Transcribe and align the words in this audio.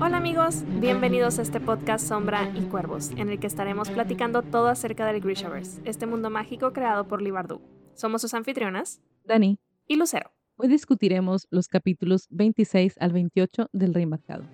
Hola 0.00 0.16
amigos, 0.16 0.64
bienvenidos 0.80 1.38
a 1.38 1.42
este 1.42 1.60
podcast 1.60 2.08
Sombra 2.08 2.50
y 2.54 2.62
Cuervos, 2.62 3.10
en 3.10 3.28
el 3.28 3.38
que 3.38 3.46
estaremos 3.46 3.90
platicando 3.90 4.40
todo 4.40 4.68
acerca 4.68 5.04
del 5.04 5.20
Grishaverse, 5.20 5.82
este 5.84 6.06
mundo 6.06 6.30
mágico 6.30 6.72
creado 6.72 7.06
por 7.06 7.20
Libardu. 7.20 7.60
Somos 7.92 8.22
sus 8.22 8.32
anfitrionas, 8.32 9.02
Dani, 9.24 9.58
y 9.86 9.96
Lucero. 9.96 10.30
hoy 10.56 10.68
discutiremos 10.68 11.48
los 11.50 11.68
capítulos 11.68 12.26
26 12.30 12.94
al 12.98 13.12
28 13.12 13.68
del 13.74 13.92
Rey 13.92 14.06
Marcado. 14.06 14.44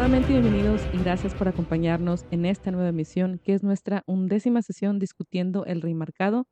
Nuevamente 0.00 0.32
bienvenidos 0.32 0.80
y 0.94 0.98
gracias 1.04 1.34
por 1.34 1.46
acompañarnos 1.46 2.24
en 2.30 2.46
esta 2.46 2.70
nueva 2.70 2.88
emisión, 2.88 3.38
que 3.38 3.52
es 3.52 3.62
nuestra 3.62 4.02
undécima 4.06 4.62
sesión 4.62 4.98
discutiendo 4.98 5.66
el 5.66 5.82
Rey 5.82 5.92
Marcado. 5.92 6.46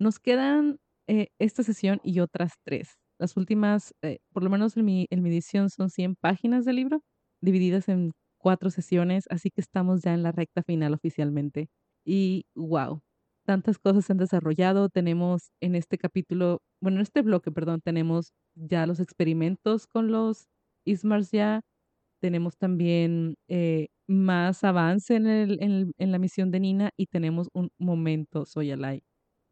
Nos 0.00 0.18
quedan 0.18 0.80
eh, 1.06 1.28
esta 1.38 1.62
sesión 1.62 2.00
y 2.02 2.18
otras 2.18 2.54
tres. 2.64 2.98
Las 3.20 3.36
últimas, 3.36 3.94
eh, 4.02 4.18
por 4.32 4.42
lo 4.42 4.50
menos 4.50 4.76
en 4.76 4.84
mi, 4.84 5.06
en 5.10 5.22
mi 5.22 5.28
edición, 5.28 5.70
son 5.70 5.90
100 5.90 6.16
páginas 6.16 6.64
del 6.64 6.74
libro, 6.74 7.04
divididas 7.40 7.88
en 7.88 8.14
cuatro 8.36 8.68
sesiones, 8.68 9.26
así 9.30 9.50
que 9.50 9.60
estamos 9.60 10.02
ya 10.02 10.12
en 10.12 10.24
la 10.24 10.32
recta 10.32 10.64
final 10.64 10.92
oficialmente. 10.92 11.68
Y 12.04 12.46
wow, 12.56 13.00
tantas 13.46 13.78
cosas 13.78 14.06
se 14.06 14.12
han 14.12 14.18
desarrollado. 14.18 14.88
Tenemos 14.88 15.52
en 15.60 15.76
este 15.76 15.98
capítulo, 15.98 16.62
bueno, 16.82 16.96
en 16.96 17.02
este 17.02 17.22
bloque, 17.22 17.52
perdón, 17.52 17.80
tenemos 17.80 18.32
ya 18.56 18.88
los 18.88 18.98
experimentos 18.98 19.86
con 19.86 20.10
los 20.10 20.48
Ismars 20.84 21.30
ya. 21.30 21.60
Tenemos 22.20 22.56
también 22.58 23.36
eh, 23.48 23.88
más 24.08 24.64
avance 24.64 25.16
en, 25.16 25.26
el, 25.26 25.62
en, 25.62 25.70
el- 25.72 25.92
en 25.98 26.12
la 26.12 26.18
misión 26.18 26.50
de 26.50 26.60
Nina 26.60 26.90
y 26.96 27.06
tenemos 27.06 27.48
un 27.54 27.70
momento 27.78 28.46
Soyalai 28.46 29.02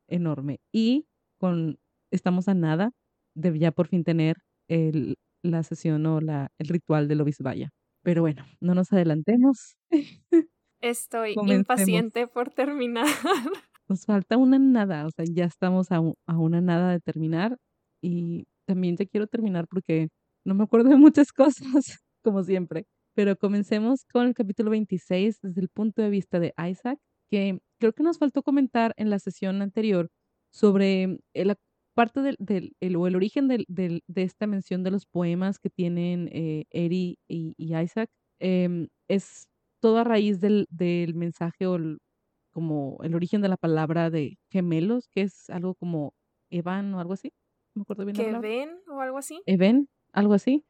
enorme. 0.09 0.59
Y 0.75 1.06
con, 1.41 1.78
estamos 2.12 2.48
a 2.48 2.55
nada 2.55 2.92
de 3.37 3.59
ya 3.59 3.72
por 3.72 3.89
fin 3.89 4.05
tener 4.05 4.37
el, 4.69 5.17
la 5.44 5.62
sesión 5.62 6.06
o 6.06 6.20
la, 6.20 6.48
el 6.59 6.69
ritual 6.69 7.09
del 7.09 7.20
Obisbaya. 7.22 7.70
Pero 8.05 8.22
bueno, 8.22 8.44
no 8.61 8.75
nos 8.75 8.92
adelantemos. 8.92 9.77
Estoy 10.83 11.34
Comencemos. 11.34 11.61
impaciente 11.61 12.27
por 12.28 12.50
terminar. 12.50 13.06
Nos 13.89 14.05
falta 14.05 14.37
una 14.37 14.59
nada, 14.59 15.06
o 15.06 15.11
sea, 15.11 15.25
ya 15.31 15.44
estamos 15.44 15.92
a, 15.92 15.98
a 16.27 16.39
una 16.39 16.61
nada 16.61 16.91
de 16.91 17.00
terminar 17.00 17.56
y 18.03 18.44
también 18.67 18.97
ya 18.97 19.06
quiero 19.06 19.28
terminar 19.28 19.67
porque 19.69 20.09
no 20.44 20.55
me 20.55 20.64
acuerdo 20.64 20.91
de 20.91 20.97
muchas 20.97 21.33
cosas, 21.33 22.00
como 22.27 22.42
siempre. 22.44 22.86
Pero 23.14 23.36
comencemos 23.36 24.05
con 24.12 24.27
el 24.27 24.34
capítulo 24.34 24.70
26 24.70 25.38
desde 25.42 25.60
el 25.62 25.69
punto 25.69 26.02
de 26.02 26.10
vista 26.10 26.38
de 26.41 26.52
Isaac, 26.70 26.98
que 27.30 27.60
creo 27.80 27.92
que 27.94 28.02
nos 28.02 28.19
faltó 28.19 28.42
comentar 28.42 28.92
en 28.96 29.10
la 29.10 29.19
sesión 29.19 29.62
anterior 29.62 30.10
sobre 30.52 31.19
la 31.34 31.56
parte 31.94 32.20
del, 32.22 32.36
del- 32.38 32.72
el, 32.80 32.97
o 32.97 33.06
el 33.06 33.16
origen 33.16 33.48
del, 33.48 33.64
del- 33.69 34.02
de 34.06 34.22
esta 34.22 34.47
mención 34.47 34.82
de 34.84 34.91
los 34.91 35.06
poemas 35.06 35.58
que 35.58 35.70
tienen 35.70 36.28
eh, 36.32 36.64
Eri 36.70 37.19
y, 37.28 37.54
y 37.56 37.74
Isaac. 37.77 38.10
Em, 38.41 38.88
es 39.08 39.48
todo 39.80 39.98
a 39.98 40.04
raíz 40.04 40.41
del, 40.41 40.66
del 40.70 41.14
mensaje 41.14 41.66
o 41.66 41.77
el- 41.77 41.98
como 42.52 42.98
el 43.02 43.14
origen 43.14 43.41
de 43.42 43.48
la 43.48 43.56
palabra 43.56 44.10
de 44.10 44.38
gemelos, 44.50 45.08
que 45.14 45.22
es 45.22 45.48
algo 45.50 45.74
como 45.74 46.12
Evan 46.50 46.92
o 46.94 47.00
algo 47.00 47.12
así. 47.14 47.30
No 47.74 47.80
me 47.80 47.82
acuerdo 47.82 48.04
bien 48.06 48.16
¿Que 48.16 48.22
ven 48.41 48.78
o 48.91 49.00
algo 49.00 49.19
así? 49.19 49.42
Even, 49.47 49.88
algo 50.12 50.34
así. 50.34 50.64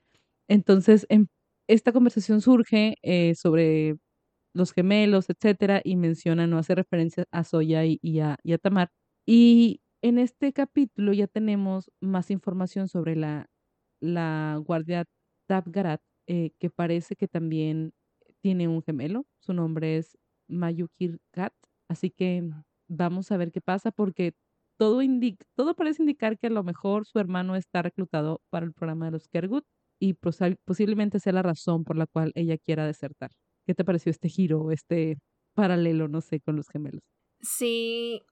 Entonces, 0.49 1.07
em- 1.09 1.29
esta 1.69 1.93
conversación 1.93 2.41
surge 2.41 2.97
eh, 3.03 3.35
sobre 3.35 3.97
los 4.55 4.73
gemelos, 4.73 5.31
etcétera, 5.31 5.81
y 5.85 5.97
menciona, 5.97 6.47
no 6.47 6.59
hace 6.59 6.75
referencia 6.75 7.27
a 7.33 7.45
Soya 7.45 7.85
y, 7.87 7.99
y 8.03 8.21
a, 8.21 8.39
y 8.43 8.53
a 8.55 8.59
Tamar. 8.59 8.91
Y 9.27 9.81
en 10.03 10.19
este 10.19 10.53
capítulo 10.53 11.13
ya 11.13 11.27
tenemos 11.29 11.91
más 12.01 12.31
información 12.31 12.89
sobre 12.89 13.17
la, 13.17 13.49
la 14.01 14.61
guardia 14.65 15.05
Tabgarat, 15.49 16.01
eh, 16.27 16.53
que 16.59 16.71
parece 16.71 17.17
que 17.17 17.29
también 17.29 17.93
tiene 18.43 18.69
un 18.69 18.83
gemelo. 18.83 19.27
Su 19.41 19.53
nombre 19.55 19.97
es 19.99 20.19
Mayukir 20.49 21.19
Kat. 21.33 21.53
Así 21.89 22.11
que 22.11 22.49
vamos 22.89 23.31
a 23.33 23.37
ver 23.37 23.53
qué 23.53 23.61
pasa 23.61 23.91
porque 23.93 24.35
todo, 24.79 25.03
indica, 25.03 25.45
todo 25.57 25.75
parece 25.75 26.03
indicar 26.03 26.39
que 26.39 26.49
a 26.49 26.51
lo 26.51 26.63
mejor 26.65 27.07
su 27.07 27.19
hermano 27.19 27.57
está 27.57 27.83
reclutado 27.83 28.43
para 28.51 28.67
el 28.67 28.73
programa 28.73 29.07
de 29.07 29.13
los 29.13 29.29
Kergut 29.29 29.65
y 29.99 30.15
posiblemente 30.65 31.21
sea 31.21 31.33
la 31.33 31.43
razón 31.43 31.85
por 31.85 31.97
la 31.97 32.07
cual 32.07 32.33
ella 32.35 32.57
quiera 32.59 32.87
desertar. 32.87 33.31
¿Qué 33.67 33.75
te 33.75 33.85
pareció 33.85 34.11
este 34.11 34.29
giro, 34.29 34.71
este 34.71 35.19
paralelo, 35.55 36.09
no 36.09 36.21
sé, 36.21 36.41
con 36.41 36.57
los 36.57 36.69
gemelos? 36.69 37.03
Sí, 37.41 38.23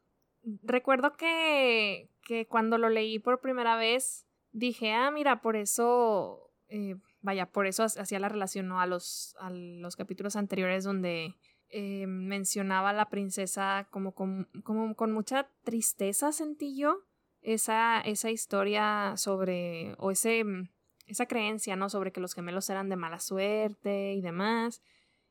recuerdo 0.62 1.16
que, 1.16 2.10
que 2.22 2.46
cuando 2.46 2.78
lo 2.78 2.88
leí 2.88 3.18
por 3.18 3.40
primera 3.40 3.76
vez 3.76 4.26
dije, 4.52 4.92
ah, 4.92 5.10
mira, 5.10 5.40
por 5.40 5.56
eso, 5.56 6.50
eh, 6.68 6.96
vaya, 7.20 7.46
por 7.50 7.66
eso 7.66 7.82
ha- 7.82 7.86
hacía 7.86 8.18
la 8.20 8.28
relación 8.28 8.68
¿no? 8.68 8.80
a, 8.80 8.86
los, 8.86 9.34
a 9.40 9.50
los 9.50 9.96
capítulos 9.96 10.36
anteriores 10.36 10.84
donde 10.84 11.34
eh, 11.70 12.06
mencionaba 12.06 12.90
a 12.90 12.92
la 12.92 13.08
princesa 13.10 13.88
como 13.90 14.12
con, 14.14 14.48
como 14.62 14.94
con 14.94 15.12
mucha 15.12 15.50
tristeza, 15.64 16.30
sentí 16.32 16.76
yo, 16.78 17.00
esa, 17.40 18.00
esa 18.00 18.30
historia 18.30 19.14
sobre, 19.16 19.94
o 19.98 20.10
ese, 20.10 20.44
mm, 20.44 20.68
esa 21.06 21.26
creencia, 21.26 21.76
¿no? 21.76 21.88
Sobre 21.88 22.12
que 22.12 22.20
los 22.20 22.34
gemelos 22.34 22.68
eran 22.70 22.88
de 22.88 22.96
mala 22.96 23.20
suerte 23.20 24.14
y 24.14 24.20
demás. 24.20 24.82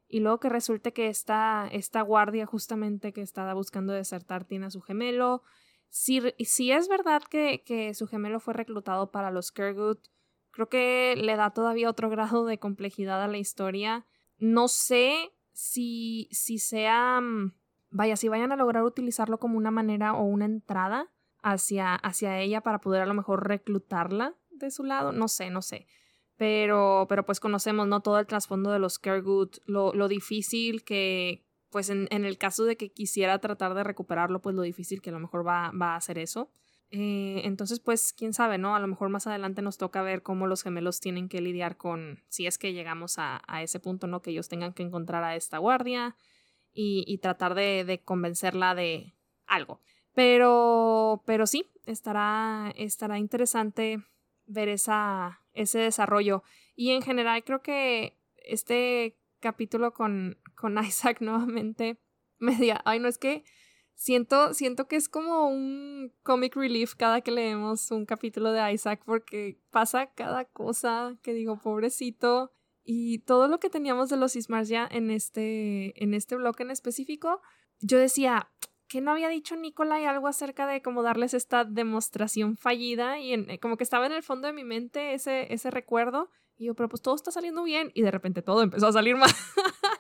Y 0.08 0.20
luego 0.20 0.40
que 0.40 0.50
resulte 0.50 0.94
que 0.94 1.08
esta, 1.08 1.68
esta 1.72 2.02
guardia 2.02 2.46
justamente 2.46 3.14
que 3.14 3.22
estaba 3.22 3.54
buscando 3.54 3.94
desertar 3.94 4.46
tiene 4.46 4.68
a 4.68 4.72
su 4.72 4.82
gemelo. 4.82 5.44
Si, 5.90 6.22
si 6.40 6.72
es 6.72 6.88
verdad 6.88 7.24
que, 7.24 7.64
que 7.66 7.94
su 7.94 8.08
gemelo 8.08 8.40
fue 8.40 8.54
reclutado 8.54 9.12
para 9.12 9.32
los 9.32 9.52
Kergut, 9.52 10.08
creo 10.52 10.70
que 10.70 11.16
le 11.18 11.36
da 11.36 11.52
todavía 11.52 11.90
otro 11.90 12.10
grado 12.10 12.46
de 12.46 12.60
complejidad 12.60 13.24
a 13.24 13.28
la 13.28 13.38
historia. 13.38 14.06
No 14.38 14.68
sé 14.68 15.32
si, 15.52 16.28
si 16.32 16.60
sea, 16.60 17.20
mm, 17.22 17.54
vaya, 17.90 18.16
si 18.16 18.28
vayan 18.28 18.52
a 18.52 18.56
lograr 18.56 18.84
utilizarlo 18.84 19.40
como 19.40 19.58
una 19.58 19.72
manera 19.72 20.14
o 20.14 20.24
una 20.24 20.46
entrada 20.46 21.10
hacia, 21.42 21.96
hacia 21.96 22.40
ella 22.40 22.62
para 22.62 22.82
poder 22.82 23.02
a 23.02 23.06
lo 23.06 23.14
mejor 23.14 23.48
reclutarla 23.48 24.36
de 24.66 24.72
su 24.72 24.84
lado. 24.84 25.12
No 25.12 25.28
sé, 25.28 25.50
no 25.50 25.62
sé 25.62 25.88
pero, 26.38 27.06
pero 27.10 27.26
pues 27.26 27.40
conocemos, 27.40 27.88
¿no? 27.88 28.02
Todo 28.02 28.20
el 28.20 28.28
trasfondo 28.28 28.72
de 28.72 28.80
los 28.80 29.00
Kergut, 29.00 29.58
lo, 29.66 29.94
lo 29.94 30.08
difícil 30.08 30.84
que, 30.84 31.46
pues 31.70 31.90
en, 31.90 32.08
en, 32.12 32.26
el 32.26 32.38
caso 32.38 32.66
de 32.66 32.76
que 32.76 32.92
quisiera 32.92 33.40
tratar 33.40 33.74
de 33.74 33.84
recuperarlo, 33.84 34.42
pues 34.42 34.56
lo 34.56 34.62
difícil 34.62 35.02
que 35.02 35.10
a 35.10 35.14
lo 35.14 35.20
mejor 35.20 35.46
va, 35.46 35.72
va 35.72 35.94
a 35.94 35.96
hacer 35.96 36.18
eso. 36.18 36.50
Eh, 36.90 37.42
entonces, 37.46 37.80
pues, 37.80 38.14
quién 38.14 38.34
sabe, 38.34 38.58
¿no? 38.58 38.76
A 38.76 38.80
lo 38.80 38.88
mejor 38.88 39.10
más 39.10 39.26
adelante 39.26 39.62
nos 39.62 39.78
toca 39.78 40.02
ver 40.04 40.22
cómo 40.22 40.46
los 40.46 40.64
gemelos 40.64 41.00
tienen 41.00 41.28
que 41.28 41.42
lidiar 41.42 41.78
con, 41.78 42.24
si 42.30 42.46
es 42.46 42.58
que 42.58 42.74
llegamos 42.74 43.18
a, 43.18 43.42
a 43.48 43.64
ese 43.64 43.80
punto, 43.80 44.08
¿no? 44.08 44.22
Que 44.22 44.32
ellos 44.32 44.50
tengan 44.50 44.74
que 44.74 44.84
encontrar 44.84 45.24
a 45.24 45.36
esta 45.36 45.58
guardia 45.58 46.16
y, 46.72 47.04
y 47.08 47.18
tratar 47.20 47.56
de, 47.56 47.84
de 47.86 48.02
convencerla 48.02 48.76
de 48.76 49.16
algo. 49.48 49.80
Pero, 50.14 51.24
pero 51.26 51.48
sí, 51.48 51.72
estará, 51.86 52.72
estará 52.76 53.18
interesante 53.18 54.04
ver 54.54 54.70
esa, 54.70 55.42
ese 55.54 55.80
desarrollo. 55.80 56.44
Y 56.76 56.92
en 56.92 57.02
general 57.02 57.44
creo 57.44 57.62
que 57.62 58.18
este 58.38 59.18
capítulo 59.40 59.94
con, 59.94 60.38
con 60.56 60.78
Isaac 60.84 61.22
nuevamente 61.22 62.00
me 62.40 62.56
diga, 62.56 62.82
ay 62.86 63.00
no 63.00 63.08
es 63.08 63.18
que 63.18 63.44
siento, 63.96 64.54
siento 64.54 64.88
que 64.88 64.96
es 64.96 65.10
como 65.10 65.48
un 65.48 66.14
comic 66.24 66.56
relief 66.56 66.96
cada 66.96 67.22
que 67.22 67.32
leemos 67.32 67.92
un 67.92 68.06
capítulo 68.06 68.52
de 68.52 68.74
Isaac 68.74 69.02
porque 69.06 69.60
pasa 69.72 70.08
cada 70.14 70.46
cosa 70.46 71.18
que 71.22 71.34
digo, 71.34 71.60
pobrecito. 71.60 72.52
Y 72.86 73.20
todo 73.20 73.48
lo 73.48 73.60
que 73.60 73.70
teníamos 73.70 74.10
de 74.10 74.18
los 74.18 74.36
Ismars 74.36 74.68
ya 74.68 74.86
en 74.92 75.10
este, 75.10 76.04
en 76.04 76.14
este 76.14 76.36
bloque 76.36 76.64
en 76.64 76.72
específico, 76.72 77.42
yo 77.80 77.98
decía, 77.98 78.52
que 78.94 79.02
no 79.02 79.10
había 79.10 79.28
dicho 79.28 79.56
Nicolai 79.56 80.06
algo 80.06 80.28
acerca 80.28 80.68
de 80.68 80.84
cómo 80.84 81.02
darles 81.02 81.34
esta 81.34 81.66
demostración 81.66 82.58
fallida 82.58 83.18
y 83.18 83.34
en, 83.34 83.58
como 83.58 83.76
que 83.76 83.84
estaba 83.84 84.06
en 84.06 84.12
el 84.12 84.22
fondo 84.22 84.46
de 84.46 84.54
mi 84.54 84.64
mente 84.64 85.16
ese, 85.16 85.52
ese 85.52 85.72
recuerdo 85.72 86.30
y 86.60 86.66
yo, 86.66 86.76
pero 86.76 86.90
pues 86.90 87.02
todo 87.02 87.16
está 87.16 87.32
saliendo 87.32 87.64
bien 87.64 87.90
y 87.96 88.04
de 88.04 88.12
repente 88.12 88.44
todo 88.44 88.62
empezó 88.62 88.86
a 88.86 88.92
salir 88.92 89.16
mal 89.18 89.32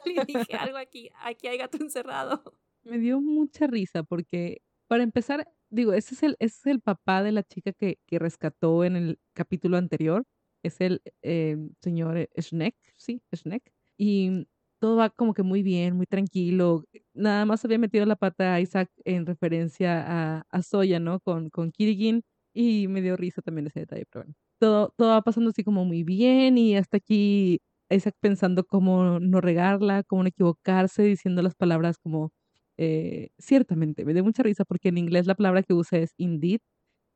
y 0.05 0.23
dije 0.25 0.55
algo 0.57 0.77
aquí, 0.77 1.09
aquí 1.23 1.47
hay 1.47 1.57
gato 1.57 1.79
encerrado. 1.81 2.43
Me 2.83 2.99
dio 2.99 3.19
mucha 3.19 3.65
risa 3.65 4.03
porque 4.03 4.61
para 4.87 5.01
empezar, 5.01 5.51
digo, 5.71 5.93
ese 5.93 6.13
es 6.13 6.21
el, 6.21 6.35
ese 6.37 6.59
es 6.59 6.65
el 6.67 6.79
papá 6.79 7.23
de 7.23 7.31
la 7.31 7.41
chica 7.41 7.73
que, 7.73 7.97
que 8.05 8.19
rescató 8.19 8.83
en 8.83 8.95
el 8.95 9.19
capítulo 9.33 9.77
anterior, 9.77 10.23
es 10.61 10.79
el 10.81 11.01
eh, 11.23 11.57
señor 11.81 12.29
Schneck, 12.39 12.75
sí, 12.95 13.23
Schneck, 13.33 13.73
y 13.97 14.47
todo 14.83 14.97
va 14.97 15.09
como 15.09 15.33
que 15.33 15.43
muy 15.43 15.63
bien, 15.63 15.95
muy 15.95 16.05
tranquilo. 16.07 16.83
Nada 17.13 17.45
más 17.45 17.63
había 17.63 17.77
metido 17.79 18.05
la 18.05 18.17
pata 18.17 18.53
a 18.55 18.59
Isaac 18.61 18.89
en 19.05 19.25
referencia 19.25 20.03
a, 20.39 20.45
a 20.51 20.61
Soya, 20.61 20.99
¿no? 20.99 21.21
Con, 21.21 21.49
con 21.49 21.71
Kirigin. 21.71 22.23
Y 22.53 22.87
me 22.89 23.01
dio 23.01 23.15
risa 23.17 23.41
también 23.41 23.67
ese 23.67 23.79
detalle, 23.81 24.05
pero 24.11 24.23
bueno. 24.25 24.35
Todo, 24.59 24.93
todo 24.97 25.09
va 25.11 25.21
pasando 25.21 25.51
así 25.51 25.63
como 25.63 25.85
muy 25.85 26.03
bien 26.03 26.57
y 26.57 26.75
hasta 26.75 26.97
aquí 26.97 27.61
Isaac 27.89 28.15
pensando 28.21 28.65
cómo 28.65 29.19
no 29.21 29.39
regarla, 29.41 30.03
cómo 30.03 30.23
no 30.23 30.29
equivocarse, 30.29 31.03
diciendo 31.03 31.41
las 31.41 31.55
palabras 31.55 31.97
como 31.97 32.31
eh, 32.77 33.29
ciertamente. 33.37 34.03
Me 34.05 34.13
dio 34.13 34.23
mucha 34.23 34.43
risa 34.43 34.65
porque 34.65 34.89
en 34.89 34.97
inglés 34.97 35.27
la 35.27 35.35
palabra 35.35 35.63
que 35.63 35.73
usa 35.73 35.99
es 35.99 36.13
indeed 36.17 36.59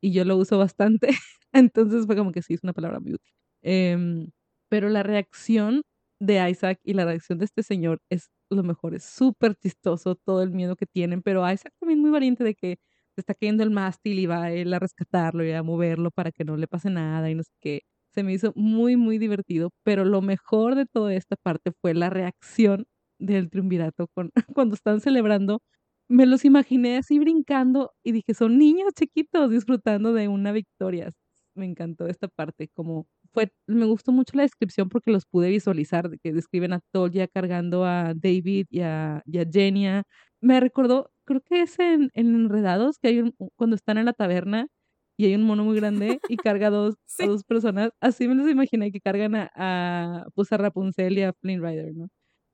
y 0.00 0.12
yo 0.12 0.24
lo 0.24 0.36
uso 0.36 0.58
bastante. 0.58 1.08
Entonces 1.52 2.06
fue 2.06 2.16
como 2.16 2.32
que 2.32 2.42
sí, 2.42 2.54
es 2.54 2.62
una 2.64 2.72
palabra 2.72 3.00
muy 3.00 3.14
útil. 3.14 3.32
Em, 3.62 4.30
pero 4.68 4.88
la 4.88 5.02
reacción 5.02 5.82
de 6.20 6.50
Isaac 6.50 6.80
y 6.84 6.94
la 6.94 7.04
reacción 7.04 7.38
de 7.38 7.44
este 7.46 7.62
señor 7.62 8.00
es 8.10 8.30
lo 8.50 8.62
mejor, 8.62 8.94
es 8.94 9.04
súper 9.04 9.54
chistoso 9.56 10.14
todo 10.16 10.42
el 10.42 10.50
miedo 10.52 10.76
que 10.76 10.86
tienen, 10.86 11.22
pero 11.22 11.48
Isaac 11.50 11.72
también 11.80 12.00
muy 12.00 12.10
valiente 12.10 12.44
de 12.44 12.54
que 12.54 12.78
se 13.14 13.20
está 13.22 13.34
cayendo 13.34 13.62
el 13.62 13.70
mástil 13.70 14.18
y 14.18 14.26
va 14.26 14.44
a 14.44 14.52
él 14.52 14.72
a 14.74 14.78
rescatarlo 14.78 15.44
y 15.44 15.52
a 15.52 15.62
moverlo 15.62 16.10
para 16.10 16.32
que 16.32 16.44
no 16.44 16.56
le 16.56 16.66
pase 16.68 16.90
nada 16.90 17.30
y 17.30 17.34
no 17.34 17.42
sé 17.42 17.52
qué. 17.60 17.80
Se 18.14 18.22
me 18.22 18.32
hizo 18.32 18.52
muy, 18.56 18.96
muy 18.96 19.18
divertido, 19.18 19.70
pero 19.84 20.04
lo 20.04 20.22
mejor 20.22 20.74
de 20.76 20.86
toda 20.86 21.14
esta 21.14 21.36
parte 21.36 21.72
fue 21.80 21.94
la 21.94 22.10
reacción 22.10 22.86
del 23.18 23.50
triunvirato 23.50 24.08
con, 24.14 24.30
cuando 24.56 24.74
están 24.74 25.00
celebrando. 25.00 25.60
Me 26.08 26.24
los 26.26 26.44
imaginé 26.44 26.96
así 26.98 27.18
brincando 27.18 27.92
y 28.02 28.12
dije, 28.12 28.32
son 28.34 28.56
niños 28.58 28.92
chiquitos 28.98 29.50
disfrutando 29.50 30.12
de 30.14 30.28
una 30.28 30.52
victoria. 30.52 31.10
Me 31.54 31.66
encantó 31.66 32.06
esta 32.06 32.28
parte, 32.28 32.68
como 32.74 33.06
fue, 33.32 33.52
me 33.66 33.86
gustó 33.86 34.12
mucho 34.12 34.36
la 34.36 34.42
descripción 34.42 34.88
porque 34.88 35.10
los 35.10 35.26
pude 35.26 35.48
visualizar, 35.50 36.10
que 36.22 36.32
describen 36.32 36.72
a 36.72 36.80
Toya 36.92 37.28
cargando 37.28 37.84
a 37.84 38.14
David 38.14 38.66
y 38.70 38.80
a, 38.80 39.22
y 39.26 39.38
Jenia. 39.50 40.04
Me 40.40 40.60
recordó, 40.60 41.10
creo 41.24 41.40
que 41.42 41.62
es 41.62 41.78
en, 41.78 42.10
Enredados, 42.14 42.98
que 42.98 43.08
hay 43.08 43.20
un, 43.20 43.34
cuando 43.56 43.76
están 43.76 43.98
en 43.98 44.06
la 44.06 44.12
taberna 44.12 44.68
y 45.16 45.26
hay 45.26 45.34
un 45.34 45.44
mono 45.44 45.64
muy 45.64 45.76
grande 45.76 46.20
y 46.28 46.36
carga 46.52 46.70
dos, 46.70 46.96
a 47.18 47.26
dos 47.26 47.44
personas. 47.44 47.90
Así 48.00 48.28
me 48.28 48.34
los 48.34 48.48
imaginé 48.48 48.92
que 48.92 49.00
cargan 49.00 49.34
a, 49.34 49.50
a, 49.54 50.26
pues 50.34 50.52
a 50.52 50.56
Rapunzel 50.58 51.18
y 51.18 51.22
a 51.22 51.32
Flynn 51.32 51.62
Rider, 51.62 51.94
¿no? 51.94 52.08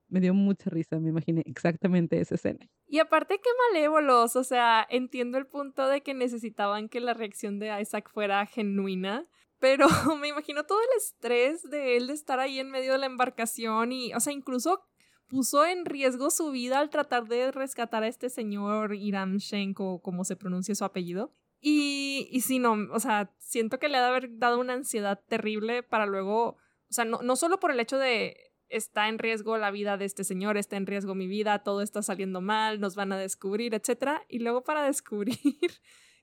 Me 0.08 0.20
dio 0.20 0.34
mucha 0.34 0.70
risa, 0.70 1.00
me 1.00 1.10
imaginé 1.10 1.42
exactamente 1.46 2.20
esa 2.20 2.36
escena. 2.36 2.68
Y 2.86 2.98
aparte, 3.00 3.40
qué 3.42 3.50
malévolos. 3.72 4.36
O 4.36 4.44
sea, 4.44 4.86
entiendo 4.88 5.38
el 5.38 5.46
punto 5.46 5.88
de 5.88 6.02
que 6.02 6.14
necesitaban 6.14 6.88
que 6.88 7.00
la 7.00 7.14
reacción 7.14 7.58
de 7.58 7.80
Isaac 7.80 8.10
fuera 8.12 8.46
genuina. 8.46 9.26
Pero 9.64 9.88
me 10.20 10.28
imagino 10.28 10.64
todo 10.64 10.78
el 10.82 10.98
estrés 10.98 11.62
de 11.70 11.96
él 11.96 12.08
de 12.08 12.12
estar 12.12 12.38
ahí 12.38 12.58
en 12.58 12.70
medio 12.70 12.92
de 12.92 12.98
la 12.98 13.06
embarcación 13.06 13.92
y, 13.92 14.12
o 14.12 14.20
sea, 14.20 14.34
incluso 14.34 14.82
puso 15.26 15.64
en 15.64 15.86
riesgo 15.86 16.28
su 16.28 16.50
vida 16.50 16.80
al 16.80 16.90
tratar 16.90 17.28
de 17.28 17.50
rescatar 17.50 18.02
a 18.02 18.08
este 18.08 18.28
señor 18.28 18.94
Iram 18.94 19.38
Shenko, 19.38 20.02
como 20.02 20.24
se 20.24 20.36
pronuncia 20.36 20.74
su 20.74 20.84
apellido. 20.84 21.32
Y, 21.62 22.28
y 22.30 22.42
sí, 22.42 22.58
no, 22.58 22.76
o 22.92 23.00
sea, 23.00 23.34
siento 23.38 23.78
que 23.78 23.88
le 23.88 23.96
ha 23.96 24.02
de 24.02 24.08
haber 24.08 24.38
dado 24.38 24.60
una 24.60 24.74
ansiedad 24.74 25.18
terrible 25.28 25.82
para 25.82 26.04
luego, 26.04 26.48
o 26.48 26.90
sea, 26.90 27.06
no, 27.06 27.22
no 27.22 27.34
solo 27.34 27.58
por 27.58 27.70
el 27.70 27.80
hecho 27.80 27.96
de 27.96 28.36
está 28.68 29.08
en 29.08 29.18
riesgo 29.18 29.56
la 29.56 29.70
vida 29.70 29.96
de 29.96 30.04
este 30.04 30.24
señor, 30.24 30.58
está 30.58 30.76
en 30.76 30.84
riesgo 30.84 31.14
mi 31.14 31.26
vida, 31.26 31.60
todo 31.60 31.80
está 31.80 32.02
saliendo 32.02 32.42
mal, 32.42 32.80
nos 32.80 32.96
van 32.96 33.12
a 33.12 33.16
descubrir, 33.16 33.72
etc. 33.72 34.20
Y 34.28 34.40
luego 34.40 34.62
para 34.62 34.84
descubrir 34.84 35.38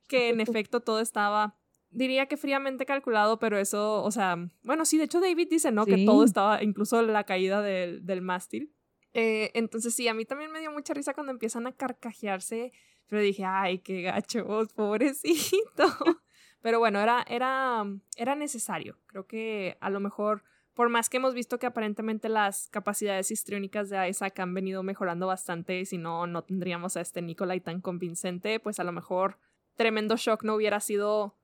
que 0.07 0.29
en 0.29 0.41
efecto 0.41 0.81
todo 0.81 0.99
estaba, 0.99 1.57
diría 1.91 2.25
que 2.25 2.37
fríamente 2.37 2.85
calculado, 2.85 3.39
pero 3.39 3.57
eso, 3.57 4.03
o 4.03 4.11
sea, 4.11 4.37
bueno, 4.63 4.85
sí, 4.85 4.97
de 4.97 5.05
hecho 5.05 5.19
David 5.19 5.47
dice, 5.49 5.71
¿no? 5.71 5.85
Que 5.85 6.05
todo 6.05 6.23
estaba, 6.23 6.63
incluso 6.63 7.01
la 7.01 7.23
caída 7.25 7.61
del, 7.61 8.05
del 8.05 8.21
mástil. 8.21 8.73
Eh, 9.13 9.51
entonces 9.53 9.93
sí, 9.93 10.07
a 10.07 10.13
mí 10.13 10.25
también 10.25 10.51
me 10.51 10.59
dio 10.59 10.71
mucha 10.71 10.93
risa 10.93 11.13
cuando 11.13 11.31
empiezan 11.31 11.67
a 11.67 11.73
carcajearse, 11.73 12.71
pero 13.07 13.21
dije, 13.21 13.43
ay, 13.45 13.79
qué 13.79 14.01
gachos, 14.01 14.73
pobrecito. 14.73 15.83
pero 16.61 16.79
bueno, 16.79 16.99
era, 16.99 17.25
era, 17.27 17.85
era 18.15 18.35
necesario. 18.35 18.97
Creo 19.07 19.27
que 19.27 19.77
a 19.81 19.89
lo 19.89 19.99
mejor 19.99 20.43
por 20.73 20.89
más 20.89 21.09
que 21.09 21.17
hemos 21.17 21.33
visto 21.33 21.59
que 21.59 21.65
aparentemente 21.65 22.29
las 22.29 22.69
capacidades 22.69 23.29
histriónicas 23.31 23.89
de 23.89 24.09
Isaac 24.09 24.39
han 24.39 24.53
venido 24.53 24.83
mejorando 24.83 25.27
bastante, 25.27 25.85
si 25.85 25.97
no, 25.97 26.27
no 26.27 26.43
tendríamos 26.43 26.95
a 26.95 27.01
este 27.01 27.21
Nikolai 27.21 27.59
tan 27.59 27.81
convincente, 27.81 28.59
pues 28.59 28.79
a 28.79 28.83
lo 28.83 28.91
mejor 28.91 29.37
tremendo 29.75 30.15
shock 30.15 30.43
no 30.43 30.55
hubiera 30.55 30.79
sido 30.79 31.35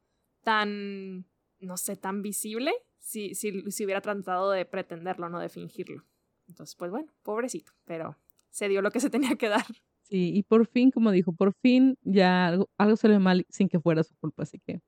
tan, 0.48 1.26
no 1.60 1.76
sé, 1.76 1.98
tan 1.98 2.22
visible 2.22 2.72
si, 3.00 3.36
si, 3.36 3.70
si 3.70 3.84
hubiera 3.84 4.00
tratado 4.00 4.50
de 4.52 4.64
pretenderlo, 4.64 5.28
no 5.28 5.40
de 5.40 5.50
fingirlo. 5.50 6.06
Entonces, 6.48 6.74
pues 6.78 6.90
bueno, 6.90 7.12
pobrecito, 7.22 7.74
pero 7.84 8.18
se 8.50 8.70
dio 8.70 8.82
lo 8.82 8.90
que 8.90 9.02
se 9.02 9.10
tenía 9.10 9.36
que 9.36 9.50
dar. 9.50 9.66
Sí, 10.04 10.32
y 10.34 10.44
por 10.44 10.66
fin, 10.66 10.90
como 10.90 11.12
dijo, 11.12 11.34
por 11.34 11.54
fin 11.62 11.98
ya 12.02 12.48
algo, 12.48 12.70
algo 12.78 12.96
salió 12.96 13.20
mal 13.20 13.46
sin 13.50 13.68
que 13.68 13.82
fuera 13.82 14.06
su 14.06 14.16
culpa, 14.16 14.44
así 14.44 14.58
que 14.66 14.80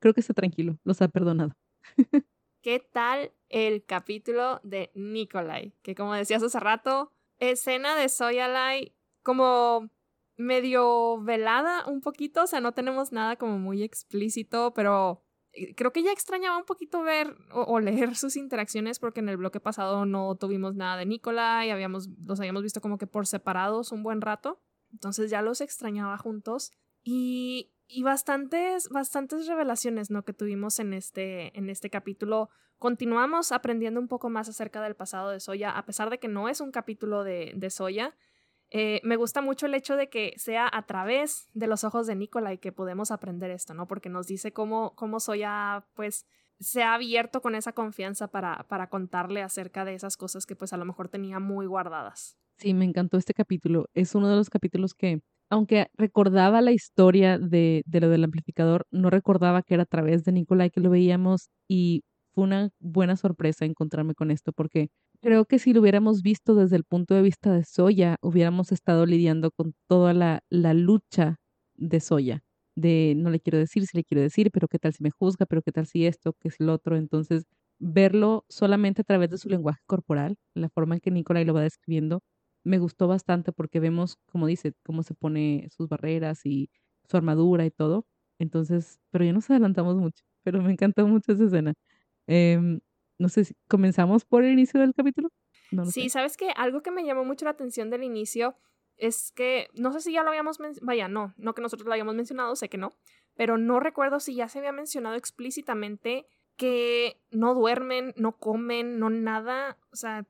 creo 0.00 0.12
que 0.12 0.20
está 0.20 0.34
tranquilo, 0.34 0.78
los 0.84 1.00
ha 1.00 1.08
perdonado. 1.08 1.54
¿Qué 2.60 2.80
tal 2.80 3.32
el 3.48 3.86
capítulo 3.86 4.60
de 4.64 4.90
Nikolai? 4.94 5.72
Que 5.80 5.94
como 5.94 6.12
decías 6.12 6.42
hace 6.42 6.60
rato, 6.60 7.10
escena 7.38 7.96
de 7.96 8.10
Soyalai 8.10 8.94
como 9.22 9.88
medio 10.36 11.20
velada 11.22 11.86
un 11.86 12.00
poquito, 12.00 12.44
o 12.44 12.46
sea, 12.46 12.60
no 12.60 12.72
tenemos 12.72 13.12
nada 13.12 13.36
como 13.36 13.58
muy 13.58 13.82
explícito, 13.82 14.72
pero 14.74 15.22
eh, 15.52 15.74
creo 15.74 15.92
que 15.92 16.02
ya 16.02 16.12
extrañaba 16.12 16.56
un 16.56 16.64
poquito 16.64 17.02
ver 17.02 17.36
o, 17.52 17.80
leer 17.80 18.16
sus 18.16 18.36
interacciones 18.36 18.98
porque 18.98 19.20
en 19.20 19.28
el 19.28 19.36
bloque 19.36 19.60
pasado 19.60 20.04
no 20.06 20.34
tuvimos 20.36 20.74
nada 20.74 20.96
de 20.96 21.06
Nikolai, 21.06 21.70
habíamos, 21.70 22.08
los 22.24 22.38
habíamos 22.40 22.62
visto 22.62 22.80
como 22.80 22.98
que 22.98 23.06
por 23.06 23.26
separados 23.26 23.92
un 23.92 24.02
buen 24.02 24.20
rato, 24.20 24.60
entonces 24.92 25.30
ya 25.30 25.42
los 25.42 25.60
extrañaba 25.60 26.18
juntos 26.18 26.72
y 27.02 27.72
y 27.88 28.02
bastantes, 28.02 28.88
bastantes 28.88 29.46
revelaciones, 29.46 30.10
¿no? 30.10 30.24
Que 30.24 30.32
tuvimos 30.32 30.78
en 30.80 30.92
este, 30.92 31.56
en 31.56 31.70
este 31.70 31.88
capítulo. 31.88 32.50
Continuamos 32.78 33.52
aprendiendo 33.52 34.00
un 34.00 34.08
poco 34.08 34.28
más 34.28 34.48
acerca 34.48 34.82
del 34.82 34.96
pasado 34.96 35.30
de 35.30 35.40
Soya, 35.40 35.70
a 35.70 35.86
pesar 35.86 36.10
de 36.10 36.18
que 36.18 36.28
no 36.28 36.48
es 36.48 36.60
un 36.60 36.72
capítulo 36.72 37.22
de, 37.24 37.52
de 37.54 37.70
Soya. 37.70 38.16
Eh, 38.70 39.00
me 39.04 39.16
gusta 39.16 39.40
mucho 39.40 39.66
el 39.66 39.74
hecho 39.74 39.96
de 39.96 40.08
que 40.08 40.34
sea 40.36 40.68
a 40.70 40.86
través 40.86 41.48
de 41.54 41.66
los 41.66 41.84
ojos 41.84 42.06
de 42.06 42.16
Nicolai 42.16 42.58
que 42.58 42.72
podemos 42.72 43.10
aprender 43.10 43.50
esto, 43.50 43.74
¿no? 43.74 43.86
Porque 43.86 44.08
nos 44.08 44.26
dice 44.26 44.52
cómo, 44.52 44.94
cómo 44.96 45.20
Soya, 45.20 45.86
pues, 45.94 46.26
se 46.58 46.82
ha 46.82 46.94
abierto 46.94 47.42
con 47.42 47.54
esa 47.54 47.72
confianza 47.72 48.28
para, 48.28 48.66
para 48.68 48.88
contarle 48.88 49.42
acerca 49.42 49.84
de 49.84 49.94
esas 49.94 50.16
cosas 50.16 50.46
que, 50.46 50.56
pues, 50.56 50.72
a 50.72 50.76
lo 50.76 50.84
mejor 50.84 51.08
tenía 51.08 51.38
muy 51.38 51.66
guardadas. 51.66 52.36
Sí, 52.56 52.74
me 52.74 52.86
encantó 52.86 53.18
este 53.18 53.34
capítulo. 53.34 53.86
Es 53.94 54.14
uno 54.14 54.28
de 54.28 54.36
los 54.36 54.50
capítulos 54.50 54.94
que 54.94 55.20
aunque 55.48 55.86
recordaba 55.94 56.60
la 56.60 56.72
historia 56.72 57.38
de, 57.38 57.82
de, 57.86 58.00
lo 58.00 58.08
del 58.08 58.24
amplificador, 58.24 58.84
no 58.90 59.10
recordaba 59.10 59.62
que 59.62 59.74
era 59.74 59.84
a 59.84 59.86
través 59.86 60.24
de 60.24 60.32
Nicolai 60.32 60.70
que 60.70 60.80
lo 60.80 60.90
veíamos 60.90 61.50
y 61.68 62.02
fue 62.32 62.44
una 62.44 62.70
buena 62.80 63.16
sorpresa 63.16 63.64
encontrarme 63.64 64.14
con 64.14 64.30
esto 64.30 64.52
porque 64.52 64.88
creo 65.20 65.44
que 65.46 65.58
si 65.58 65.72
lo 65.72 65.80
hubiéramos 65.80 66.22
visto 66.22 66.54
desde 66.54 66.76
el 66.76 66.84
punto 66.84 67.14
de 67.14 67.22
vista 67.22 67.52
de 67.52 67.64
Soya, 67.64 68.16
hubiéramos 68.22 68.72
estado 68.72 69.06
lidiando 69.06 69.50
con 69.50 69.74
toda 69.88 70.14
la, 70.14 70.42
la 70.50 70.74
lucha 70.74 71.36
de 71.74 72.00
Soya, 72.00 72.42
de 72.76 73.14
no 73.16 73.30
le 73.30 73.40
quiero 73.40 73.58
decir, 73.58 73.86
si 73.86 73.96
le 73.96 74.04
quiero 74.04 74.22
decir, 74.22 74.50
pero 74.52 74.68
qué 74.68 74.78
tal 74.78 74.92
si 74.92 75.02
me 75.02 75.10
juzga, 75.10 75.46
pero 75.46 75.62
qué 75.62 75.72
tal 75.72 75.86
si 75.86 76.06
esto, 76.06 76.34
qué 76.40 76.48
es 76.48 76.56
lo 76.60 76.72
otro. 76.74 76.96
Entonces, 76.96 77.44
verlo 77.78 78.44
solamente 78.48 79.02
a 79.02 79.04
través 79.04 79.30
de 79.30 79.38
su 79.38 79.48
lenguaje 79.48 79.80
corporal, 79.86 80.36
la 80.54 80.68
forma 80.70 80.94
en 80.96 81.00
que 81.00 81.10
Nicolai 81.10 81.44
lo 81.44 81.54
va 81.54 81.62
describiendo, 81.62 82.20
me 82.64 82.78
gustó 82.78 83.06
bastante 83.08 83.52
porque 83.52 83.80
vemos, 83.80 84.16
como 84.26 84.46
dice, 84.46 84.72
cómo 84.84 85.02
se 85.02 85.14
pone 85.14 85.68
sus 85.70 85.88
barreras 85.88 86.44
y 86.46 86.70
su 87.08 87.16
armadura 87.16 87.64
y 87.66 87.70
todo. 87.70 88.06
Entonces, 88.38 88.98
pero 89.10 89.24
ya 89.24 89.32
nos 89.32 89.48
adelantamos 89.50 89.96
mucho, 89.96 90.24
pero 90.42 90.60
me 90.62 90.72
encantó 90.72 91.06
mucho 91.06 91.32
esa 91.32 91.44
escena. 91.44 91.74
Em, 92.26 92.80
no 93.18 93.28
sé 93.28 93.44
si 93.44 93.54
comenzamos 93.68 94.24
por 94.24 94.44
el 94.44 94.52
inicio 94.52 94.80
del 94.80 94.94
capítulo. 94.94 95.30
sí, 95.90 96.08
sabes 96.08 96.36
que 96.36 96.50
algo 96.56 96.82
que 96.82 96.90
me 96.90 97.04
llamó 97.04 97.24
mucho 97.24 97.44
la 97.44 97.52
atención 97.52 97.90
del 97.90 98.04
inicio 98.04 98.56
es 98.96 99.32
que 99.32 99.68
no 99.74 99.92
sé 99.92 100.00
si 100.00 100.12
ya 100.12 100.22
lo 100.22 100.30
habíamos 100.30 100.58
vaya, 100.82 101.08
no, 101.08 101.34
no 101.36 101.54
que 101.54 101.62
nosotros 101.62 101.86
lo 101.86 101.92
hayamos 101.92 102.14
mencionado, 102.14 102.56
sé 102.56 102.68
que 102.68 102.78
no, 102.78 102.94
pero 103.34 103.58
no 103.58 103.80
recuerdo 103.80 104.20
si 104.20 104.34
ya 104.34 104.48
se 104.48 104.58
había 104.58 104.72
mencionado 104.72 105.16
explícitamente 105.16 106.26
que 106.56 107.20
no 107.30 107.54
duermen, 107.54 108.14
no 108.16 108.38
comen, 108.38 108.98
no 108.98 109.10
nada, 109.10 109.78
o 109.90 109.96
sea, 109.96 110.26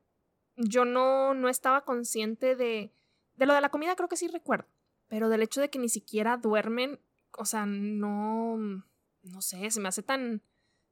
yo 0.57 0.83
no, 0.83 1.33
no 1.33 1.47
estaba 1.47 1.85
consciente 1.85 2.55
de, 2.55 2.91
de 3.35 3.45
lo 3.45 3.53
de 3.53 3.61
la 3.61 3.69
comida, 3.69 3.95
creo 3.95 4.09
que 4.09 4.17
sí 4.17 4.27
recuerdo, 4.27 4.67
pero 5.07 5.29
del 5.29 5.41
hecho 5.43 5.61
de 5.61 5.69
que 5.69 5.79
ni 5.79 5.87
siquiera 5.87 6.35
duermen, 6.35 6.99
o 7.31 7.45
sea, 7.45 7.65
no, 7.65 8.57
no 8.57 9.41
sé, 9.41 9.71
se 9.71 9.79
me 9.79 9.87
hace 9.87 10.03
tan, 10.03 10.41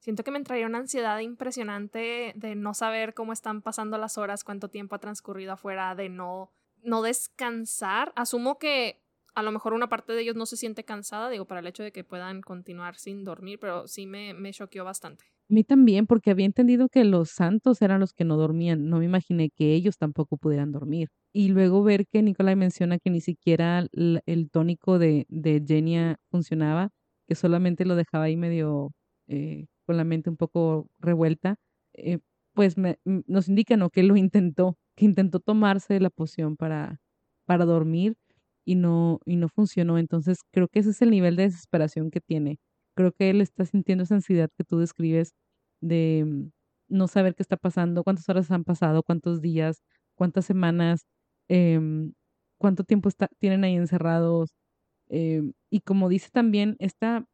siento 0.06 0.24
que 0.24 0.30
me 0.30 0.38
entraría 0.38 0.68
una 0.68 0.78
ansiedad 0.78 1.18
impresionante 1.18 2.34
de 2.36 2.54
no 2.54 2.76
saber 2.76 3.16
cómo 3.16 3.34
están 3.34 3.64
pasando 3.64 3.98
las 3.98 4.20
horas, 4.20 4.44
cuánto 4.44 4.70
tiempo 4.70 4.94
ha 4.94 5.00
transcurrido 5.00 5.54
afuera, 5.54 5.96
de 5.96 6.10
no, 6.10 6.52
no 6.84 7.02
descansar. 7.02 8.14
Asumo 8.16 8.60
que 8.60 9.02
a 9.34 9.42
lo 9.42 9.52
mejor 9.52 9.74
una 9.74 9.90
parte 9.90 10.14
de 10.14 10.22
ellos 10.22 10.36
no 10.36 10.46
se 10.46 10.58
siente 10.58 10.84
cansada, 10.84 11.32
digo, 11.32 11.46
para 11.46 11.60
el 11.62 11.66
hecho 11.66 11.82
de 11.82 11.92
que 11.92 12.04
puedan 12.04 12.42
continuar 12.42 12.98
sin 12.98 13.24
dormir, 13.24 13.58
pero 13.60 13.88
sí 13.88 14.06
me, 14.06 14.36
me 14.36 14.54
choqueó 14.54 14.86
bastante. 14.86 15.26
A 15.50 15.54
mí 15.56 15.64
también, 15.64 16.06
porque 16.06 16.30
había 16.30 16.46
entendido 16.46 16.88
que 16.88 17.04
los 17.04 17.32
santos 17.32 17.82
eran 17.82 18.00
los 18.00 18.14
que 18.14 18.26
no 18.26 18.38
dormían. 18.38 18.88
No 18.88 19.00
me 19.00 19.06
imaginé 19.06 19.50
que 19.50 19.74
ellos 19.74 19.98
tampoco 19.98 20.38
pudieran 20.38 20.72
dormir. 20.72 21.10
Y 21.34 21.48
luego 21.48 21.82
ver 21.82 22.06
que 22.06 22.22
Nicolai 22.22 22.56
menciona 22.56 23.00
que 23.00 23.10
ni 23.10 23.22
siquiera 23.22 23.88
el, 23.92 24.50
tónico 24.52 25.00
de, 25.00 25.26
de 25.30 25.64
Genia 25.68 26.20
funcionaba, 26.30 26.92
que 27.28 27.34
solamente 27.34 27.86
lo 27.86 27.96
dejaba 27.96 28.26
ahí 28.26 28.38
medio 28.38 28.92
eh, 29.28 29.66
con 29.86 29.98
la 29.98 30.04
mente 30.04 30.30
un 30.30 30.38
poco 30.38 30.89
revuelta. 31.00 31.58
Eh, 31.94 32.20
pues 32.54 32.75
nos 33.06 33.50
indica, 33.50 33.77
¿no? 33.77 33.89
Que 33.89 34.04
lo 34.04 34.15
intentó, 34.15 34.77
que 34.96 35.06
intentó 35.06 35.39
tomarse 35.42 36.00
la 36.00 36.10
poción 36.10 36.56
para, 36.58 37.01
para 37.46 37.65
dormir 37.65 38.18
y 38.65 38.75
no, 38.75 39.20
y 39.25 39.36
no 39.38 39.50
funcionó. 39.50 39.98
Entonces, 39.98 40.39
creo 40.51 40.68
que 40.70 40.80
ese 40.80 40.92
es 40.92 41.01
el 41.01 41.12
nivel 41.12 41.36
de 41.36 41.44
desesperación 41.44 42.12
que 42.12 42.22
tiene. 42.22 42.60
Creo 42.96 43.12
que 43.13 43.30
él 43.30 43.42
está 43.42 43.65
sintiendo 43.65 44.04
esa 44.06 44.15
ansiedad 44.15 44.50
que 44.58 44.63
tú 44.63 44.80
describes 44.80 45.34
de 45.82 46.24
mm, 46.25 46.51
no 46.89 47.08
saber 47.08 47.36
qué 47.36 47.44
está 47.44 47.58
pasando, 47.58 48.04
cuántas 48.04 48.27
horas 48.30 48.51
han 48.51 48.63
pasado, 48.63 49.04
cuántos 49.04 49.42
días, 49.42 49.84
cuántas 50.15 50.46
semanas, 50.46 51.06
em, 51.50 52.13
cuánto 52.58 52.84
tiempo 52.84 53.10
está, 53.10 53.30
tienen 53.39 53.63
ahí 53.65 53.75
encerrados. 53.75 54.56
Em, 55.10 55.54
y 55.70 55.82
como 55.82 56.10
dice 56.10 56.30
también, 56.32 56.75
esta 56.80 57.25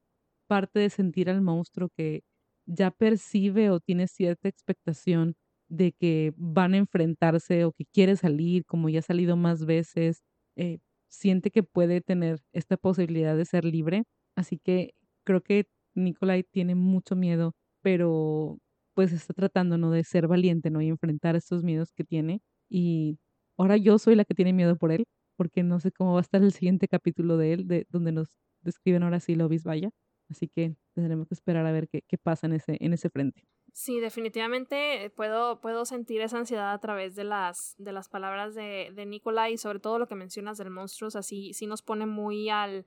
parte 0.48 0.80
de 0.80 0.90
sentir 0.90 1.30
al 1.30 1.42
monstruo 1.42 1.90
que 1.96 2.24
ya 2.66 2.92
percibe 2.92 3.70
o 3.70 3.80
tiene 3.80 4.08
cierta 4.08 4.48
expectación 4.50 5.36
de 5.70 5.94
que 5.94 6.34
van 6.38 6.74
a 6.74 6.78
enfrentarse 6.78 7.66
o 7.66 7.72
que 7.74 7.86
quiere 7.94 8.16
salir, 8.18 8.66
como 8.66 8.90
ya 8.90 9.00
ha 9.00 9.02
salido 9.04 9.38
más 9.38 9.66
veces, 9.66 10.22
eh, 10.58 10.80
siente 11.10 11.50
que 11.52 11.64
puede 11.64 12.02
tener 12.02 12.42
esta 12.54 12.78
posibilidad 12.78 13.38
de 13.38 13.46
ser 13.46 13.66
libre. 13.66 14.04
Así 14.36 14.58
que 14.60 14.94
creo 15.26 15.42
que 15.42 15.66
Nikolai 15.96 16.44
tiene 16.44 16.76
mucho 16.76 17.16
miedo, 17.16 17.54
pero 17.82 18.58
pues 18.94 19.14
está 19.14 19.34
tratando, 19.34 19.78
¿no? 19.78 19.92
De 19.92 20.04
ser 20.04 20.28
valiente, 20.28 20.70
¿no? 20.70 20.82
Y 20.82 20.90
enfrentar 20.90 21.36
estos 21.36 21.64
miedos 21.64 21.92
que 21.94 22.04
tiene. 22.04 22.42
Y 22.70 23.18
ahora 23.58 23.78
yo 23.78 23.98
soy 24.00 24.16
la 24.16 24.26
que 24.26 24.36
tiene 24.36 24.54
miedo 24.54 24.76
por 24.78 24.92
él, 24.92 25.06
porque 25.38 25.64
no 25.64 25.80
sé 25.80 25.92
cómo 25.92 26.14
va 26.14 26.20
a 26.20 26.22
estar 26.22 26.42
el 26.44 26.52
siguiente 26.54 26.88
capítulo 26.88 27.38
de 27.38 27.54
él, 27.54 27.68
de 27.68 27.86
donde 27.90 28.12
nos 28.12 28.38
describen 28.62 29.04
ahora 29.04 29.20
sí 29.20 29.36
Lobis 29.36 29.64
Vaya. 29.64 29.92
Así 30.32 30.48
que 30.48 30.76
tendremos 30.94 31.28
que 31.28 31.34
esperar 31.34 31.66
a 31.66 31.72
ver 31.72 31.90
qué, 31.90 32.04
qué 32.08 32.18
pasa 32.18 32.48
en 32.48 32.54
ese, 32.54 32.78
en 32.80 32.94
ese 32.94 33.10
frente. 33.10 33.46
Sí, 33.74 34.00
definitivamente 34.00 35.12
puedo, 35.16 35.62
puedo 35.62 35.86
sentir 35.86 36.22
esa 36.22 36.38
ansiedad 36.38 36.72
a 36.72 36.80
través 36.80 37.16
de 37.16 37.26
las, 37.26 37.76
de 37.78 37.92
las 37.92 38.10
palabras 38.10 38.56
de, 38.56 38.92
de 38.94 39.06
Nicola 39.06 39.50
y 39.50 39.58
sobre 39.58 39.80
todo 39.80 40.00
lo 40.00 40.08
que 40.08 40.16
mencionas 40.16 40.58
del 40.58 40.70
monstruo, 40.70 41.10
así 41.14 41.54
sí 41.54 41.68
nos 41.68 41.82
pone 41.82 42.06
muy 42.06 42.50
al, 42.50 42.86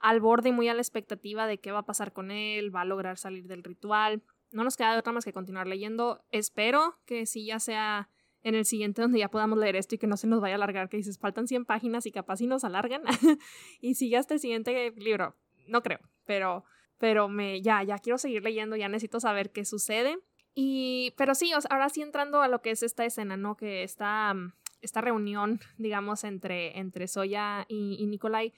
al 0.00 0.20
borde 0.20 0.48
y 0.48 0.52
muy 0.52 0.68
a 0.68 0.74
la 0.74 0.80
expectativa 0.80 1.46
de 1.46 1.58
qué 1.58 1.72
va 1.72 1.80
a 1.80 1.86
pasar 1.86 2.12
con 2.12 2.30
él, 2.30 2.74
va 2.74 2.82
a 2.82 2.84
lograr 2.84 3.18
salir 3.18 3.46
del 3.46 3.64
ritual. 3.64 4.22
No 4.50 4.64
nos 4.64 4.76
queda 4.76 4.92
de 4.92 4.98
otra 4.98 5.12
más 5.12 5.24
que 5.24 5.32
continuar 5.32 5.66
leyendo. 5.66 6.24
Espero 6.30 6.98
que 7.06 7.26
sí 7.26 7.46
ya 7.46 7.60
sea 7.60 8.08
en 8.42 8.54
el 8.54 8.64
siguiente 8.64 9.02
donde 9.02 9.18
ya 9.18 9.30
podamos 9.30 9.58
leer 9.58 9.76
esto 9.76 9.94
y 9.94 9.98
que 9.98 10.06
no 10.06 10.16
se 10.16 10.26
nos 10.26 10.40
vaya 10.40 10.54
a 10.54 10.56
alargar, 10.56 10.88
que 10.88 10.96
dices, 10.96 11.18
faltan 11.18 11.46
100 11.46 11.66
páginas 11.66 12.06
y 12.06 12.12
capaz 12.12 12.38
si 12.38 12.46
nos 12.46 12.64
alargan 12.64 13.02
y 13.80 13.94
sigue 13.94 14.16
hasta 14.16 14.34
el 14.34 14.40
siguiente 14.40 14.92
libro. 14.96 15.36
No 15.66 15.82
creo, 15.82 16.00
pero 16.24 16.64
pero 17.00 17.28
me 17.28 17.62
ya 17.62 17.82
ya 17.82 17.98
quiero 17.98 18.18
seguir 18.18 18.44
leyendo, 18.44 18.76
ya 18.76 18.88
necesito 18.88 19.18
saber 19.20 19.50
qué 19.50 19.64
sucede. 19.64 20.18
Y 20.54 21.14
pero 21.16 21.34
sí, 21.34 21.50
ahora 21.70 21.88
sí 21.88 22.02
entrando 22.02 22.42
a 22.42 22.48
lo 22.48 22.60
que 22.60 22.70
es 22.70 22.82
esta 22.82 23.06
escena, 23.06 23.38
¿no? 23.38 23.56
Que 23.56 23.82
esta 23.82 24.34
mm, 24.34 24.52
esta 24.82 25.00
reunión, 25.00 25.60
digamos, 25.78 26.24
entre 26.24 26.78
entre 26.78 27.08
Soya 27.08 27.64
y, 27.68 28.06
Nikolai 28.06 28.52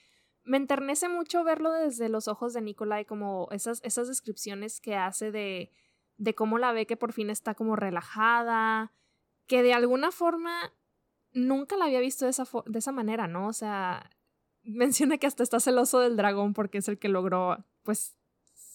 me 0.44 0.56
enternece 0.56 1.08
mucho 1.08 1.44
verlo 1.44 1.70
desde 1.70 2.08
los 2.08 2.26
ojos 2.26 2.52
de 2.52 2.62
Nikolai, 2.62 3.04
como 3.04 3.46
esas, 3.52 3.80
esas 3.84 4.08
descripciones 4.08 4.80
que 4.80 4.96
hace 4.96 5.30
de, 5.30 5.70
de 6.16 6.34
cómo 6.34 6.58
la 6.58 6.72
ve 6.72 6.84
que 6.84 6.96
por 6.96 7.12
fin 7.12 7.30
está 7.30 7.54
como 7.54 7.76
relajada, 7.76 8.92
que 9.46 9.62
de 9.62 9.72
alguna 9.72 10.10
forma 10.10 10.72
nunca 11.32 11.76
la 11.76 11.84
había 11.84 12.00
visto 12.00 12.24
de 12.24 12.32
esa, 12.32 12.44
de 12.66 12.78
esa 12.80 12.90
manera, 12.90 13.28
¿no? 13.28 13.46
O 13.46 13.52
sea, 13.52 14.10
menciona 14.64 15.18
que 15.18 15.28
hasta 15.28 15.44
está 15.44 15.60
celoso 15.60 16.00
del 16.00 16.16
dragón 16.16 16.54
porque 16.54 16.78
es 16.78 16.88
el 16.88 16.98
que 16.98 17.08
logró, 17.08 17.64
pues, 17.84 18.16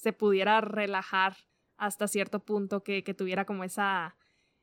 se 0.07 0.13
pudiera 0.13 0.61
relajar 0.61 1.35
hasta 1.75 2.07
cierto 2.07 2.39
punto, 2.39 2.81
que, 2.81 3.03
que 3.03 3.13
tuviera 3.13 3.43
como 3.43 3.65
esa, 3.65 4.15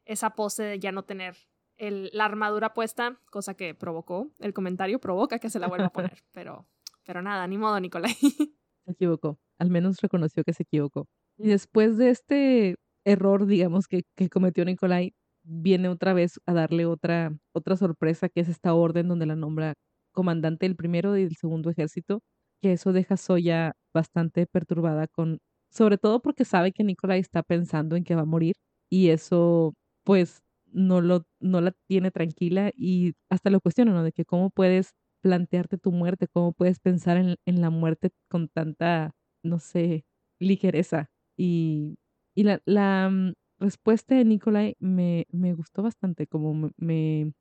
esa 0.06 0.30
pose 0.30 0.62
de 0.62 0.78
ya 0.78 0.90
no 0.90 1.04
tener 1.04 1.36
el, 1.76 2.08
la 2.14 2.24
armadura 2.24 2.72
puesta, 2.72 3.20
cosa 3.30 3.52
que 3.52 3.74
provocó, 3.74 4.32
el 4.38 4.54
comentario 4.54 4.98
provoca 5.00 5.38
que 5.38 5.50
se 5.50 5.58
la 5.58 5.68
vuelva 5.68 5.88
a 5.88 5.92
poner, 5.92 6.16
pero, 6.32 6.66
pero 7.04 7.20
nada, 7.20 7.46
ni 7.46 7.58
modo, 7.58 7.78
Nicolai. 7.78 8.14
Se 8.14 8.92
equivocó, 8.92 9.38
al 9.58 9.68
menos 9.68 10.00
reconoció 10.00 10.44
que 10.44 10.54
se 10.54 10.62
equivocó. 10.62 11.08
Y 11.36 11.48
después 11.48 11.98
de 11.98 12.08
este 12.08 12.76
error, 13.04 13.44
digamos, 13.44 13.86
que, 13.86 14.04
que 14.16 14.30
cometió 14.30 14.64
Nicolai, 14.64 15.12
viene 15.42 15.90
otra 15.90 16.14
vez 16.14 16.40
a 16.46 16.54
darle 16.54 16.86
otra, 16.86 17.36
otra 17.52 17.76
sorpresa, 17.76 18.30
que 18.30 18.40
es 18.40 18.48
esta 18.48 18.72
orden 18.72 19.08
donde 19.08 19.26
la 19.26 19.36
nombra 19.36 19.74
comandante 20.10 20.64
del 20.64 20.74
primero 20.74 21.14
y 21.18 21.24
del 21.24 21.36
segundo 21.36 21.68
ejército, 21.68 22.22
que 22.64 22.72
eso 22.72 22.92
deja 22.94 23.14
a 23.14 23.16
Soya 23.18 23.74
bastante 23.94 24.46
perturbada 24.46 25.06
con, 25.08 25.38
sobre 25.70 25.98
todo 25.98 26.22
porque 26.22 26.44
sabe 26.46 26.72
que 26.72 26.82
Nikolai 26.84 27.20
está 27.20 27.42
pensando 27.42 27.96
en 27.96 28.04
que 28.04 28.14
va 28.14 28.22
a 28.22 28.24
morir 28.24 28.54
y 28.90 29.10
eso 29.10 29.74
pues 30.04 30.42
no, 30.72 31.00
lo, 31.02 31.24
no 31.40 31.60
la 31.60 31.72
tiene 31.88 32.10
tranquila 32.10 32.70
y 32.74 33.12
hasta 33.30 33.50
lo 33.50 33.60
cuestiona, 33.60 33.92
¿no? 33.92 34.02
De 34.02 34.12
que 34.12 34.24
cómo 34.24 34.50
puedes 34.50 34.92
plantearte 35.22 35.78
tu 35.78 35.92
muerte, 35.92 36.26
cómo 36.28 36.52
puedes 36.52 36.80
pensar 36.80 37.16
en, 37.18 37.36
en 37.46 37.60
la 37.60 37.70
muerte 37.70 38.10
con 38.30 38.48
tanta, 38.48 39.12
no 39.42 39.58
sé, 39.60 40.04
ligereza. 40.40 41.08
Y, 41.36 41.96
y 42.34 42.44
la, 42.44 42.60
la 42.66 43.10
mm, 43.10 43.32
respuesta 43.58 44.14
de 44.14 44.24
Nikolai 44.24 44.76
me, 44.80 45.26
me 45.30 45.52
gustó 45.54 45.82
bastante, 45.82 46.26
como 46.26 46.54
me, 46.54 46.70
me 46.78 47.32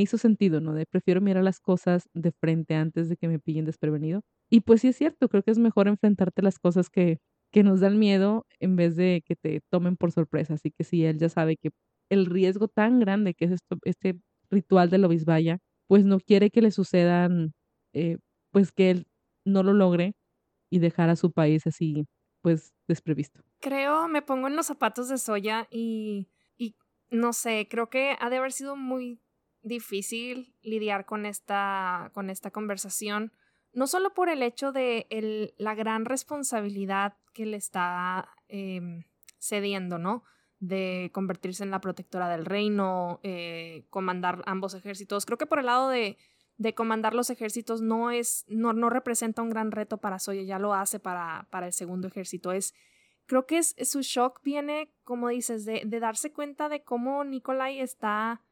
hizo 0.00 0.16
sentido, 0.16 0.60
¿no? 0.60 0.72
De 0.72 0.86
prefiero 0.86 1.20
mirar 1.20 1.44
las 1.44 1.60
cosas 1.60 2.08
de 2.14 2.32
frente 2.32 2.74
antes 2.74 3.08
de 3.10 3.16
que 3.16 3.28
me 3.28 3.38
pillen 3.38 3.66
desprevenido. 3.66 4.22
Y 4.50 4.60
pues 4.60 4.80
sí 4.80 4.88
es 4.88 4.96
cierto, 4.96 5.28
creo 5.28 5.42
que 5.42 5.50
es 5.50 5.58
mejor 5.58 5.88
enfrentarte 5.88 6.40
a 6.40 6.44
las 6.44 6.58
cosas 6.58 6.88
que, 6.88 7.18
que 7.52 7.62
nos 7.62 7.80
dan 7.80 7.98
miedo 7.98 8.46
en 8.60 8.76
vez 8.76 8.96
de 8.96 9.22
que 9.26 9.36
te 9.36 9.60
tomen 9.70 9.96
por 9.96 10.10
sorpresa. 10.12 10.54
Así 10.54 10.70
que 10.70 10.84
si 10.84 11.04
él 11.04 11.18
ya 11.18 11.28
sabe 11.28 11.56
que 11.56 11.70
el 12.10 12.26
riesgo 12.26 12.68
tan 12.68 12.98
grande 13.00 13.34
que 13.34 13.44
es 13.46 13.52
este 13.84 14.18
ritual 14.50 14.88
de 14.90 14.98
Lobisbaya, 14.98 15.58
pues 15.88 16.04
no 16.04 16.18
quiere 16.20 16.50
que 16.50 16.62
le 16.62 16.70
sucedan, 16.70 17.52
eh, 17.92 18.18
pues 18.50 18.72
que 18.72 18.90
él 18.90 19.06
no 19.44 19.62
lo 19.62 19.72
logre 19.74 20.14
y 20.70 20.78
dejar 20.80 21.10
a 21.10 21.16
su 21.16 21.32
país 21.32 21.66
así, 21.66 22.06
pues 22.42 22.72
desprevisto. 22.88 23.42
Creo, 23.60 24.08
me 24.08 24.22
pongo 24.22 24.48
en 24.48 24.56
los 24.56 24.66
zapatos 24.66 25.08
de 25.08 25.18
Soya 25.18 25.68
y, 25.70 26.28
y 26.56 26.76
no 27.10 27.32
sé, 27.32 27.68
creo 27.70 27.88
que 27.90 28.16
ha 28.18 28.28
de 28.28 28.36
haber 28.38 28.52
sido 28.52 28.74
muy 28.76 29.22
difícil 29.62 30.54
lidiar 30.62 31.06
con 31.06 31.26
esta, 31.26 32.10
con 32.14 32.30
esta 32.30 32.50
conversación, 32.50 33.32
no 33.72 33.86
solo 33.86 34.12
por 34.12 34.28
el 34.28 34.42
hecho 34.42 34.72
de 34.72 35.06
el, 35.10 35.54
la 35.56 35.74
gran 35.74 36.04
responsabilidad 36.04 37.16
que 37.32 37.46
le 37.46 37.56
está 37.56 38.28
em, 38.48 39.04
cediendo, 39.38 39.98
¿no? 39.98 40.24
De 40.58 41.10
convertirse 41.12 41.64
en 41.64 41.70
la 41.70 41.80
protectora 41.80 42.28
del 42.28 42.44
reino, 42.44 43.20
eh, 43.22 43.86
comandar 43.90 44.42
ambos 44.46 44.74
ejércitos. 44.74 45.24
Creo 45.24 45.38
que 45.38 45.46
por 45.46 45.58
el 45.58 45.66
lado 45.66 45.88
de, 45.88 46.18
de 46.58 46.74
comandar 46.74 47.14
los 47.14 47.30
ejércitos 47.30 47.80
no 47.80 48.10
es, 48.10 48.44
no, 48.48 48.72
no, 48.72 48.90
representa 48.90 49.42
un 49.42 49.50
gran 49.50 49.72
reto 49.72 49.98
para 49.98 50.18
Soya, 50.18 50.42
ya 50.42 50.58
lo 50.58 50.74
hace 50.74 51.00
para, 51.00 51.48
para 51.50 51.66
el 51.66 51.72
segundo 51.72 52.08
ejército. 52.08 52.52
Es, 52.52 52.74
creo 53.26 53.46
que 53.46 53.58
es, 53.58 53.74
su 53.82 54.02
shock 54.02 54.40
viene, 54.44 54.92
como 55.02 55.28
dices, 55.28 55.64
de, 55.64 55.82
de 55.84 56.00
darse 56.00 56.32
cuenta 56.32 56.68
de 56.68 56.84
cómo 56.84 57.24
Nikolai 57.24 57.80
está 57.80 58.42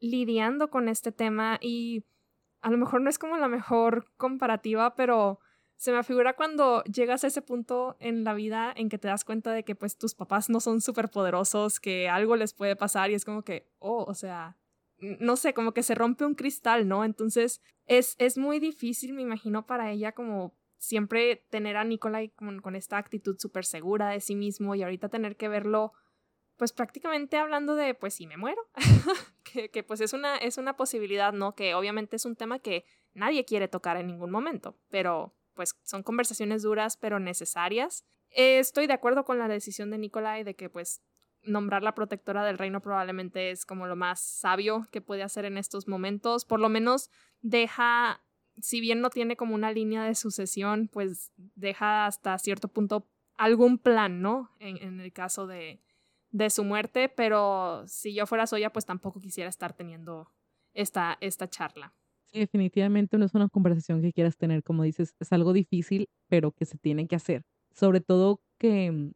lidiando 0.00 0.70
con 0.70 0.88
este 0.88 1.12
tema 1.12 1.58
y 1.60 2.04
a 2.62 2.70
lo 2.70 2.78
mejor 2.78 3.00
no 3.00 3.10
es 3.10 3.18
como 3.18 3.36
la 3.36 3.48
mejor 3.48 4.06
comparativa, 4.16 4.94
pero 4.94 5.40
se 5.76 5.92
me 5.92 6.02
figura 6.02 6.34
cuando 6.36 6.84
llegas 6.84 7.24
a 7.24 7.28
ese 7.28 7.40
punto 7.40 7.96
en 8.00 8.22
la 8.22 8.34
vida 8.34 8.72
en 8.76 8.90
que 8.90 8.98
te 8.98 9.08
das 9.08 9.24
cuenta 9.24 9.52
de 9.52 9.64
que 9.64 9.74
pues 9.74 9.96
tus 9.96 10.14
papás 10.14 10.50
no 10.50 10.60
son 10.60 10.82
súper 10.82 11.08
poderosos, 11.08 11.80
que 11.80 12.08
algo 12.08 12.36
les 12.36 12.52
puede 12.52 12.76
pasar 12.76 13.10
y 13.10 13.14
es 13.14 13.24
como 13.24 13.42
que, 13.42 13.70
oh, 13.78 14.04
o 14.04 14.14
sea, 14.14 14.58
no 14.98 15.36
sé, 15.36 15.54
como 15.54 15.72
que 15.72 15.82
se 15.82 15.94
rompe 15.94 16.26
un 16.26 16.34
cristal, 16.34 16.86
¿no? 16.86 17.04
Entonces 17.04 17.62
es, 17.86 18.14
es 18.18 18.36
muy 18.36 18.58
difícil, 18.58 19.14
me 19.14 19.22
imagino, 19.22 19.66
para 19.66 19.90
ella 19.90 20.12
como 20.12 20.54
siempre 20.76 21.46
tener 21.48 21.78
a 21.78 21.84
Nicolai 21.84 22.28
con, 22.28 22.60
con 22.60 22.76
esta 22.76 22.98
actitud 22.98 23.38
súper 23.38 23.64
segura 23.64 24.10
de 24.10 24.20
sí 24.20 24.34
mismo 24.34 24.74
y 24.74 24.82
ahorita 24.82 25.08
tener 25.08 25.36
que 25.36 25.48
verlo 25.48 25.92
pues 26.60 26.72
prácticamente 26.72 27.38
hablando 27.38 27.74
de, 27.74 27.94
pues 27.94 28.12
si 28.12 28.26
me 28.26 28.36
muero, 28.36 28.60
que, 29.50 29.70
que, 29.70 29.82
pues 29.82 30.02
es 30.02 30.12
una, 30.12 30.36
es 30.36 30.58
una 30.58 30.76
posibilidad, 30.76 31.32
¿no? 31.32 31.54
Que 31.54 31.74
obviamente 31.74 32.16
es 32.16 32.26
un 32.26 32.36
tema 32.36 32.58
que 32.58 32.84
nadie 33.14 33.46
quiere 33.46 33.66
tocar 33.66 33.96
en 33.96 34.08
ningún 34.08 34.30
momento, 34.30 34.76
pero 34.90 35.34
pues 35.54 35.80
son 35.84 36.02
conversaciones 36.02 36.60
duras 36.60 36.98
pero 36.98 37.18
necesarias. 37.18 38.04
estoy 38.28 38.86
de 38.86 38.92
acuerdo 38.92 39.24
con 39.24 39.38
la 39.38 39.48
decisión 39.48 39.90
de 39.90 39.96
Nicolai 39.96 40.44
de 40.44 40.54
que 40.54 40.68
pues 40.68 41.00
nombrar 41.42 41.82
la 41.82 41.94
protectora 41.94 42.44
del 42.44 42.58
reino 42.58 42.82
probablemente 42.82 43.50
es 43.50 43.64
como 43.64 43.86
lo 43.86 43.96
más 43.96 44.20
sabio 44.20 44.86
que 44.92 45.00
puede 45.00 45.22
hacer 45.22 45.46
en 45.46 45.56
estos 45.56 45.88
momentos, 45.88 46.44
por 46.44 46.60
lo 46.60 46.68
menos 46.68 47.08
deja, 47.40 48.22
si 48.60 48.82
bien 48.82 49.00
no 49.00 49.08
tiene 49.08 49.34
como 49.34 49.54
una 49.54 49.72
línea 49.72 50.04
de 50.04 50.14
sucesión, 50.14 50.88
pues 50.92 51.32
deja 51.38 52.04
hasta 52.04 52.36
cierto 52.36 52.68
punto 52.68 53.08
algún 53.38 53.78
plan, 53.78 54.20
¿no? 54.20 54.50
En 54.58 55.00
el 55.00 55.10
caso 55.14 55.46
de, 55.46 55.80
de 56.30 56.50
su 56.50 56.64
muerte, 56.64 57.08
pero 57.08 57.84
si 57.86 58.14
yo 58.14 58.26
fuera 58.26 58.46
Soya, 58.46 58.70
pues 58.72 58.86
tampoco 58.86 59.20
quisiera 59.20 59.48
estar 59.50 59.72
teniendo 59.72 60.30
esta, 60.74 61.18
esta 61.20 61.48
charla. 61.48 61.94
Sí, 62.26 62.38
definitivamente 62.38 63.18
no 63.18 63.24
es 63.24 63.34
una 63.34 63.48
conversación 63.48 64.02
que 64.02 64.12
quieras 64.12 64.36
tener, 64.36 64.62
como 64.62 64.84
dices, 64.84 65.14
es 65.18 65.32
algo 65.32 65.52
difícil, 65.52 66.08
pero 66.28 66.52
que 66.52 66.64
se 66.64 66.78
tiene 66.78 67.08
que 67.08 67.16
hacer. 67.16 67.42
Sobre 67.74 68.00
todo 68.00 68.40
que 68.58 69.12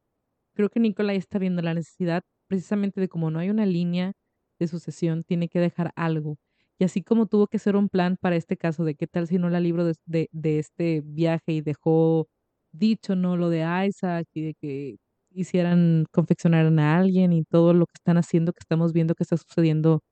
creo 0.54 0.68
que 0.70 0.80
Nicolai 0.80 1.16
está 1.16 1.38
viendo 1.38 1.62
la 1.62 1.74
necesidad 1.74 2.22
precisamente 2.48 3.00
de 3.00 3.08
como 3.08 3.30
no 3.30 3.38
hay 3.38 3.50
una 3.50 3.66
línea 3.66 4.12
de 4.58 4.68
sucesión, 4.68 5.24
tiene 5.24 5.48
que 5.48 5.60
dejar 5.60 5.92
algo. 5.96 6.38
Y 6.78 6.84
así 6.84 7.02
como 7.02 7.26
tuvo 7.26 7.46
que 7.46 7.58
ser 7.58 7.76
un 7.76 7.88
plan 7.88 8.16
para 8.20 8.36
este 8.36 8.56
caso 8.56 8.84
de 8.84 8.96
qué 8.96 9.06
tal 9.06 9.28
si 9.28 9.38
no 9.38 9.48
la 9.50 9.60
libro 9.60 9.84
de, 9.84 9.94
de, 10.06 10.28
de 10.32 10.58
este 10.58 11.02
viaje 11.04 11.52
y 11.52 11.60
dejó 11.60 12.28
dicho, 12.72 13.14
¿no? 13.16 13.36
Lo 13.36 13.48
de 13.48 13.64
Isaac 13.88 14.26
y 14.34 14.42
de 14.42 14.54
que 14.54 14.96
hicieran, 15.34 16.06
confeccionaran 16.12 16.78
a 16.78 16.96
alguien 16.98 17.32
y 17.32 17.44
todo 17.44 17.74
lo 17.74 17.86
que 17.86 17.94
están 17.96 18.16
haciendo, 18.18 18.52
que 18.52 18.60
estamos 18.60 18.92
viendo 18.92 19.14
que 19.14 19.24
está 19.24 19.36
sucediendo 19.36 20.02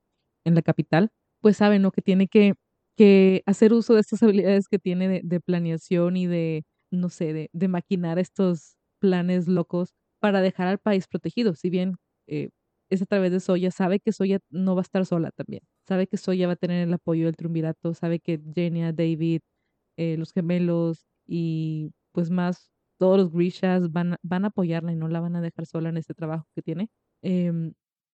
en 0.45 0.55
la 0.55 0.63
capital, 0.63 1.11
pues 1.41 1.57
saben, 1.59 1.83
¿no? 1.83 1.93
Que 1.93 2.03
tiene 2.03 2.29
que, 2.29 2.55
que 2.97 3.43
hacer 3.47 3.73
uso 3.73 3.95
de 3.95 4.01
estas 4.01 4.23
habilidades 4.23 4.69
que 4.69 4.79
tiene 4.79 5.09
de, 5.09 5.21
de 5.25 5.41
planeación 5.41 6.17
y 6.17 6.27
de, 6.27 6.65
no 6.91 7.09
sé, 7.09 7.33
de, 7.33 7.51
de, 7.53 7.69
maquinar 7.69 8.19
estos 8.19 8.77
planes 9.01 9.49
locos 9.49 9.95
para 10.21 10.41
dejar 10.41 10.69
al 10.69 10.79
país 10.79 11.07
protegido. 11.09 11.55
Si 11.55 11.71
bien 11.71 11.97
eh, 12.29 12.51
es 12.91 13.03
a 13.03 13.07
través 13.07 13.33
de 13.33 13.41
Soya, 13.41 13.71
sabe 13.71 14.01
que 14.01 14.13
Soya 14.13 14.39
no 14.51 14.75
va 14.77 14.83
a 14.83 14.85
estar 14.85 15.07
sola 15.07 15.31
también. 15.33 15.63
Sabe 15.89 16.07
que 16.09 16.17
Soya 16.17 16.47
va 16.47 16.55
a 16.55 16.57
tener 16.57 16.87
el 16.87 16.95
apoyo 16.95 17.27
del 17.27 17.37
triunvirato, 17.37 17.95
sabe 17.95 18.21
que 18.21 18.41
Genia, 18.55 18.93
David, 18.93 19.41
eh, 19.97 20.17
los 20.19 20.33
gemelos 20.33 21.07
y 21.27 21.93
pues 22.13 22.31
más 22.31 22.72
todos 23.03 23.19
los 23.19 23.33
Grishas 23.33 23.91
van, 23.93 24.17
van 24.23 24.45
a 24.45 24.49
apoyarla 24.49 24.93
y 24.93 24.97
no 24.97 25.09
la 25.09 25.21
van 25.21 25.35
a 25.37 25.41
dejar 25.41 25.67
sola 25.67 25.89
en 25.89 25.97
este 25.97 26.15
trabajo 26.15 26.47
que 26.55 26.63
tiene. 26.63 26.89
Eh, 27.23 27.53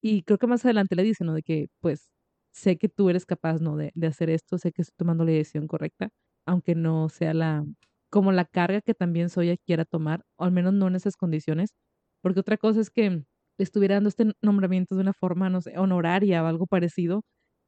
y 0.02 0.22
creo 0.22 0.38
que 0.38 0.46
más 0.46 0.64
adelante 0.64 0.96
le 0.96 1.02
dice, 1.02 1.24
¿no? 1.24 1.34
De 1.34 1.42
que 1.42 1.68
pues 1.80 2.08
sé 2.52 2.78
que 2.78 2.88
tú 2.88 3.10
eres 3.10 3.26
capaz, 3.26 3.60
¿no? 3.60 3.76
De, 3.76 3.92
de 3.94 4.06
hacer 4.06 4.30
esto, 4.30 4.56
sé 4.58 4.72
que 4.72 4.82
estoy 4.82 4.94
tomando 4.96 5.24
la 5.24 5.32
decisión 5.32 5.66
correcta, 5.68 6.08
aunque 6.46 6.74
no 6.74 7.08
sea 7.10 7.34
la, 7.34 7.64
como 8.10 8.32
la 8.32 8.44
carga 8.46 8.80
que 8.80 8.94
también 8.94 9.28
Soya 9.30 9.56
quiera 9.58 9.84
tomar, 9.84 10.24
o 10.38 10.44
al 10.44 10.52
menos 10.52 10.72
no 10.74 10.88
en 10.88 10.96
esas 10.96 11.16
condiciones, 11.16 11.74
porque 12.22 12.40
otra 12.40 12.56
cosa 12.56 12.80
es 12.80 12.90
que 12.90 13.24
estuviera 13.58 13.96
dando 13.96 14.08
este 14.08 14.32
nombramiento 14.42 14.94
de 14.94 15.02
una 15.02 15.12
forma, 15.12 15.50
no 15.50 15.60
sé, 15.60 15.76
honoraria 15.78 16.42
o 16.42 16.46
algo 16.46 16.66
parecido, 16.66 17.22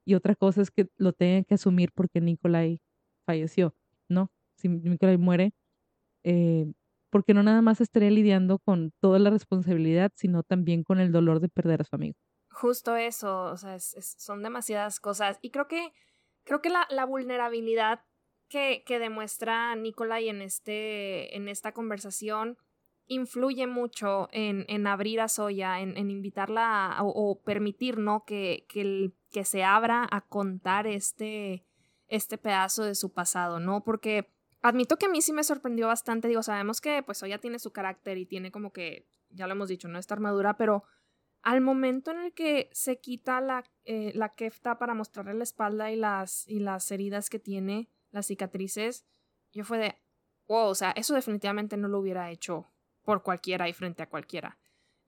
y 0.07 0.15
otra 0.15 0.35
cosa 0.37 0.63
es 0.63 0.71
que 0.71 0.89
lo 0.97 1.13
tenga 1.13 1.45
que 1.45 1.55
asumir 1.55 1.91
porque 1.95 2.21
Nikolai 2.21 2.79
falleció, 3.27 3.75
¿no? 4.09 4.31
Si 4.57 4.69
Nikolai 4.69 5.19
muere, 5.19 5.53
eh, 6.25 6.67
porque 7.11 7.35
no 7.35 7.43
nada 7.43 7.63
más 7.63 7.81
estaría 7.81 8.11
lidiando 8.11 8.59
con 8.59 8.93
toda 9.01 9.19
la 9.19 9.31
responsabilidad, 9.31 10.13
sino 10.15 10.43
también 10.43 10.85
con 10.85 11.01
el 11.01 11.13
dolor 11.13 11.41
de 11.41 11.49
perder 11.49 11.83
a 11.83 11.85
su 11.85 11.97
amigo. 11.97 12.17
Justo 12.51 12.97
eso, 12.97 13.45
o 13.45 13.57
sea, 13.57 13.75
es, 13.75 13.95
son 14.19 14.43
demasiadas 14.43 15.01
cosas. 15.01 15.39
Y 15.43 15.51
creo 15.51 15.69
que, 15.69 15.93
creo 16.45 16.61
que 16.63 16.71
la, 16.71 17.05
vulnerabilidad 17.05 18.01
que, 18.49 18.83
que, 18.85 18.99
demuestra 18.99 19.75
Nicolai 19.77 20.29
en, 20.29 20.43
este, 20.43 21.37
en 21.37 21.49
esta 21.49 21.73
conversación 21.73 22.57
influye 23.07 23.67
mucho 23.67 24.29
en, 24.33 24.65
en 24.69 24.87
abrir 24.87 25.21
a 25.21 25.29
Soya, 25.29 25.81
en, 25.81 25.97
en 25.97 26.11
invitarla 26.11 26.97
o, 27.03 27.09
o, 27.09 27.41
permitir, 27.43 27.99
¿no? 27.99 28.25
Que, 28.25 28.67
que, 28.69 28.81
el, 28.83 29.15
que 29.31 29.45
se 29.45 29.65
abra 29.65 30.07
a 30.11 30.21
contar 30.21 30.87
este, 30.87 31.65
este 32.09 32.39
pedazo 32.39 32.85
de 32.85 32.95
su 32.95 33.13
pasado, 33.13 33.59
¿no? 33.59 33.83
Porque 33.83 34.29
admito 34.63 34.97
que 34.97 35.07
a 35.07 35.09
mí 35.09 35.23
sí 35.23 35.33
me 35.33 35.45
sorprendió 35.45 35.87
bastante. 35.87 36.29
Digo, 36.29 36.43
sabemos 36.43 36.81
que 36.81 37.03
pues 37.03 37.19
Soya 37.19 37.39
tiene 37.39 37.59
su 37.59 37.73
carácter 37.73 38.19
y 38.19 38.27
tiene 38.27 38.51
como 38.51 38.73
que, 38.73 39.09
ya 39.31 39.47
lo 39.47 39.53
hemos 39.53 39.69
dicho, 39.69 39.89
¿no? 39.89 39.99
Esta 39.99 40.15
armadura, 40.15 40.57
pero 40.57 40.85
al 41.43 41.61
momento 41.61 42.11
en 42.11 42.19
el 42.19 42.33
que 42.33 42.69
se 42.73 43.01
quita 43.01 43.41
la, 43.41 43.65
eh, 43.85 44.13
la 44.15 44.35
kefta 44.35 44.79
para 44.79 44.95
mostrarle 44.95 45.35
la 45.35 45.45
espalda 45.45 45.91
y 45.91 45.97
las, 45.97 46.47
y 46.47 46.61
las 46.61 46.91
heridas 46.91 47.31
que 47.31 47.39
tiene, 47.39 47.89
las 48.11 48.27
cicatrices, 48.27 49.07
yo 49.53 49.65
fue 49.65 49.79
de, 49.79 49.97
wow, 50.49 50.69
o 50.69 50.75
sea, 50.75 50.91
eso 50.93 51.15
definitivamente 51.15 51.77
no 51.77 51.89
lo 51.89 51.99
hubiera 51.99 52.31
hecho 52.31 52.71
por 53.03 53.23
cualquiera 53.23 53.69
y 53.69 53.73
frente 53.73 54.03
a 54.03 54.09
cualquiera. 54.09 54.59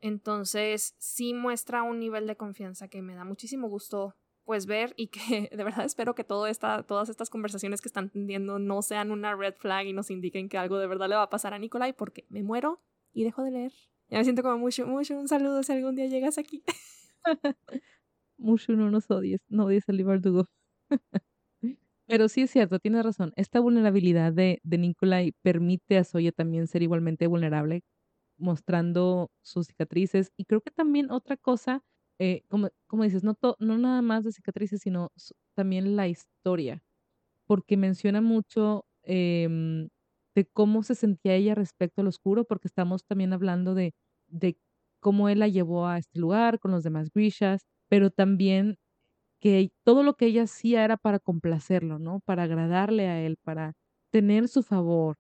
Entonces, 0.01 0.97
sí 0.99 1.35
muestra 1.35 1.83
un 1.83 2.01
nivel 2.01 2.27
de 2.27 2.37
confianza 2.37 2.89
que 2.89 3.03
me 3.03 3.15
da 3.15 3.25
muchísimo 3.25 3.69
gusto 3.69 4.17
pues 4.45 4.67
ver 4.67 4.95
y 4.97 5.09
que 5.09 5.51
de 5.57 5.65
verdad 5.65 5.85
espero 5.85 6.15
que 6.15 6.25
todo 6.25 6.47
esta, 6.47 6.83
todas 6.83 7.09
estas 7.09 7.31
conversaciones 7.31 7.81
que 7.81 7.88
están 7.88 8.11
teniendo 8.11 8.59
no 8.59 8.83
sean 8.83 9.11
una 9.11 9.35
red 9.35 9.55
flag 9.55 9.87
y 9.87 9.93
nos 9.93 10.11
indiquen 10.11 10.49
que 10.49 10.59
algo 10.59 10.79
de 10.79 10.87
verdad 10.87 11.09
le 11.09 11.16
va 11.16 11.23
a 11.23 11.31
pasar 11.31 11.55
a 11.55 11.59
Nicolai 11.59 11.93
porque 11.93 12.27
me 12.29 12.43
muero 12.43 12.81
y 13.12 13.25
dejo 13.25 13.43
de 13.43 13.51
leer. 13.51 13.73
Ya 14.09 14.19
me 14.19 14.25
siento 14.25 14.43
como 14.43 14.59
mucho, 14.59 14.87
mucho, 14.87 15.19
un 15.19 15.29
saludo 15.29 15.62
si 15.62 15.73
algún 15.73 15.97
día 15.97 16.07
llegas 16.07 16.38
aquí. 16.38 16.62
mucho 18.37 18.73
no 18.73 18.90
nos 18.90 19.11
odies, 19.11 19.40
no 19.49 19.66
odies 19.66 19.88
al 19.88 20.05
Verdugo. 20.05 20.49
Pero 22.07 22.29
sí 22.29 22.43
es 22.43 22.51
cierto, 22.51 22.79
tienes 22.79 23.05
razón. 23.05 23.33
Esta 23.37 23.61
vulnerabilidad 23.61 24.33
de, 24.33 24.61
de 24.64 24.79
Nicolai 24.79 25.33
permite 25.40 25.97
a 25.97 26.05
Soya 26.05 26.33
también 26.33 26.66
ser 26.66 26.83
igualmente 26.83 27.27
vulnerable, 27.27 27.85
mostrando 28.37 29.31
sus 29.40 29.69
cicatrices. 29.69 30.33
Y 30.37 30.45
creo 30.45 30.61
que 30.61 30.73
también 30.73 31.11
otra 31.11 31.37
cosa 31.38 31.83
eh, 32.23 32.45
como, 32.49 32.69
como 32.89 33.05
dices, 33.05 33.25
no, 33.25 33.37
no 33.61 33.79
nada 33.79 34.03
más 34.03 34.25
de 34.25 34.33
cicatrices, 34.33 34.83
sino 34.83 35.11
también 35.57 35.97
la 35.97 36.09
historia, 36.09 36.83
porque 37.47 37.77
menciona 37.77 38.21
mucho 38.23 38.87
eh, 39.05 39.89
de 40.35 40.47
cómo 40.47 40.83
se 40.83 40.95
sentía 40.95 41.35
ella 41.35 41.55
respecto 41.55 42.01
al 42.03 42.09
oscuro, 42.09 42.45
porque 42.45 42.69
estamos 42.69 43.05
también 43.05 43.33
hablando 43.33 43.75
de, 43.75 43.95
de 44.29 44.59
cómo 45.01 45.29
él 45.29 45.41
la 45.41 45.49
llevó 45.49 45.87
a 45.87 45.99
este 45.99 46.19
lugar 46.21 46.59
con 46.61 46.71
los 46.71 46.83
demás 46.85 47.11
Grishas, 47.13 47.67
pero 47.89 48.11
también 48.11 48.77
que 49.41 49.73
todo 49.85 50.03
lo 50.05 50.15
que 50.17 50.27
ella 50.27 50.45
hacía 50.45 50.85
era 50.85 50.97
para 50.97 51.19
complacerlo, 51.19 51.99
¿no? 51.99 52.21
Para 52.25 52.45
agradarle 52.45 53.09
a 53.09 53.21
él, 53.23 53.37
para 53.43 53.75
tener 54.13 54.49
su 54.49 54.63
favor, 54.63 55.17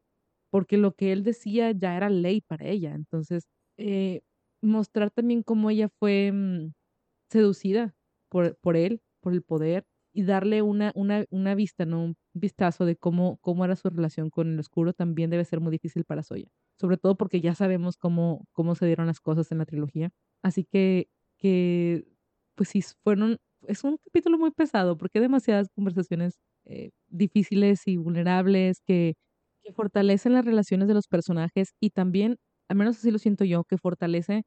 porque 0.50 0.78
lo 0.78 0.94
que 0.94 1.12
él 1.12 1.24
decía 1.24 1.72
ya 1.72 1.96
era 1.96 2.10
ley 2.10 2.40
para 2.42 2.66
ella. 2.66 2.94
Entonces, 2.94 3.48
eh, 3.78 4.22
mostrar 4.62 5.10
también 5.10 5.42
cómo 5.42 5.70
ella 5.70 5.88
fue 5.88 6.32
mm, 6.32 6.72
seducida 7.32 7.94
por, 8.30 8.56
por 8.58 8.76
él, 8.76 9.02
por 9.20 9.32
el 9.34 9.42
poder, 9.42 9.86
y 10.14 10.24
darle 10.24 10.62
una, 10.62 10.92
una, 10.94 11.24
una 11.30 11.54
vista, 11.54 11.86
¿no? 11.86 12.04
Un 12.04 12.16
vistazo 12.34 12.84
de 12.84 12.96
cómo, 12.96 13.38
cómo 13.40 13.64
era 13.64 13.76
su 13.76 13.88
relación 13.90 14.30
con 14.30 14.52
el 14.52 14.58
oscuro 14.60 14.92
también 14.92 15.30
debe 15.30 15.44
ser 15.44 15.60
muy 15.60 15.70
difícil 15.72 16.04
para 16.04 16.22
Soya. 16.22 16.48
Sobre 16.78 16.98
todo 16.98 17.16
porque 17.16 17.40
ya 17.40 17.54
sabemos 17.54 17.96
cómo, 17.96 18.46
cómo 18.52 18.74
se 18.74 18.86
dieron 18.86 19.06
las 19.06 19.20
cosas 19.20 19.50
en 19.52 19.58
la 19.58 19.64
trilogía. 19.66 20.10
Así 20.42 20.64
que, 20.64 21.08
que 21.38 22.06
pues 22.54 22.68
sí, 22.70 22.82
fueron, 23.02 23.38
es 23.66 23.84
un 23.84 23.96
capítulo 24.04 24.38
muy 24.38 24.50
pesado 24.50 24.96
porque 24.98 25.18
hay 25.18 25.22
demasiadas 25.22 25.68
conversaciones 25.74 26.38
eh, 26.64 26.90
difíciles 27.08 27.86
y 27.86 27.96
vulnerables 27.96 28.80
que, 28.86 29.14
que 29.62 29.72
fortalecen 29.72 30.32
las 30.34 30.44
relaciones 30.44 30.88
de 30.88 30.94
los 30.94 31.08
personajes 31.08 31.74
y 31.80 31.90
también, 31.90 32.36
al 32.68 32.76
menos 32.76 32.98
así 32.98 33.10
lo 33.10 33.18
siento 33.18 33.44
yo, 33.44 33.64
que 33.64 33.78
fortalece 33.78 34.42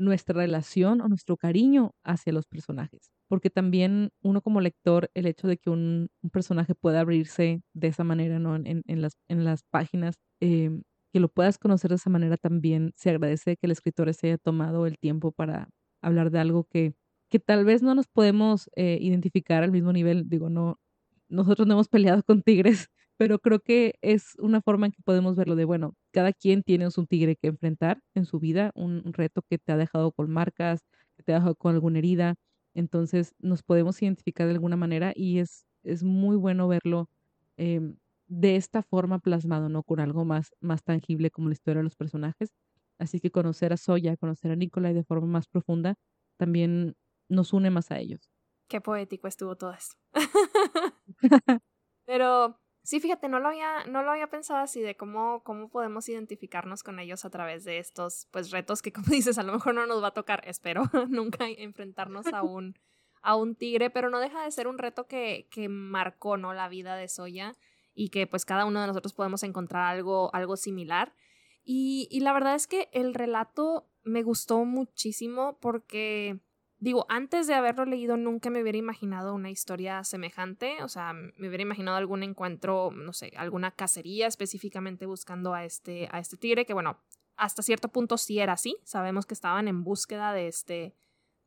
nuestra 0.00 0.34
relación 0.34 1.00
o 1.00 1.08
nuestro 1.08 1.36
cariño 1.36 1.92
hacia 2.02 2.32
los 2.32 2.46
personajes. 2.46 3.10
Porque 3.28 3.50
también 3.50 4.10
uno 4.22 4.40
como 4.40 4.60
lector, 4.60 5.10
el 5.14 5.26
hecho 5.26 5.46
de 5.46 5.58
que 5.58 5.70
un, 5.70 6.08
personaje 6.32 6.74
pueda 6.74 7.00
abrirse 7.00 7.62
de 7.74 7.88
esa 7.88 8.02
manera 8.02 8.38
¿no? 8.38 8.56
en, 8.56 8.82
las, 9.02 9.12
en 9.28 9.44
las 9.44 9.62
páginas, 9.70 10.16
eh, 10.40 10.70
que 11.12 11.20
lo 11.20 11.28
puedas 11.28 11.58
conocer 11.58 11.90
de 11.90 11.96
esa 11.96 12.10
manera 12.10 12.36
también, 12.36 12.92
se 12.96 13.10
agradece 13.10 13.56
que 13.56 13.66
el 13.66 13.72
escritor 13.72 14.12
se 14.14 14.28
haya 14.28 14.38
tomado 14.38 14.86
el 14.86 14.98
tiempo 14.98 15.32
para 15.32 15.68
hablar 16.00 16.30
de 16.30 16.38
algo 16.38 16.64
que, 16.64 16.94
que 17.28 17.38
tal 17.38 17.64
vez 17.64 17.82
no 17.82 17.94
nos 17.94 18.08
podemos 18.08 18.70
eh, 18.76 18.98
identificar 19.00 19.62
al 19.62 19.72
mismo 19.72 19.92
nivel. 19.92 20.28
Digo, 20.28 20.48
no, 20.48 20.80
nosotros 21.28 21.68
no 21.68 21.74
hemos 21.74 21.88
peleado 21.88 22.22
con 22.22 22.42
tigres, 22.42 22.88
pero 23.20 23.38
creo 23.38 23.60
que 23.60 23.98
es 24.00 24.34
una 24.38 24.62
forma 24.62 24.86
en 24.86 24.92
que 24.92 25.02
podemos 25.02 25.36
verlo 25.36 25.54
de, 25.54 25.66
bueno, 25.66 25.94
cada 26.10 26.32
quien 26.32 26.62
tiene 26.62 26.88
un 26.96 27.06
tigre 27.06 27.36
que 27.36 27.48
enfrentar 27.48 28.00
en 28.14 28.24
su 28.24 28.40
vida, 28.40 28.70
un, 28.74 29.12
reto 29.12 29.42
que 29.42 29.58
te 29.58 29.72
ha 29.72 29.76
dejado 29.76 30.10
con 30.10 30.30
marcas, 30.30 30.86
que 31.18 31.22
te 31.22 31.32
ha 31.32 31.34
dejado 31.34 31.54
con 31.54 31.74
alguna 31.74 31.98
herida, 31.98 32.36
entonces 32.72 33.34
nos 33.38 33.62
podemos 33.62 34.00
identificar 34.00 34.46
de 34.46 34.54
alguna 34.54 34.76
manera 34.76 35.12
y 35.14 35.38
es, 35.38 35.66
es 35.82 36.02
muy 36.02 36.34
bueno 36.34 36.66
verlo 36.66 37.10
eh, 37.58 37.92
de 38.26 38.56
esta 38.56 38.82
forma 38.82 39.18
plasmado, 39.18 39.68
¿no? 39.68 39.82
Con 39.82 40.00
algo 40.00 40.24
más, 40.24 40.54
más 40.60 40.82
tangible 40.82 41.30
como 41.30 41.48
la 41.48 41.52
historia 41.52 41.80
de 41.80 41.84
los 41.84 41.96
personajes. 41.96 42.54
Así 42.98 43.20
que 43.20 43.30
conocer 43.30 43.74
a 43.74 43.76
Soya, 43.76 44.16
conocer 44.16 44.50
a 44.50 44.56
Nicolai 44.56 44.94
de 44.94 45.04
forma 45.04 45.26
más 45.26 45.46
profunda, 45.46 45.96
también 46.38 46.96
nos 47.28 47.52
une 47.52 47.68
más 47.68 47.90
a 47.90 47.98
ellos. 47.98 48.30
Qué 48.66 48.80
poético 48.80 49.28
estuvo 49.28 49.56
todo 49.56 49.74
esto. 49.74 49.94
Pero 52.06 52.59
Sí, 52.82 52.98
fíjate, 52.98 53.28
no 53.28 53.40
lo 53.40 53.48
había, 53.48 53.84
no 53.86 54.02
lo 54.02 54.10
había 54.10 54.28
pensado 54.28 54.60
así 54.60 54.80
de 54.80 54.96
cómo, 54.96 55.42
cómo 55.44 55.68
podemos 55.68 56.08
identificarnos 56.08 56.82
con 56.82 56.98
ellos 56.98 57.24
a 57.24 57.30
través 57.30 57.64
de 57.64 57.78
estos 57.78 58.26
pues 58.30 58.50
retos 58.50 58.82
que 58.82 58.92
como 58.92 59.06
dices, 59.10 59.38
a 59.38 59.42
lo 59.42 59.52
mejor 59.52 59.74
no 59.74 59.86
nos 59.86 60.02
va 60.02 60.08
a 60.08 60.14
tocar, 60.14 60.42
espero, 60.46 60.84
nunca 61.08 61.46
enfrentarnos 61.48 62.26
a 62.32 62.42
un, 62.42 62.78
a 63.22 63.36
un 63.36 63.54
tigre, 63.54 63.90
pero 63.90 64.10
no 64.10 64.18
deja 64.18 64.44
de 64.44 64.50
ser 64.50 64.66
un 64.66 64.78
reto 64.78 65.06
que, 65.06 65.46
que 65.50 65.68
marcó 65.68 66.36
¿no? 66.36 66.54
la 66.54 66.68
vida 66.68 66.96
de 66.96 67.08
Soya 67.08 67.56
y 67.94 68.08
que 68.08 68.26
pues 68.26 68.44
cada 68.44 68.64
uno 68.64 68.80
de 68.80 68.86
nosotros 68.86 69.12
podemos 69.12 69.42
encontrar 69.42 69.82
algo, 69.82 70.34
algo 70.34 70.56
similar. 70.56 71.14
Y, 71.62 72.08
y 72.10 72.20
la 72.20 72.32
verdad 72.32 72.54
es 72.54 72.66
que 72.66 72.88
el 72.92 73.12
relato 73.14 73.90
me 74.02 74.22
gustó 74.22 74.64
muchísimo 74.64 75.58
porque 75.60 76.40
Digo, 76.80 77.04
antes 77.10 77.46
de 77.46 77.52
haberlo 77.52 77.84
leído 77.84 78.16
nunca 78.16 78.48
me 78.48 78.62
hubiera 78.62 78.78
imaginado 78.78 79.34
una 79.34 79.50
historia 79.50 80.02
semejante, 80.02 80.82
o 80.82 80.88
sea, 80.88 81.12
me 81.12 81.48
hubiera 81.48 81.60
imaginado 81.60 81.98
algún 81.98 82.22
encuentro, 82.22 82.90
no 82.90 83.12
sé, 83.12 83.32
alguna 83.36 83.70
cacería 83.70 84.26
específicamente 84.26 85.04
buscando 85.04 85.52
a 85.52 85.66
este, 85.66 86.08
a 86.10 86.18
este 86.20 86.38
tigre, 86.38 86.64
que 86.64 86.72
bueno, 86.72 86.98
hasta 87.36 87.62
cierto 87.62 87.88
punto 87.88 88.16
sí 88.16 88.38
era 88.38 88.54
así, 88.54 88.78
sabemos 88.82 89.26
que 89.26 89.34
estaban 89.34 89.68
en 89.68 89.84
búsqueda 89.84 90.32
de 90.32 90.48
este, 90.48 90.94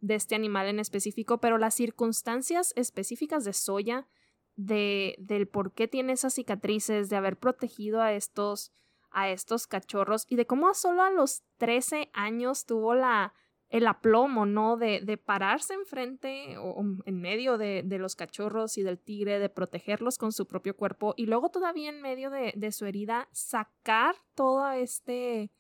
de 0.01 0.13
este 0.13 0.35
animal 0.35 0.67
en 0.67 0.79
específico, 0.79 1.39
pero 1.39 1.57
las 1.57 1.73
circunstancias 1.73 2.71
específicas 2.75 3.43
de 3.43 3.53
Soya, 3.53 4.07
de, 4.55 5.15
del 5.17 5.47
por 5.47 5.73
qué 5.73 5.87
tiene 5.87 6.13
esas 6.13 6.35
cicatrices, 6.35 7.09
de 7.09 7.15
haber 7.15 7.39
protegido 7.39 8.03
a 8.03 8.13
estos, 8.13 8.71
a 9.09 9.29
estos 9.29 9.65
cachorros 9.65 10.27
y 10.29 10.35
de 10.35 10.45
cómo 10.45 10.71
solo 10.75 11.01
a 11.01 11.09
los 11.09 11.41
13 11.57 12.11
años 12.13 12.67
tuvo 12.67 12.93
la, 12.93 13.33
el 13.73 13.87
aplomo, 13.87 14.45
¿no? 14.45 14.77
De, 14.77 15.01
de 15.01 15.17
pararse 15.17 15.73
enfrente 15.73 16.57
o 16.59 16.85
en 17.07 17.19
medio 17.19 17.57
de, 17.57 17.81
de, 17.83 17.97
los 17.97 18.15
cachorros 18.15 18.77
y 18.77 18.83
del 18.83 18.99
tigre, 18.99 19.39
de 19.39 19.49
protegerlos 19.49 20.19
con 20.19 20.31
su 20.31 20.45
propio 20.45 20.77
cuerpo 20.77 21.15
y 21.17 21.25
luego 21.25 21.49
todavía 21.49 21.89
en 21.89 21.99
medio 21.99 22.29
de, 22.29 22.53
de 22.55 22.71
su 22.71 22.85
herida 22.85 23.27
sacar 23.31 24.15
todo 24.35 24.69
este, 24.73 25.51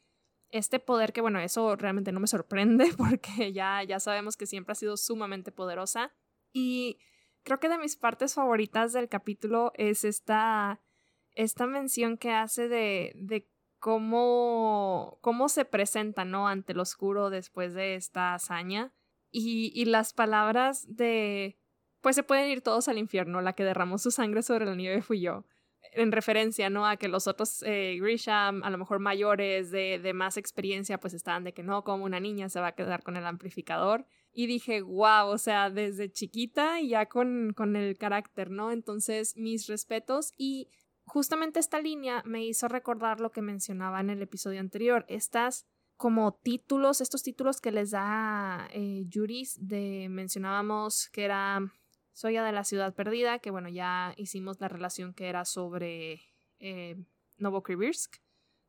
este 0.51 0.79
poder 0.79 1.11
que, 1.11 1.21
bueno, 1.21 1.39
eso 1.39 1.75
realmente 1.75 2.11
no 2.11 2.19
me 2.19 2.27
sorprende 2.27 2.93
porque 2.97 3.51
ya, 3.51 3.81
ya 3.81 3.99
sabemos 3.99 4.37
que 4.37 4.45
siempre 4.45 4.73
ha 4.73 4.75
sido 4.75 4.95
sumamente 4.95 5.51
poderosa 5.51 6.13
y 6.53 6.99
creo 7.41 7.59
que 7.59 7.67
de 7.67 7.79
mis 7.79 7.95
partes 7.95 8.35
favoritas 8.35 8.93
del 8.93 9.09
capítulo 9.09 9.71
es 9.73 10.03
esta, 10.03 10.83
esta 11.31 11.65
mención 11.65 12.19
que 12.19 12.29
hace 12.29 12.67
de, 12.67 13.13
de 13.15 13.49
cómo, 13.83 15.17
cómo 15.19 15.49
se 15.49 15.65
presenta, 15.65 16.23
¿no? 16.23 16.47
Ante 16.47 16.71
el 16.71 16.79
oscuro 16.79 17.29
después 17.29 17.73
de 17.73 17.95
esta 17.95 18.33
hazaña. 18.33 18.93
Y, 19.29 19.73
y, 19.75 19.83
las 19.83 20.13
palabras 20.13 20.85
de, 20.87 21.59
pues 21.99 22.15
se 22.15 22.23
pueden 22.23 22.49
ir 22.49 22.61
todos 22.61 22.87
al 22.87 22.97
infierno, 22.97 23.41
la 23.41 23.51
que 23.51 23.65
derramó 23.65 23.97
su 23.97 24.09
sangre 24.09 24.41
sobre 24.41 24.65
la 24.65 24.75
nieve 24.75 25.01
fui 25.01 25.19
yo. 25.19 25.43
En 25.91 26.13
referencia, 26.13 26.69
¿no? 26.69 26.87
A 26.87 26.95
que 26.95 27.09
los 27.09 27.27
otros 27.27 27.61
eh, 27.63 27.97
Grisham, 27.99 28.63
a 28.63 28.69
lo 28.69 28.77
mejor 28.77 28.99
mayores, 28.99 29.69
de, 29.69 29.99
de 30.01 30.13
más 30.13 30.37
experiencia, 30.37 30.97
pues 30.97 31.13
estaban 31.13 31.43
de 31.43 31.53
que 31.53 31.61
no, 31.61 31.83
como 31.83 32.05
una 32.05 32.21
niña 32.21 32.47
se 32.47 32.61
va 32.61 32.67
a 32.67 32.75
quedar 32.75 33.03
con 33.03 33.17
el 33.17 33.25
amplificador. 33.25 34.05
Y 34.31 34.47
dije, 34.47 34.81
wow, 34.81 35.27
o 35.27 35.37
sea, 35.37 35.69
desde 35.69 36.09
chiquita 36.09 36.79
y 36.79 36.87
ya 36.87 37.07
con, 37.07 37.51
con 37.53 37.75
el 37.75 37.97
carácter, 37.97 38.49
¿no? 38.49 38.71
Entonces, 38.71 39.35
mis 39.35 39.67
respetos 39.67 40.31
y 40.37 40.69
justamente 41.05 41.59
esta 41.59 41.79
línea 41.79 42.23
me 42.25 42.45
hizo 42.45 42.67
recordar 42.67 43.19
lo 43.19 43.31
que 43.31 43.41
mencionaba 43.41 43.99
en 43.99 44.09
el 44.09 44.21
episodio 44.21 44.59
anterior, 44.59 45.05
estas 45.07 45.65
como 45.97 46.33
títulos, 46.33 47.01
estos 47.01 47.23
títulos 47.23 47.61
que 47.61 47.71
les 47.71 47.91
da 47.91 48.67
eh, 48.73 49.05
Juris, 49.11 49.57
de 49.59 50.07
mencionábamos 50.09 51.09
que 51.09 51.23
era 51.23 51.61
Soya 52.13 52.43
de 52.43 52.51
la 52.51 52.63
ciudad 52.63 52.93
perdida, 52.93 53.39
que 53.39 53.51
bueno, 53.51 53.69
ya 53.69 54.13
hicimos 54.17 54.59
la 54.59 54.67
relación 54.67 55.13
que 55.13 55.29
era 55.29 55.45
sobre 55.45 56.21
eh, 56.59 56.97
Novokrivirsk, 57.37 58.17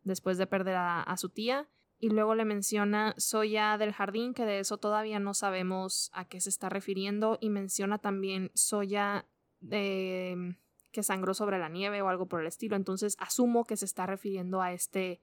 después 0.02 0.38
de 0.38 0.46
perder 0.46 0.76
a, 0.76 1.02
a, 1.02 1.16
su 1.16 1.28
tía, 1.28 1.68
y 1.98 2.10
luego 2.10 2.34
le 2.34 2.44
menciona 2.44 3.14
Soya 3.18 3.78
del 3.78 3.92
jardín, 3.92 4.34
que 4.34 4.44
de 4.44 4.60
eso 4.60 4.78
todavía 4.78 5.18
no 5.18 5.34
sabemos 5.34 6.10
a 6.12 6.26
qué 6.26 6.40
se 6.40 6.50
está 6.50 6.68
refiriendo, 6.68 7.38
y 7.40 7.50
menciona 7.50 7.98
también 7.98 8.50
Soya 8.54 9.26
de 9.60 10.56
que 10.94 11.02
sangró 11.02 11.34
sobre 11.34 11.58
la 11.58 11.68
nieve 11.68 12.00
o 12.00 12.08
algo 12.08 12.26
por 12.26 12.40
el 12.40 12.46
estilo. 12.46 12.76
Entonces 12.76 13.16
asumo 13.18 13.66
que 13.66 13.76
se 13.76 13.84
está 13.84 14.06
refiriendo 14.06 14.62
a 14.62 14.72
este 14.72 15.20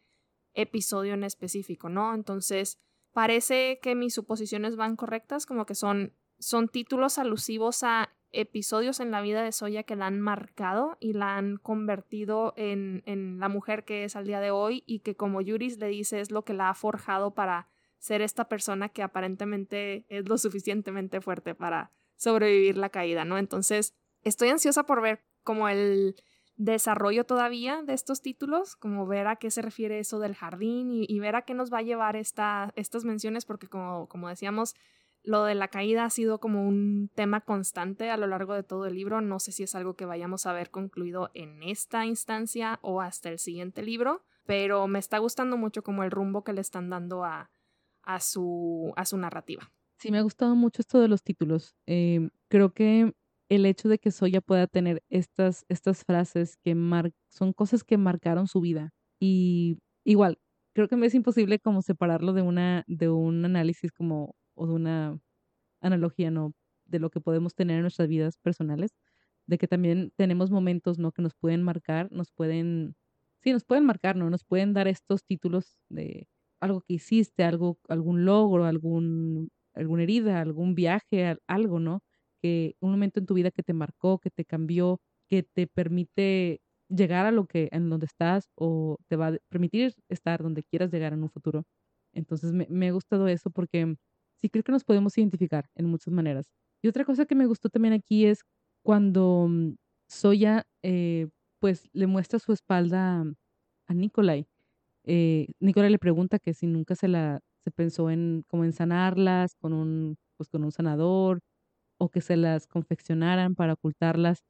episodio 0.53 1.13
en 1.13 1.23
específico, 1.23 1.89
¿no? 1.89 2.13
Entonces 2.13 2.77
parece 3.13 3.79
que 3.81 3.95
mis 3.95 4.13
suposiciones 4.13 4.75
van 4.75 4.97
correctas, 4.97 5.45
como 5.45 5.65
que 5.65 5.73
son, 5.73 6.13
son 6.37 6.67
títulos 6.67 7.17
alusivos 7.17 7.83
a 7.83 8.13
episodios 8.33 8.99
en 8.99 9.11
la 9.11 9.21
vida 9.21 9.43
de 9.43 9.51
Soya 9.51 9.83
que 9.83 9.95
la 9.95 10.07
han 10.07 10.19
marcado 10.19 10.97
y 10.99 11.13
la 11.13 11.37
han 11.37 11.57
convertido 11.57 12.53
en, 12.57 13.01
en 13.05 13.39
la 13.39 13.49
mujer 13.49 13.83
que 13.83 14.03
es 14.03 14.15
al 14.15 14.25
día 14.25 14.39
de 14.39 14.51
hoy 14.51 14.83
y 14.85 14.99
que 14.99 15.15
como 15.15 15.41
Yuris 15.41 15.79
le 15.79 15.87
dice 15.87 16.19
es 16.19 16.31
lo 16.31 16.43
que 16.43 16.53
la 16.53 16.69
ha 16.69 16.73
forjado 16.73 17.33
para 17.33 17.69
ser 17.97 18.21
esta 18.21 18.47
persona 18.47 18.89
que 18.89 19.03
aparentemente 19.03 20.05
es 20.09 20.27
lo 20.27 20.37
suficientemente 20.37 21.21
fuerte 21.21 21.55
para 21.55 21.91
sobrevivir 22.15 22.77
la 22.77 22.89
caída, 22.89 23.25
¿no? 23.25 23.37
Entonces, 23.37 23.95
estoy 24.23 24.49
ansiosa 24.49 24.85
por 24.85 25.01
ver 25.01 25.23
como 25.43 25.69
el 25.69 26.15
desarrollo 26.57 27.25
todavía 27.25 27.81
de 27.81 27.93
estos 27.93 28.21
títulos, 28.21 28.75
como 28.75 29.07
ver 29.07 29.27
a 29.27 29.37
qué 29.37 29.49
se 29.49 29.61
refiere 29.61 29.99
eso 29.99 30.19
del 30.19 30.35
jardín 30.35 30.89
y, 30.91 31.19
ver 31.19 31.35
a 31.35 31.41
qué 31.41 31.53
nos 31.53 31.73
va 31.73 31.79
a 31.79 31.83
llevar 31.83 32.15
esta, 32.15 32.71
estas 32.75 33.03
menciones, 33.03 33.45
porque 33.45 33.67
como, 33.67 34.29
decíamos, 34.29 34.75
lo 35.23 35.43
de 35.43 35.55
la 35.55 35.69
caída 35.69 36.05
ha 36.05 36.09
sido 36.09 36.39
como 36.39 36.67
un 36.67 37.09
tema 37.15 37.41
constante 37.41 38.11
a 38.11 38.17
lo 38.17 38.27
largo 38.27 38.53
de 38.53 38.63
todo 38.63 38.85
el 38.85 38.95
libro. 38.95 39.21
No 39.21 39.39
sé 39.39 39.51
si 39.51 39.63
es 39.63 39.73
algo 39.75 39.95
que 39.95 40.05
vayamos 40.05 40.45
a 40.45 40.53
ver 40.53 40.69
concluido 40.69 41.31
en 41.33 41.63
esta 41.63 42.05
instancia 42.05 42.79
o 42.81 43.01
hasta 43.01 43.29
el 43.29 43.39
siguiente 43.39 43.81
libro, 43.81 44.23
pero 44.45 44.87
me 44.87 44.99
está 44.99 45.17
gustando 45.17 45.57
mucho 45.57 45.83
como 45.83 46.03
el 46.03 46.11
rumbo 46.11 46.43
que 46.43 46.53
le 46.53 46.61
están 46.61 46.89
dando 46.89 47.23
a, 47.23 47.49
a, 48.03 48.19
su, 48.19 48.93
a 48.95 49.05
su 49.05 49.17
narrativa. 49.17 49.71
Sí, 49.97 50.11
me 50.11 50.17
ha 50.17 50.23
gustado 50.23 50.55
mucho 50.55 50.81
esto 50.81 50.99
de 50.99 51.07
los 51.07 51.23
títulos. 51.23 51.75
Eh, 51.85 52.29
creo 52.49 52.73
que 52.73 53.13
el 53.51 53.65
hecho 53.65 53.89
de 53.89 53.99
que 53.99 54.11
Soya 54.11 54.39
pueda 54.39 54.65
tener 54.65 55.03
estas, 55.09 55.65
estas 55.67 56.05
frases 56.05 56.55
que 56.63 56.73
son 57.29 57.51
cosas 57.51 57.83
que 57.83 57.97
marcaron 57.97 58.47
su 58.47 58.61
vida. 58.61 58.91
Y 59.19 59.79
igual, 60.05 60.39
creo 60.73 60.87
que 60.87 60.95
me 60.95 61.07
es 61.07 61.15
imposible 61.15 61.59
como 61.59 61.81
separarlo 61.81 62.31
de 62.31 62.43
una, 62.43 62.85
de 62.87 63.09
un 63.09 63.43
análisis 63.43 63.91
como, 63.91 64.35
o 64.55 64.67
de 64.67 64.73
una 64.73 65.19
analogía, 65.81 66.31
¿no? 66.31 66.53
De 66.85 66.99
lo 66.99 67.09
que 67.09 67.21
podemos 67.21 67.55
tener 67.55 67.77
en 67.77 67.81
nuestras 67.83 68.07
vidas 68.07 68.37
personales, 68.37 68.91
de 69.47 69.57
que 69.57 69.67
también 69.67 70.13
tenemos 70.15 70.49
momentos, 70.49 70.97
¿no? 70.97 71.11
Que 71.11 71.21
nos 71.21 71.35
pueden 71.35 71.61
marcar, 71.63 72.09
nos 72.11 72.31
pueden, 72.31 72.95
sí, 73.41 73.51
nos 73.51 73.65
pueden 73.65 73.85
marcar, 73.85 74.15
¿no? 74.15 74.29
Nos 74.29 74.45
pueden 74.45 74.73
dar 74.73 74.87
estos 74.87 75.25
títulos 75.25 75.77
de 75.89 76.29
algo 76.61 76.81
que 76.81 76.93
hiciste, 76.93 77.43
algo, 77.43 77.79
algún 77.89 78.23
logro, 78.23 78.65
algún, 78.65 79.49
alguna 79.73 80.03
herida, 80.03 80.39
algún 80.41 80.73
viaje, 80.75 81.37
algo, 81.47 81.79
¿no? 81.81 82.01
Un 82.79 82.91
momento 82.91 83.19
en 83.19 83.25
tu 83.25 83.33
vida 83.33 83.51
que 83.51 83.63
te 83.63 83.73
marcó, 83.73 84.19
que 84.19 84.29
te 84.31 84.45
cambió, 84.45 84.99
que 85.27 85.43
te 85.43 85.67
permite 85.67 86.61
llegar 86.89 87.25
a 87.25 87.31
lo 87.31 87.45
que 87.45 87.69
en 87.71 87.89
donde 87.89 88.05
estás 88.05 88.49
o 88.55 88.97
te 89.07 89.15
va 89.15 89.27
a 89.29 89.37
permitir 89.49 89.93
estar 90.09 90.43
donde 90.43 90.63
quieras 90.63 90.91
llegar 90.91 91.13
en 91.13 91.23
un 91.23 91.29
futuro. 91.29 91.63
Entonces 92.13 92.51
me, 92.53 92.67
me 92.69 92.89
ha 92.89 92.91
gustado 92.91 93.27
eso 93.27 93.49
porque 93.49 93.95
sí 94.35 94.49
creo 94.49 94.63
que 94.63 94.71
nos 94.71 94.83
podemos 94.83 95.17
identificar 95.17 95.69
en 95.75 95.85
muchas 95.85 96.13
maneras. 96.13 96.47
Y 96.81 96.87
otra 96.87 97.05
cosa 97.05 97.25
que 97.25 97.35
me 97.35 97.45
gustó 97.45 97.69
también 97.69 97.93
aquí 97.93 98.25
es 98.25 98.43
cuando 98.83 99.47
mm, 99.49 99.75
Soya 100.07 100.65
eh, 100.83 101.29
pues 101.59 101.89
le 101.93 102.07
muestra 102.07 102.39
su 102.39 102.51
espalda 102.53 103.23
a 103.87 103.93
Nikolai. 103.93 104.47
Eh, 105.05 105.47
Nikolai 105.59 105.91
le 105.91 105.99
pregunta 105.99 106.39
que 106.39 106.53
si 106.53 106.67
nunca 106.67 106.95
se 106.95 107.07
la 107.07 107.39
se 107.59 107.71
pensó 107.71 108.09
en 108.09 108.43
como 108.47 108.65
en 108.65 108.73
sanarlas 108.73 109.55
con 109.55 109.73
un 109.73 110.17
pues 110.37 110.49
con 110.49 110.63
un 110.63 110.71
sanador 110.71 111.41
o 112.01 112.09
que 112.09 112.21
se 112.21 112.37
las 112.37 112.67
confeccionaran 112.67 113.55
para 113.55 113.73
ocultarlas 113.73 114.43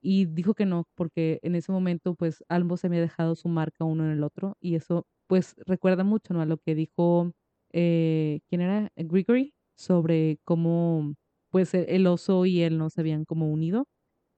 y 0.00 0.26
dijo 0.26 0.54
que 0.54 0.66
no, 0.66 0.84
porque 0.94 1.40
en 1.42 1.54
ese 1.56 1.72
momento 1.72 2.14
pues 2.14 2.44
ambos 2.48 2.80
se 2.80 2.86
había 2.88 3.00
dejado 3.00 3.34
su 3.36 3.48
marca 3.48 3.84
uno 3.84 4.04
en 4.04 4.12
el 4.12 4.22
otro 4.24 4.56
y 4.60 4.76
eso 4.76 5.06
pues 5.26 5.56
recuerda 5.66 6.04
mucho 6.04 6.34
¿no? 6.34 6.40
a 6.42 6.46
lo 6.46 6.58
que 6.58 6.74
dijo, 6.74 7.32
eh, 7.72 8.40
¿quién 8.48 8.60
era? 8.62 8.90
Gregory, 8.96 9.54
sobre 9.76 10.38
cómo 10.44 11.14
pues 11.50 11.74
e, 11.74 11.94
el 11.96 12.06
oso 12.06 12.46
y 12.46 12.62
él 12.62 12.78
no 12.78 12.90
se 12.90 13.00
habían 13.00 13.24
como 13.24 13.50
unido 13.52 13.88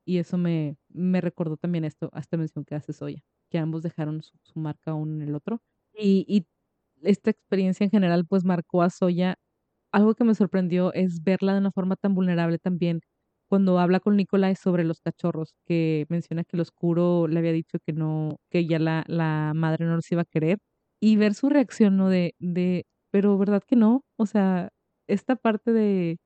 y 0.06 0.18
eso 0.18 0.38
me, 0.38 0.76
me 0.88 1.20
recordó 1.20 1.56
también 1.56 1.84
esto, 1.84 2.10
a 2.12 2.20
esta 2.20 2.36
mención 2.36 2.64
que 2.64 2.74
hace 2.74 2.92
Soya, 2.92 3.22
que 3.50 3.58
ambos 3.58 3.82
dejaron 3.82 4.22
su, 4.22 4.36
su 4.42 4.58
marca 4.60 4.94
uno 4.94 5.14
en 5.14 5.22
el 5.28 5.34
otro 5.34 5.62
y, 5.94 6.24
y 6.28 6.46
esta 7.02 7.30
experiencia 7.30 7.84
en 7.84 7.90
general 7.90 8.26
pues 8.26 8.44
marcó 8.44 8.82
a 8.82 8.90
Soya 8.90 9.38
algo 9.92 10.14
que 10.14 10.24
me 10.24 10.34
sorprendió 10.34 10.92
es 10.94 11.22
verla 11.22 11.52
de 11.54 11.60
una 11.60 11.72
forma 11.72 11.96
tan 11.96 12.14
vulnerable 12.14 12.58
también 12.58 13.00
cuando 13.48 13.78
habla 13.80 13.98
con 14.00 14.16
Nicolai 14.16 14.54
sobre 14.56 14.84
los 14.84 15.00
cachorros, 15.00 15.54
que 15.66 16.06
menciona 16.08 16.44
que 16.44 16.56
el 16.56 16.60
oscuro 16.62 17.26
le 17.28 17.38
había 17.40 17.52
dicho 17.52 17.78
que 17.84 17.92
no, 17.92 18.36
que 18.50 18.66
ya 18.66 18.78
la, 18.78 19.04
la 19.08 19.52
madre 19.56 19.86
no 19.86 19.96
los 19.96 20.10
iba 20.12 20.22
a 20.22 20.24
querer, 20.24 20.58
y 21.00 21.16
ver 21.16 21.34
su 21.34 21.48
reacción, 21.48 21.96
¿no? 21.96 22.08
De, 22.10 22.34
de, 22.38 22.86
pero 23.10 23.36
¿verdad 23.38 23.62
que 23.66 23.74
no? 23.76 24.04
O 24.16 24.26
sea, 24.26 24.70
esta 25.08 25.34
parte 25.36 25.72
de 25.72 26.18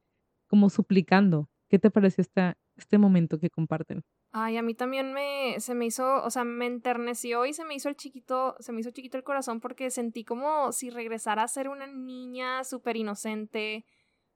como 0.48 0.70
suplicando, 0.70 1.48
¿qué 1.70 1.78
te 1.78 1.90
pareció 1.90 2.22
esta, 2.22 2.56
este 2.76 2.98
momento 2.98 3.38
que 3.38 3.50
comparten? 3.50 4.02
Ay, 4.32 4.56
a 4.56 4.62
mí 4.62 4.74
también 4.74 5.12
me, 5.12 5.56
se 5.60 5.74
me 5.74 5.86
hizo, 5.86 6.22
o 6.24 6.30
sea, 6.30 6.44
me 6.44 6.66
enterneció 6.66 7.46
y 7.46 7.52
se 7.52 7.64
me 7.64 7.74
hizo 7.74 7.88
el 7.88 7.96
chiquito, 7.96 8.56
se 8.58 8.72
me 8.72 8.80
hizo 8.80 8.90
chiquito 8.90 9.16
el 9.16 9.24
corazón 9.24 9.60
porque 9.60 9.90
sentí 9.90 10.24
como 10.24 10.72
si 10.72 10.90
regresara 10.90 11.44
a 11.44 11.48
ser 11.48 11.68
una 11.68 11.86
niña 11.86 12.64
súper 12.64 12.96
inocente, 12.96 13.84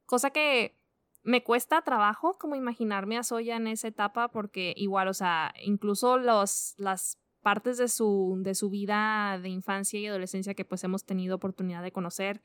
cosa 0.06 0.30
que 0.30 0.78
me 1.22 1.42
cuesta 1.42 1.82
trabajo 1.82 2.38
como 2.38 2.54
imaginarme 2.54 3.18
a 3.18 3.22
Soya 3.22 3.56
en 3.56 3.66
esa 3.66 3.88
etapa 3.88 4.28
porque 4.28 4.72
igual, 4.76 5.08
o 5.08 5.14
sea, 5.14 5.52
incluso 5.62 6.16
los, 6.16 6.74
las 6.78 7.18
partes 7.42 7.76
de 7.78 7.88
su, 7.88 8.38
de 8.40 8.54
su 8.54 8.70
vida 8.70 9.38
de 9.42 9.48
infancia 9.48 9.98
y 9.98 10.06
adolescencia 10.06 10.54
que 10.54 10.64
pues 10.64 10.84
hemos 10.84 11.04
tenido 11.04 11.36
oportunidad 11.36 11.82
de 11.82 11.92
conocer, 11.92 12.42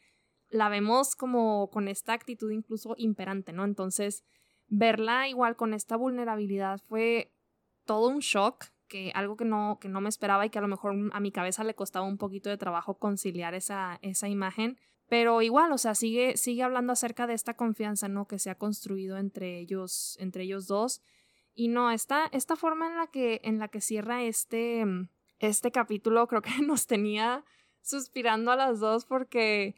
la 0.49 0.69
vemos 0.69 1.15
como 1.15 1.69
con 1.71 1.87
esta 1.87 2.13
actitud 2.13 2.51
incluso 2.51 2.93
imperante, 2.97 3.53
¿no? 3.53 3.63
Entonces, 3.63 4.23
verla 4.73 5.27
igual 5.27 5.55
con 5.55 5.73
esta 5.73 5.95
vulnerabilidad 5.95 6.81
fue 6.87 7.31
todo 7.85 8.07
un 8.07 8.19
shock, 8.19 8.65
que 8.87 9.11
algo 9.13 9.37
que 9.37 9.45
no, 9.45 9.77
que 9.79 9.87
no 9.87 10.01
me 10.01 10.09
esperaba 10.09 10.45
y 10.45 10.49
que 10.49 10.57
a 10.57 10.61
lo 10.61 10.67
mejor 10.67 10.95
a 11.13 11.19
mi 11.19 11.31
cabeza 11.31 11.63
le 11.63 11.75
costaba 11.75 12.05
un 12.05 12.17
poquito 12.17 12.49
de 12.49 12.57
trabajo 12.57 12.97
conciliar 12.97 13.53
esa, 13.53 13.99
esa 14.01 14.27
imagen. 14.27 14.77
Pero 15.07 15.41
igual, 15.41 15.71
o 15.73 15.77
sea, 15.77 15.93
sigue, 15.95 16.37
sigue 16.37 16.63
hablando 16.63 16.93
acerca 16.93 17.27
de 17.27 17.33
esta 17.33 17.55
confianza, 17.55 18.07
¿no? 18.07 18.25
Que 18.27 18.39
se 18.39 18.49
ha 18.49 18.55
construido 18.55 19.17
entre 19.17 19.59
ellos, 19.59 20.17
entre 20.19 20.43
ellos 20.43 20.65
dos. 20.65 21.01
Y 21.53 21.67
no, 21.67 21.91
esta, 21.91 22.27
esta 22.31 22.55
forma 22.55 22.87
en 22.87 22.97
la 22.97 23.07
que, 23.07 23.41
en 23.43 23.59
la 23.59 23.67
que 23.67 23.81
cierra 23.81 24.23
este, 24.23 24.85
este 25.39 25.71
capítulo 25.71 26.27
creo 26.27 26.41
que 26.41 26.49
nos 26.65 26.87
tenía 26.87 27.43
suspirando 27.81 28.51
a 28.51 28.55
las 28.55 28.79
dos 28.79 29.05
porque, 29.05 29.75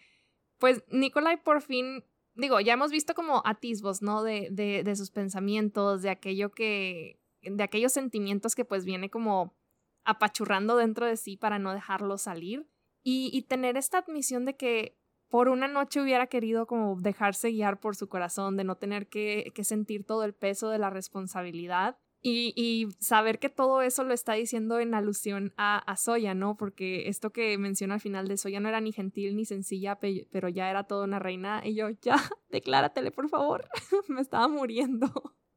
pues, 0.58 0.84
Nikolai 0.90 1.42
por 1.42 1.62
fin, 1.62 2.06
digo, 2.36 2.60
ya 2.60 2.74
hemos 2.74 2.92
visto 2.92 3.14
como 3.14 3.42
atisbos, 3.46 4.02
¿no? 4.02 4.24
De, 4.24 4.50
de, 4.52 4.84
de 4.84 4.96
sus 4.96 5.12
pensamientos, 5.12 6.02
de 6.02 6.10
aquello 6.10 6.52
que, 6.52 7.20
de 7.42 7.64
aquellos 7.64 7.94
sentimientos 7.94 8.56
que 8.56 8.66
pues 8.66 8.86
viene 8.86 9.10
como 9.10 9.56
apachurrando 10.04 10.78
dentro 10.78 11.06
de 11.06 11.18
sí 11.18 11.38
para 11.38 11.60
no 11.60 11.74
dejarlo 11.74 12.18
salir. 12.18 12.68
Y, 13.08 13.44
tener 13.44 13.78
esta 13.78 14.00
admisión 14.00 14.46
de 14.46 14.56
que 14.56 14.98
por 15.30 15.48
una 15.48 15.68
noche 15.68 16.02
hubiera 16.02 16.26
querido 16.26 16.66
como 16.66 17.00
dejarse 17.00 17.50
guiar 17.50 17.80
por 17.80 17.96
su 17.96 18.10
corazón, 18.10 18.58
de 18.58 18.64
no 18.64 18.78
tener 18.78 19.08
que, 19.08 19.52
que 19.54 19.64
sentir 19.64 20.06
todo 20.06 20.24
el 20.24 20.34
peso 20.34 20.70
de 20.70 20.80
la 20.80 20.90
responsabilidad. 20.90 22.00
Y, 22.28 22.54
y, 22.56 22.92
saber 22.98 23.38
que 23.38 23.50
todo 23.50 23.84
eso 23.84 24.04
lo 24.04 24.12
está 24.12 24.34
diciendo 24.34 24.80
en 24.80 24.96
alusión 24.96 25.54
a, 25.58 25.78
a 25.78 25.96
Soya, 25.96 26.34
¿no? 26.34 26.58
Porque 26.58 27.08
esto 27.08 27.30
que 27.30 27.56
menciona 27.60 27.94
al 27.94 28.00
final 28.00 28.28
de 28.28 28.38
Soya 28.38 28.60
no 28.60 28.68
era 28.68 28.82
ni 28.82 28.92
gentil 28.92 29.36
ni 29.36 29.46
sencilla, 29.46 30.00
pero 30.00 30.50
ya 30.50 30.72
era 30.72 30.86
toda 30.86 31.04
una 31.04 31.20
reina. 31.20 31.62
Y 31.64 31.76
yo, 31.76 31.92
ya, 32.02 32.16
decláratele, 32.50 33.12
por 33.12 33.30
favor. 33.30 33.70
me 34.08 34.22
estaba 34.22 34.48
muriendo. 34.48 35.08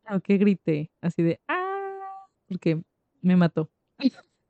Aunque 0.04 0.36
grité, 0.36 0.90
así 1.00 1.22
de, 1.22 1.40
¡ah! 1.48 2.26
Porque 2.46 2.82
me 3.22 3.36
mató. 3.36 3.70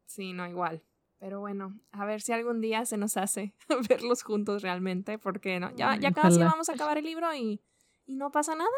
Sí, 0.06 0.32
no, 0.32 0.48
igual. 0.48 0.82
Pero 1.20 1.38
bueno, 1.38 1.78
a 1.92 2.04
ver 2.04 2.20
si 2.20 2.32
algún 2.32 2.60
día 2.60 2.84
se 2.84 2.96
nos 2.96 3.16
hace 3.16 3.54
verlos 3.88 4.24
juntos 4.24 4.62
realmente, 4.62 5.20
porque 5.20 5.60
no, 5.60 5.72
ya, 5.76 5.94
ya 5.94 6.10
casi 6.10 6.40
vamos 6.40 6.68
a 6.68 6.72
acabar 6.72 6.98
el 6.98 7.04
libro 7.04 7.32
y, 7.32 7.60
y 8.06 8.16
no 8.16 8.32
pasa 8.32 8.56
nada. 8.56 8.70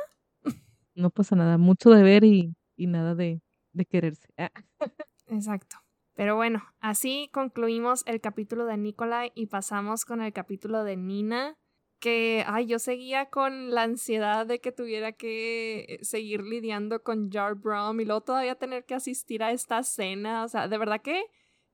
No 0.94 1.09
pasa 1.09 1.37
nada, 1.37 1.57
mucho 1.57 1.88
de 1.88 2.03
ver 2.03 2.24
y, 2.24 2.55
y 2.81 2.87
nada 2.87 3.14
de, 3.14 3.43
de 3.73 3.85
quererse. 3.85 4.33
Ah. 4.38 4.51
Exacto. 5.27 5.77
Pero 6.14 6.37
bueno, 6.37 6.62
así 6.81 7.31
concluimos 7.33 8.03
el 8.07 8.21
capítulo 8.21 8.64
de 8.64 8.77
Nikolai 8.77 9.33
y 9.35 9.47
pasamos 9.47 10.05
con 10.05 10.23
el 10.23 10.33
capítulo 10.33 10.83
de 10.83 10.97
Nina, 10.97 11.57
que, 12.01 12.43
ay, 12.47 12.66
yo 12.66 12.79
seguía 12.79 13.27
con 13.27 13.75
la 13.75 13.83
ansiedad 13.83 14.47
de 14.47 14.61
que 14.61 14.73
tuviera 14.73 15.12
que 15.12 15.99
seguir 16.01 16.43
lidiando 16.43 17.03
con 17.03 17.31
Jar 17.31 17.55
Brom 17.55 18.01
y 18.01 18.07
luego 18.07 18.23
todavía 18.23 18.55
tener 18.55 18.87
que 18.87 18.95
asistir 18.95 19.43
a 19.43 19.53
esta 19.53 19.83
cena, 19.83 20.45
o 20.45 20.49
sea, 20.49 20.66
de 20.66 20.79
verdad 20.79 21.03
que 21.03 21.25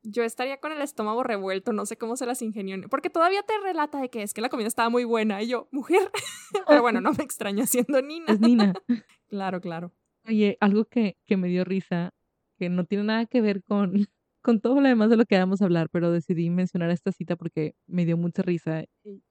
yo 0.02 0.22
estaría 0.22 0.58
con 0.58 0.72
el 0.72 0.82
estómago 0.82 1.22
revuelto, 1.22 1.72
no 1.72 1.86
sé 1.86 1.96
cómo 1.96 2.16
se 2.16 2.26
las 2.26 2.42
ingenió, 2.42 2.76
porque 2.88 3.10
todavía 3.10 3.42
te 3.42 3.54
relata 3.62 4.00
de 4.00 4.10
que 4.10 4.22
es 4.22 4.34
que 4.34 4.40
la 4.40 4.48
comida 4.48 4.68
estaba 4.68 4.88
muy 4.88 5.04
buena 5.04 5.42
y 5.42 5.48
yo, 5.48 5.68
mujer, 5.70 6.10
pero 6.68 6.82
bueno, 6.82 7.00
no 7.00 7.12
me 7.12 7.24
extraña 7.24 7.66
siendo 7.66 8.02
Nina. 8.02 8.32
Es 8.32 8.40
Nina. 8.40 8.74
claro, 9.28 9.60
claro. 9.60 9.92
Oye, 10.28 10.56
algo 10.60 10.84
que, 10.86 11.16
que 11.26 11.36
me 11.36 11.48
dio 11.48 11.64
risa, 11.64 12.10
que 12.58 12.68
no 12.68 12.84
tiene 12.84 13.04
nada 13.04 13.26
que 13.26 13.40
ver 13.40 13.62
con, 13.62 13.92
con 14.42 14.60
todo 14.60 14.80
lo 14.80 14.88
demás 14.88 15.10
de 15.10 15.16
lo 15.16 15.24
que 15.24 15.38
vamos 15.38 15.62
a 15.62 15.64
hablar, 15.66 15.88
pero 15.90 16.10
decidí 16.10 16.50
mencionar 16.50 16.90
esta 16.90 17.12
cita 17.12 17.36
porque 17.36 17.74
me 17.86 18.04
dio 18.04 18.16
mucha 18.16 18.42
risa, 18.42 18.84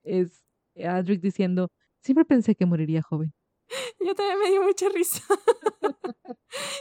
es 0.04 0.44
Adric 0.84 1.22
diciendo, 1.22 1.70
siempre 2.02 2.26
pensé 2.26 2.56
que 2.56 2.66
moriría 2.66 3.02
joven. 3.02 3.34
Yo 4.06 4.14
también 4.14 4.40
me 4.40 4.50
dio 4.52 4.64
mucha 4.64 4.90
risa. 4.90 5.24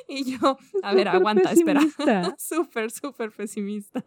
y 0.09 0.39
yo, 0.39 0.59
a 0.83 0.95
ver, 0.95 1.09
aguanta, 1.09 1.53
espera. 1.53 1.81
súper, 2.39 2.91
súper 2.91 3.33
pesimista. 3.33 4.05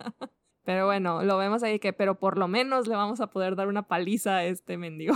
Pero 0.63 0.85
bueno, 0.85 1.23
lo 1.23 1.37
vemos 1.37 1.63
ahí 1.63 1.79
que, 1.79 1.93
pero 1.93 2.19
por 2.19 2.37
lo 2.37 2.47
menos 2.47 2.87
le 2.87 2.95
vamos 2.95 3.21
a 3.21 3.27
poder 3.27 3.55
dar 3.55 3.67
una 3.67 3.87
paliza 3.87 4.37
a 4.37 4.45
este 4.45 4.77
mendigo. 4.77 5.15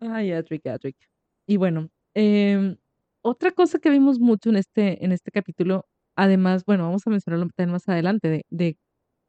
Ay, 0.00 0.32
Adric, 0.32 0.66
Adric. 0.66 0.96
Y 1.46 1.56
bueno, 1.56 1.90
eh, 2.14 2.76
otra 3.22 3.52
cosa 3.52 3.78
que 3.78 3.90
vimos 3.90 4.20
mucho 4.20 4.50
en 4.50 4.56
este, 4.56 5.04
en 5.04 5.12
este 5.12 5.30
capítulo, 5.30 5.86
además, 6.16 6.64
bueno, 6.66 6.84
vamos 6.84 7.06
a 7.06 7.10
mencionarlo 7.10 7.48
también 7.56 7.72
más 7.72 7.88
adelante, 7.88 8.28
de, 8.28 8.46
de 8.50 8.76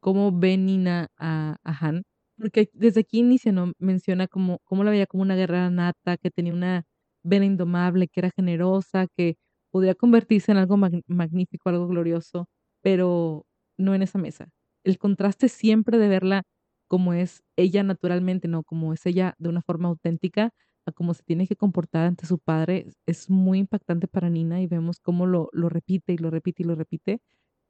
cómo 0.02 0.32
ve 0.38 0.58
Nina 0.58 1.08
a, 1.18 1.58
Han, 1.64 2.04
porque 2.38 2.70
desde 2.74 3.02
aquí 3.02 3.20
inicia, 3.20 3.52
¿no? 3.52 3.74
Menciona 3.80 4.28
cómo, 4.28 4.60
cómo 4.66 4.84
la 4.84 4.92
veía 4.92 5.08
como 5.08 5.24
una 5.24 5.36
guerrera 5.36 5.70
nata, 5.70 6.18
que 6.18 6.32
tenía 6.32 6.54
una 6.54 6.84
vena 7.24 7.46
indomable, 7.46 8.08
que 8.08 8.20
era 8.22 8.32
generosa, 8.36 9.08
que 9.18 9.38
podría 9.72 9.96
convertirse 9.96 10.52
en 10.52 10.58
algo 10.60 10.78
magnífico, 11.08 11.70
algo 11.70 11.88
glorioso, 11.88 12.48
pero 12.82 13.46
no 13.78 13.96
en 13.96 14.04
esa 14.04 14.20
mesa. 14.20 14.50
El 14.84 14.98
contraste 15.00 15.50
siempre 15.50 15.98
de 15.98 16.08
verla 16.10 16.44
como 16.88 17.14
es 17.14 17.44
ella 17.58 17.84
naturalmente, 17.84 18.48
¿no? 18.48 18.64
Como 18.64 18.94
es 18.94 19.06
ella 19.06 19.36
de 19.40 19.50
una 19.50 19.62
forma 19.62 19.90
auténtica, 19.90 20.52
a 20.88 20.92
cómo 20.92 21.14
se 21.14 21.24
tiene 21.24 21.48
que 21.48 21.56
comportar 21.56 22.06
ante 22.06 22.26
su 22.26 22.40
padre, 22.40 22.88
es 23.06 23.30
muy 23.30 23.60
impactante 23.60 24.08
para 24.08 24.30
Nina 24.30 24.62
y 24.62 24.68
vemos 24.68 25.00
cómo 25.00 25.26
lo, 25.26 25.50
lo 25.52 25.70
repite 25.70 26.14
y 26.14 26.18
lo 26.18 26.30
repite 26.30 26.64
y 26.64 26.66
lo 26.66 26.76
repite. 26.76 27.22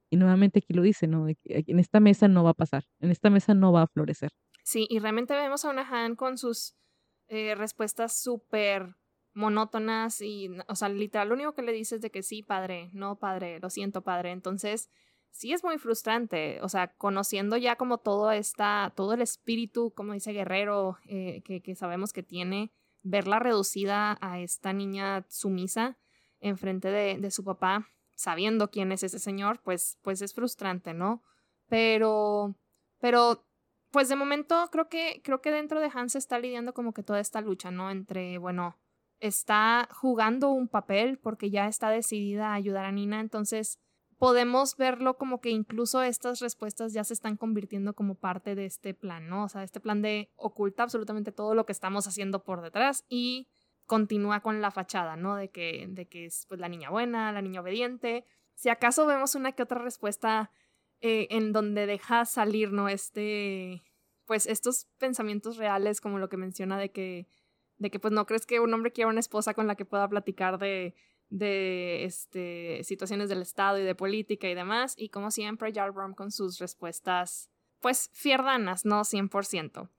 Y 0.09 0.17
nuevamente 0.17 0.59
aquí 0.59 0.73
lo 0.73 0.81
dice, 0.81 1.07
¿no? 1.07 1.27
en 1.27 1.79
esta 1.79 1.99
mesa 1.99 2.27
no 2.27 2.43
va 2.43 2.51
a 2.51 2.53
pasar, 2.53 2.83
en 2.99 3.11
esta 3.11 3.29
mesa 3.29 3.53
no 3.53 3.71
va 3.71 3.83
a 3.83 3.87
florecer. 3.87 4.31
Sí, 4.63 4.87
y 4.89 4.99
realmente 4.99 5.33
vemos 5.35 5.65
a 5.65 5.69
una 5.69 5.87
Han 5.89 6.15
con 6.15 6.37
sus 6.37 6.75
eh, 7.27 7.55
respuestas 7.55 8.21
súper 8.21 8.95
monótonas 9.33 10.21
y, 10.21 10.49
o 10.67 10.75
sea, 10.75 10.89
literal, 10.89 11.29
lo 11.29 11.35
único 11.35 11.53
que 11.53 11.61
le 11.61 11.73
dice 11.73 11.95
es 11.95 12.01
de 12.01 12.09
que 12.09 12.23
sí, 12.23 12.43
padre, 12.43 12.89
no, 12.93 13.17
padre, 13.17 13.59
lo 13.59 13.69
siento, 13.69 14.01
padre. 14.01 14.31
Entonces, 14.31 14.89
sí 15.35 15.51
es 15.51 15.63
muy 15.63 15.77
frustrante, 15.77 16.59
o 16.61 16.69
sea, 16.69 16.87
conociendo 16.95 17.57
ya 17.57 17.75
como 17.75 17.97
todo 17.97 18.31
esta, 18.31 18.93
todo 18.95 19.13
el 19.13 19.21
espíritu, 19.21 19.91
como 19.93 20.13
dice 20.13 20.31
Guerrero, 20.31 20.97
eh, 21.05 21.41
que, 21.43 21.75
sabemos 21.75 22.13
que 22.13 22.23
tiene, 22.23 22.71
verla 23.05 23.39
reducida 23.39 24.17
a 24.19 24.39
esta 24.39 24.73
niña 24.73 25.25
sumisa 25.29 25.97
enfrente 26.39 26.89
de, 26.89 27.17
de 27.19 27.31
su 27.31 27.43
papá, 27.43 27.87
sabiendo 28.15 28.71
quién 28.71 28.91
es 28.91 29.03
ese 29.03 29.19
señor, 29.19 29.61
pues, 29.63 29.99
pues 30.01 30.21
es 30.21 30.33
frustrante, 30.33 30.93
¿no? 30.93 31.23
Pero, 31.67 32.55
pero 32.99 33.45
pues 33.91 34.09
de 34.09 34.15
momento 34.15 34.67
creo 34.71 34.89
que, 34.89 35.21
creo 35.23 35.41
que 35.41 35.51
dentro 35.51 35.79
de 35.79 35.89
Hans 35.93 36.15
está 36.15 36.39
lidiando 36.39 36.73
como 36.73 36.93
que 36.93 37.03
toda 37.03 37.19
esta 37.19 37.41
lucha, 37.41 37.71
¿no? 37.71 37.91
Entre, 37.91 38.37
bueno, 38.39 38.77
está 39.19 39.87
jugando 39.91 40.49
un 40.49 40.67
papel 40.67 41.17
porque 41.17 41.49
ya 41.49 41.67
está 41.67 41.89
decidida 41.89 42.49
a 42.49 42.55
ayudar 42.55 42.85
a 42.85 42.91
Nina, 42.91 43.19
entonces 43.19 43.79
podemos 44.17 44.77
verlo 44.77 45.17
como 45.17 45.41
que 45.41 45.49
incluso 45.49 46.01
estas 46.01 46.39
respuestas 46.39 46.93
ya 46.93 47.03
se 47.03 47.13
están 47.13 47.37
convirtiendo 47.37 47.93
como 47.93 48.15
parte 48.15 48.55
de 48.55 48.65
este 48.65 48.93
plan, 48.93 49.27
¿no? 49.27 49.43
O 49.43 49.49
sea, 49.49 49.63
este 49.63 49.79
plan 49.79 50.01
de 50.01 50.31
oculta 50.35 50.83
absolutamente 50.83 51.31
todo 51.31 51.53
lo 51.53 51.65
que 51.65 51.73
estamos 51.73 52.07
haciendo 52.07 52.43
por 52.43 52.61
detrás 52.61 53.03
y 53.09 53.49
continúa 53.85 54.41
con 54.41 54.61
la 54.61 54.71
fachada, 54.71 55.15
¿no? 55.15 55.35
De 55.35 55.49
que, 55.49 55.87
de 55.89 56.07
que 56.07 56.25
es 56.25 56.45
pues, 56.47 56.59
la 56.59 56.69
niña 56.69 56.89
buena, 56.89 57.31
la 57.31 57.41
niña 57.41 57.61
obediente. 57.61 58.25
Si 58.55 58.69
acaso 58.69 59.05
vemos 59.05 59.35
una 59.35 59.51
que 59.51 59.63
otra 59.63 59.81
respuesta 59.81 60.51
eh, 61.01 61.27
en 61.29 61.51
donde 61.51 61.85
deja 61.85 62.25
salir, 62.25 62.71
¿no? 62.71 62.87
Este, 62.87 63.83
pues 64.25 64.47
estos 64.47 64.87
pensamientos 64.97 65.57
reales, 65.57 65.99
como 65.99 66.19
lo 66.19 66.29
que 66.29 66.37
menciona 66.37 66.77
de 66.77 66.89
que, 66.91 67.27
de 67.77 67.91
que 67.91 67.99
pues 67.99 68.13
no 68.13 68.25
crees 68.25 68.45
que 68.45 68.61
un 68.61 68.73
hombre 68.73 68.91
quiera 68.91 69.09
una 69.09 69.19
esposa 69.19 69.53
con 69.53 69.67
la 69.67 69.75
que 69.75 69.85
pueda 69.85 70.07
platicar 70.07 70.57
de, 70.57 70.95
de 71.37 72.05
este, 72.05 72.81
situaciones 72.83 73.27
del 73.27 73.41
Estado 73.41 73.77
y 73.77 73.83
de 73.83 73.93
política 73.93 74.49
y 74.49 74.55
demás, 74.55 74.95
y 74.97 75.09
como 75.09 75.31
siempre, 75.31 75.73
Jarl 75.73 76.15
con 76.15 76.31
sus 76.31 76.59
respuestas, 76.59 77.49
pues 77.81 78.09
fierdanas, 78.13 78.85
¿no? 78.85 79.03
100%. 79.03 79.89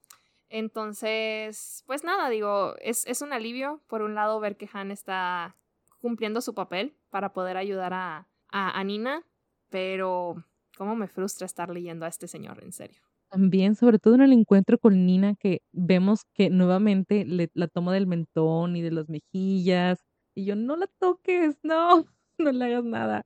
Entonces, 0.48 1.84
pues 1.86 2.04
nada, 2.04 2.30
digo, 2.30 2.74
es, 2.80 3.06
es 3.06 3.20
un 3.20 3.34
alivio, 3.34 3.82
por 3.86 4.00
un 4.00 4.14
lado, 4.14 4.40
ver 4.40 4.56
que 4.56 4.68
Han 4.72 4.90
está 4.90 5.56
cumpliendo 6.00 6.40
su 6.40 6.54
papel 6.54 6.96
para 7.10 7.32
poder 7.34 7.58
ayudar 7.58 7.92
a, 7.92 8.28
a, 8.48 8.78
a 8.78 8.84
Nina, 8.84 9.22
pero 9.68 10.36
cómo 10.78 10.96
me 10.96 11.08
frustra 11.08 11.44
estar 11.44 11.68
leyendo 11.68 12.06
a 12.06 12.08
este 12.08 12.28
señor, 12.28 12.62
en 12.62 12.72
serio. 12.72 13.02
También, 13.28 13.74
sobre 13.74 13.98
todo 13.98 14.14
en 14.14 14.22
el 14.22 14.32
encuentro 14.32 14.78
con 14.78 15.04
Nina, 15.04 15.34
que 15.34 15.60
vemos 15.72 16.24
que 16.32 16.48
nuevamente 16.48 17.24
le, 17.26 17.50
la 17.54 17.66
toma 17.66 17.92
del 17.92 18.06
mentón 18.06 18.76
y 18.76 18.82
de 18.82 18.92
las 18.92 19.08
mejillas, 19.08 20.05
y 20.36 20.44
yo, 20.44 20.54
no 20.54 20.76
la 20.76 20.86
toques, 20.98 21.58
no, 21.64 22.04
no 22.38 22.52
le 22.52 22.64
hagas 22.64 22.84
nada. 22.84 23.24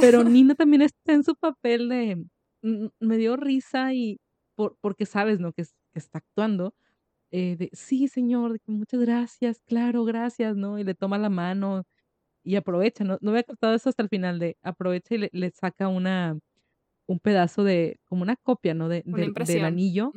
Pero 0.00 0.24
Nina 0.24 0.54
también 0.54 0.82
está 0.82 1.12
en 1.12 1.24
su 1.24 1.34
papel 1.34 1.88
de, 1.88 2.24
me 2.62 3.16
dio 3.18 3.36
risa 3.36 3.92
y 3.92 4.18
por, 4.54 4.78
porque 4.80 5.04
sabes, 5.04 5.40
¿no? 5.40 5.52
Que, 5.52 5.64
que 5.64 5.98
está 5.98 6.18
actuando, 6.18 6.74
eh, 7.30 7.56
de, 7.56 7.70
sí, 7.72 8.08
señor, 8.08 8.52
de 8.54 8.60
muchas 8.66 9.00
gracias, 9.00 9.60
claro, 9.66 10.04
gracias, 10.04 10.56
¿no? 10.56 10.78
Y 10.78 10.84
le 10.84 10.94
toma 10.94 11.18
la 11.18 11.28
mano 11.28 11.84
y 12.44 12.56
aprovecha, 12.56 13.04
no, 13.04 13.18
no 13.20 13.30
había 13.32 13.42
captado 13.42 13.74
eso 13.74 13.90
hasta 13.90 14.02
el 14.02 14.08
final, 14.08 14.38
de 14.38 14.56
aprovecha 14.62 15.16
y 15.16 15.18
le, 15.18 15.30
le 15.32 15.50
saca 15.50 15.88
una 15.88 16.38
un 17.06 17.20
pedazo 17.20 17.64
de, 17.64 18.00
como 18.04 18.22
una 18.22 18.36
copia, 18.36 18.74
¿no? 18.74 18.88
De, 18.88 19.02
del 19.04 19.64
anillo, 19.64 20.12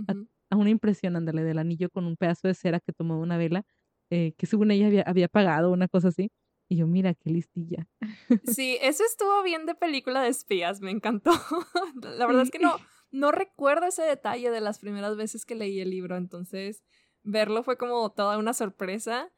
a, 0.50 0.56
una 0.56 0.70
impresión, 0.72 1.16
ándale, 1.16 1.44
del 1.44 1.60
anillo 1.60 1.90
con 1.90 2.06
un 2.06 2.16
pedazo 2.16 2.48
de 2.48 2.56
cera 2.56 2.80
que 2.80 2.92
tomó 2.92 3.20
una 3.20 3.38
vela, 3.38 3.64
eh, 4.10 4.34
que 4.38 4.46
según 4.46 4.72
ella 4.72 4.88
había, 4.88 5.04
había 5.04 5.28
pagado, 5.28 5.72
una 5.72 5.88
cosa 5.88 6.10
así. 6.10 6.32
Y 6.68 6.78
yo, 6.78 6.88
mira, 6.88 7.14
qué 7.16 7.30
listilla. 7.32 7.88
Sí, 8.46 8.78
eso 8.82 9.04
estuvo 9.04 9.42
bien 9.44 9.66
de 9.66 9.76
película 9.76 10.22
de 10.22 10.30
espías, 10.30 10.82
me 10.82 10.92
encantó. 10.92 11.32
La 11.96 12.28
verdad 12.28 12.44
es 12.44 12.52
que 12.52 12.60
no, 12.60 12.78
no 13.12 13.32
recuerdo 13.32 13.88
ese 13.88 14.04
detalle 14.04 14.52
de 14.52 14.62
las 14.62 14.80
primeras 14.80 15.18
veces 15.18 15.46
que 15.46 15.56
leí 15.56 15.80
el 15.80 15.90
libro, 15.90 16.16
entonces 16.16 16.84
verlo 17.24 17.64
fue 17.64 17.78
como 17.78 18.12
toda 18.12 18.38
una 18.38 18.54
sorpresa. 18.54 19.32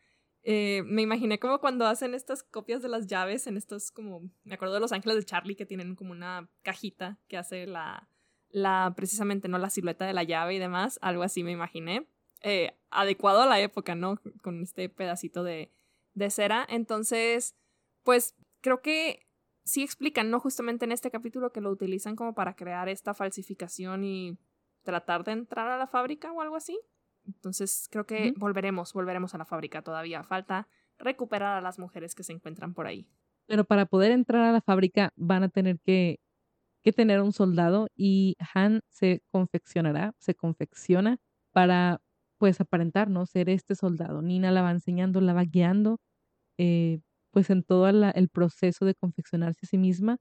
Eh, 0.43 0.83
me 0.85 1.03
imaginé 1.03 1.39
como 1.39 1.59
cuando 1.59 1.85
hacen 1.85 2.15
estas 2.15 2.43
copias 2.43 2.81
de 2.81 2.89
las 2.89 3.07
llaves 3.07 3.45
en 3.47 3.57
estos 3.57 3.91
como, 3.91 4.29
me 4.43 4.55
acuerdo 4.55 4.73
de 4.73 4.79
los 4.79 4.91
ángeles 4.91 5.17
de 5.17 5.23
Charlie 5.23 5.55
que 5.55 5.67
tienen 5.67 5.95
como 5.95 6.11
una 6.11 6.49
cajita 6.63 7.19
que 7.27 7.37
hace 7.37 7.67
la, 7.67 8.09
la 8.49 8.93
precisamente, 8.95 9.47
¿no? 9.47 9.57
La 9.57 9.69
silueta 9.69 10.05
de 10.05 10.13
la 10.13 10.23
llave 10.23 10.55
y 10.55 10.59
demás, 10.59 10.97
algo 11.01 11.23
así 11.23 11.43
me 11.43 11.51
imaginé. 11.51 12.07
Eh, 12.41 12.75
adecuado 12.91 13.41
a 13.41 13.45
la 13.45 13.59
época, 13.59 13.95
¿no? 13.95 14.19
Con 14.41 14.61
este 14.61 14.89
pedacito 14.89 15.43
de, 15.43 15.71
de 16.13 16.29
cera. 16.29 16.65
Entonces, 16.69 17.55
pues 18.03 18.35
creo 18.61 18.81
que 18.81 19.25
sí 19.63 19.83
explican, 19.83 20.29
¿no? 20.29 20.39
Justamente 20.39 20.85
en 20.85 20.91
este 20.91 21.11
capítulo 21.11 21.51
que 21.51 21.61
lo 21.61 21.71
utilizan 21.71 22.15
como 22.15 22.33
para 22.33 22.55
crear 22.55 22.89
esta 22.89 23.13
falsificación 23.13 24.03
y 24.03 24.37
tratar 24.83 25.23
de 25.23 25.33
entrar 25.33 25.69
a 25.69 25.77
la 25.77 25.87
fábrica 25.87 26.31
o 26.31 26.41
algo 26.41 26.55
así. 26.55 26.79
Entonces 27.25 27.87
creo 27.91 28.05
que 28.05 28.33
volveremos, 28.37 28.93
volveremos 28.93 29.35
a 29.35 29.37
la 29.37 29.45
fábrica. 29.45 29.83
Todavía 29.83 30.23
falta 30.23 30.67
recuperar 30.97 31.57
a 31.57 31.61
las 31.61 31.79
mujeres 31.79 32.15
que 32.15 32.23
se 32.23 32.33
encuentran 32.33 32.73
por 32.73 32.87
ahí. 32.87 33.07
Pero 33.47 33.63
para 33.63 33.85
poder 33.85 34.11
entrar 34.11 34.43
a 34.43 34.51
la 34.51 34.61
fábrica 34.61 35.13
van 35.15 35.43
a 35.43 35.49
tener 35.49 35.79
que, 35.79 36.19
que 36.83 36.93
tener 36.93 37.21
un 37.21 37.31
soldado 37.31 37.87
y 37.95 38.35
Han 38.53 38.81
se 38.89 39.23
confeccionará, 39.31 40.13
se 40.19 40.35
confecciona 40.35 41.19
para 41.51 42.01
pues 42.41 42.59
aparentar, 42.59 43.07
¿no? 43.11 43.27
Ser 43.27 43.49
este 43.49 43.75
soldado. 43.75 44.23
Nina 44.23 44.51
la 44.51 44.63
va 44.63 44.71
enseñando, 44.71 45.21
la 45.21 45.33
va 45.33 45.43
guiando, 45.45 45.99
eh, 46.59 47.01
pues 47.31 47.49
en 47.51 47.63
todo 47.63 47.87
el 47.89 48.29
proceso 48.29 48.85
de 48.85 48.95
confeccionarse 48.95 49.61
a 49.65 49.69
sí 49.69 49.77
misma, 49.77 50.17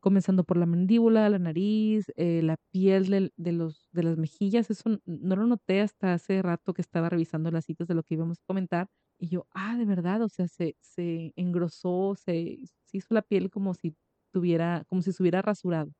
comenzando 0.00 0.44
por 0.44 0.56
la 0.58 0.66
mandíbula, 0.66 1.28
la 1.30 1.38
nariz, 1.38 2.06
eh, 2.16 2.42
la 2.42 2.56
piel 2.72 3.32
de, 3.36 3.52
los, 3.52 3.88
de 3.92 4.02
las 4.04 4.18
mejillas. 4.18 4.70
Eso 4.70 5.00
no 5.06 5.36
lo 5.36 5.46
noté 5.46 5.80
hasta 5.82 6.14
hace 6.14 6.42
rato 6.42 6.74
que 6.74 6.82
estaba 6.82 7.08
revisando 7.10 7.50
las 7.52 7.66
citas 7.66 7.88
de 7.88 7.94
lo 7.94 8.02
que 8.04 8.14
íbamos 8.14 8.40
a 8.40 8.44
comentar. 8.46 8.88
Y 9.18 9.28
yo, 9.28 9.46
ah, 9.52 9.76
de 9.78 9.84
verdad, 9.86 10.22
o 10.22 10.28
sea, 10.30 10.48
se, 10.48 10.76
se 10.80 11.32
engrosó, 11.36 12.14
se, 12.16 12.58
hizo 12.92 13.14
la 13.14 13.22
piel 13.22 13.50
como 13.50 13.74
si 13.74 13.94
tuviera, 14.32 14.84
como 14.88 15.02
si 15.02 15.12
se 15.12 15.22
hubiera 15.22 15.42
rasurado, 15.42 15.92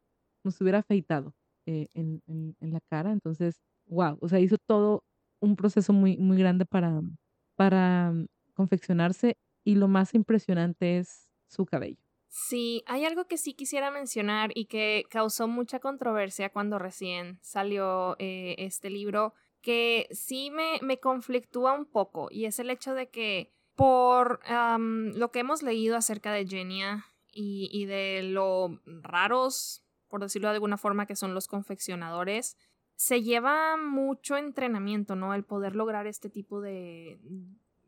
como 0.43 0.53
si 0.53 0.59
se 0.59 0.65
hubiera 0.65 0.81
afeitado 0.81 1.35
eh, 1.67 1.89
en, 1.95 2.23
en 2.29 2.73
la 2.73 2.81
cara. 2.91 3.13
Entonces, 3.13 3.61
wow, 3.87 4.19
o 4.21 4.29
sea, 4.29 4.41
hizo 4.41 4.57
todo 4.67 5.05
un 5.41 5.57
proceso 5.57 5.93
muy, 5.93 6.17
muy 6.17 6.39
grande 6.39 6.65
para, 6.67 7.01
para 7.57 8.13
confeccionarse 8.55 9.37
y 9.65 9.75
lo 9.75 9.89
más 9.89 10.15
impresionante 10.15 10.99
es 10.99 11.29
su 11.47 11.67
cabello. 11.67 12.03
Sí, 12.29 12.85
hay 12.87 13.05
algo 13.05 13.27
que 13.27 13.39
sí 13.39 13.55
quisiera 13.55 13.91
mencionar 13.91 14.53
y 14.55 14.67
que 14.67 15.05
causó 15.11 15.49
mucha 15.49 15.81
controversia 15.81 16.51
cuando 16.51 16.79
recién 16.79 17.41
salió 17.43 18.15
eh, 18.21 18.55
este 18.59 18.89
libro, 18.89 19.35
que 19.61 20.07
sí 20.13 20.51
me, 20.53 20.79
me 20.81 21.01
conflictúa 21.01 21.73
un 21.73 21.87
poco 21.87 22.29
y 22.31 22.45
es 22.45 22.61
el 22.61 22.71
hecho 22.71 22.95
de 22.95 23.11
que 23.11 23.53
por 23.75 24.41
lo 24.49 25.31
que 25.31 25.39
hemos 25.41 25.63
leído 25.63 25.97
acerca 25.97 26.33
de 26.33 26.47
Genia 26.47 27.07
y, 27.33 27.69
y 27.73 27.87
de 27.87 28.23
lo 28.23 28.81
raros, 28.85 29.83
por 30.09 30.21
decirlo 30.21 30.49
de 30.49 30.55
alguna 30.55 30.77
forma, 30.77 31.07
que 31.07 31.17
son 31.17 31.35
los 31.35 31.49
confeccionadores, 31.49 32.57
se 33.01 33.23
lleva 33.23 33.79
mucho 33.79 34.37
entrenamiento, 34.37 35.17
¿no? 35.17 35.33
El 35.33 35.43
poder 35.43 35.75
lograr 35.75 36.07
este 36.07 36.29
tipo 36.29 36.61
de, 36.61 37.19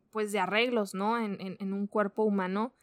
pues, 0.09 0.31
de 0.31 0.39
arreglos, 0.39 0.95
¿no? 0.95 1.19
En, 1.19 1.37
en, 1.39 1.71
un 1.71 1.85
cuerpo 1.85 2.23
humano. 2.23 2.73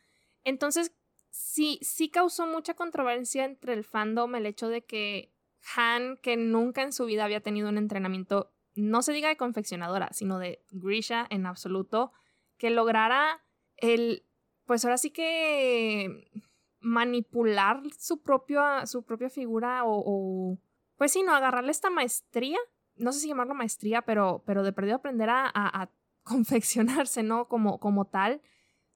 Entonces, 0.45 0.95
sí, 1.31 1.81
sí 1.83 2.09
causó 2.09 2.47
mucha 2.47 2.75
controversia 2.75 3.45
entre 3.45 3.73
el 3.73 3.83
fandom 3.83 4.37
el 4.37 4.47
hecho 4.47 4.69
de 4.69 4.85
que 4.85 5.35
Han, 5.77 6.19
que 6.19 6.37
nunca 6.37 6.83
en 6.83 6.93
su 6.93 7.05
vida 7.07 7.25
había 7.25 7.40
tenido 7.40 7.69
un 7.69 7.79
entrenamiento, 7.79 8.53
no 8.77 9.03
se 9.03 9.12
diga 9.12 9.29
de 9.29 9.37
confeccionadora, 9.37 10.11
sino 10.12 10.38
de 10.38 10.64
Grisha 10.71 11.27
en 11.31 11.47
absoluto, 11.47 12.12
que 12.59 12.71
lograra 12.71 13.43
el, 13.77 14.25
pues 14.66 14.85
ahora 14.85 14.99
sí 14.99 15.11
que 15.11 16.31
manipular 16.79 17.83
su, 17.99 18.23
propia, 18.23 18.87
su 18.87 19.03
propia 19.03 19.31
figura 19.31 19.83
o 19.85 20.61
pues 21.01 21.13
sí, 21.13 21.23
no, 21.23 21.35
agarrarle 21.35 21.71
esta 21.71 21.89
maestría, 21.89 22.59
no 22.97 23.13
sé 23.13 23.21
si 23.21 23.29
llamarlo 23.29 23.55
maestría, 23.55 24.03
pero, 24.03 24.43
pero 24.45 24.63
de 24.63 24.75
perdido 24.75 24.97
aprender 24.97 25.31
a, 25.31 25.51
a, 25.55 25.89
confeccionarse, 26.25 27.23
¿no? 27.23 27.49
Como, 27.49 27.81
como 27.81 28.05
tal, 28.05 28.43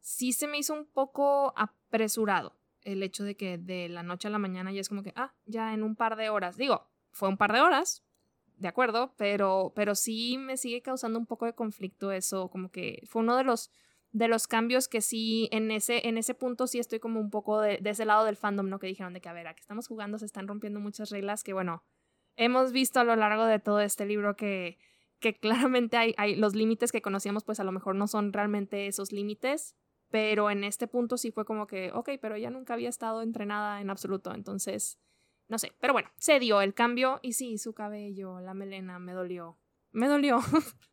sí 0.01 0.35
se 0.35 0.47
me 0.47 0.59
hizo 0.59 0.75
un 0.75 0.85
poco 0.85 1.55
apresurado 1.57 2.59
el 2.83 3.03
hecho 3.03 3.25
de 3.25 3.39
que 3.39 3.57
de 3.57 3.89
la 3.89 4.03
noche 4.03 4.29
a 4.29 4.31
la 4.31 4.39
mañana 4.39 4.71
ya 4.71 4.83
es 4.83 4.91
como 4.91 5.03
que, 5.03 5.15
ah, 5.17 5.33
ya 5.47 5.73
en 5.73 5.83
un 5.83 5.97
par 5.97 6.17
de 6.17 6.29
horas. 6.29 6.59
Digo, 6.59 6.87
fue 7.11 7.31
un 7.31 7.39
par 7.39 7.55
de 7.55 7.63
horas, 7.63 8.05
de 8.59 8.69
acuerdo, 8.69 9.15
pero, 9.17 9.73
pero 9.75 9.95
sí 9.95 10.37
me 10.37 10.59
sigue 10.59 10.83
causando 10.83 11.19
un 11.19 11.25
poco 11.25 11.47
de 11.47 11.55
conflicto 11.55 12.13
eso, 12.13 12.51
como 12.51 12.71
que 12.71 13.03
fue 13.07 13.23
uno 13.23 13.35
de 13.35 13.45
los, 13.45 13.71
de 14.13 14.29
los 14.29 14.47
cambios 14.47 14.89
que 14.89 15.01
sí, 15.01 15.49
en 15.53 15.71
ese, 15.71 16.07
en 16.07 16.19
ese 16.19 16.35
punto 16.35 16.67
sí 16.67 16.79
estoy 16.79 17.01
como 17.01 17.19
un 17.19 17.31
poco 17.31 17.63
de, 17.63 17.79
de 17.79 17.89
ese 17.89 18.05
lado 18.05 18.27
del 18.27 18.37
fandom, 18.37 18.69
¿no? 18.69 18.79
Que 18.79 18.89
dijeron 18.89 19.15
de 19.15 19.23
que, 19.23 19.31
a 19.31 19.33
ver, 19.33 19.47
aquí 19.47 19.63
estamos 19.63 19.89
jugando, 19.89 20.19
se 20.19 20.27
están 20.27 20.47
rompiendo 20.47 20.81
muchas 20.81 21.09
reglas 21.09 21.43
que, 21.43 21.55
bueno, 21.55 21.83
hemos 22.37 22.73
visto 22.73 23.01
a 23.01 23.05
lo 23.05 23.17
largo 23.17 23.45
de 23.47 23.59
todo 23.59 23.81
este 23.81 24.07
libro 24.07 24.37
que, 24.37 24.79
que 25.21 25.35
claramente 25.35 25.97
hay, 25.97 26.37
los 26.37 26.55
límites 26.55 26.93
que 26.93 27.03
conocíamos, 27.03 27.45
pues 27.45 27.61
a 27.61 27.65
lo 27.65 27.73
mejor 27.73 27.95
no 27.95 28.07
son 28.07 28.33
realmente 28.33 28.87
esos 28.87 29.13
límites, 29.13 29.77
pero 30.11 30.51
en 30.51 30.65
este 30.65 30.87
punto 30.87 31.17
sí 31.17 31.31
fue 31.31 31.45
como 31.45 31.67
que, 31.67 31.91
ok, 31.93 32.11
pero 32.21 32.37
ya 32.37 32.51
nunca 32.51 32.75
había 32.75 32.89
estado 32.89 33.23
entrenada 33.23 33.81
en 33.81 33.91
absoluto, 33.91 34.35
entonces, 34.35 34.99
no 35.49 35.59
sé, 35.59 35.73
pero 35.81 35.93
bueno, 35.93 36.11
se 36.19 36.39
dio 36.41 36.61
el 36.61 36.75
cambio 36.75 37.21
y 37.23 37.33
sí, 37.33 37.59
su 37.59 37.73
cabello, 37.73 38.41
la 38.41 38.55
melena, 38.55 38.99
me 38.99 39.13
dolió, 39.13 39.59
me 39.93 40.09
dolió. 40.09 40.39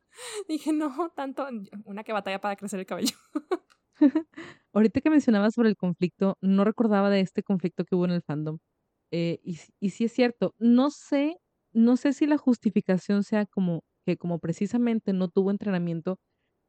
Dije, 0.47 0.73
no, 0.73 1.11
tanto, 1.15 1.47
una 1.85 2.03
que 2.03 2.13
batalla 2.13 2.41
para 2.41 2.55
crecer 2.55 2.79
el 2.79 2.85
cabello. 2.85 3.15
Ahorita 4.73 5.01
que 5.01 5.09
mencionabas 5.09 5.53
sobre 5.53 5.69
el 5.69 5.77
conflicto, 5.77 6.37
no 6.41 6.63
recordaba 6.63 7.09
de 7.09 7.21
este 7.21 7.43
conflicto 7.43 7.85
que 7.85 7.95
hubo 7.95 8.05
en 8.05 8.11
el 8.11 8.21
fandom. 8.21 8.59
Eh, 9.11 9.39
y, 9.43 9.59
y 9.79 9.89
sí 9.91 10.05
es 10.05 10.13
cierto, 10.13 10.55
no 10.59 10.89
sé, 10.91 11.37
no 11.73 11.97
sé 11.97 12.13
si 12.13 12.27
la 12.27 12.37
justificación 12.37 13.23
sea 13.23 13.45
como 13.45 13.83
que 14.05 14.17
como 14.17 14.39
precisamente 14.39 15.13
no 15.13 15.27
tuvo 15.29 15.51
entrenamiento, 15.51 16.19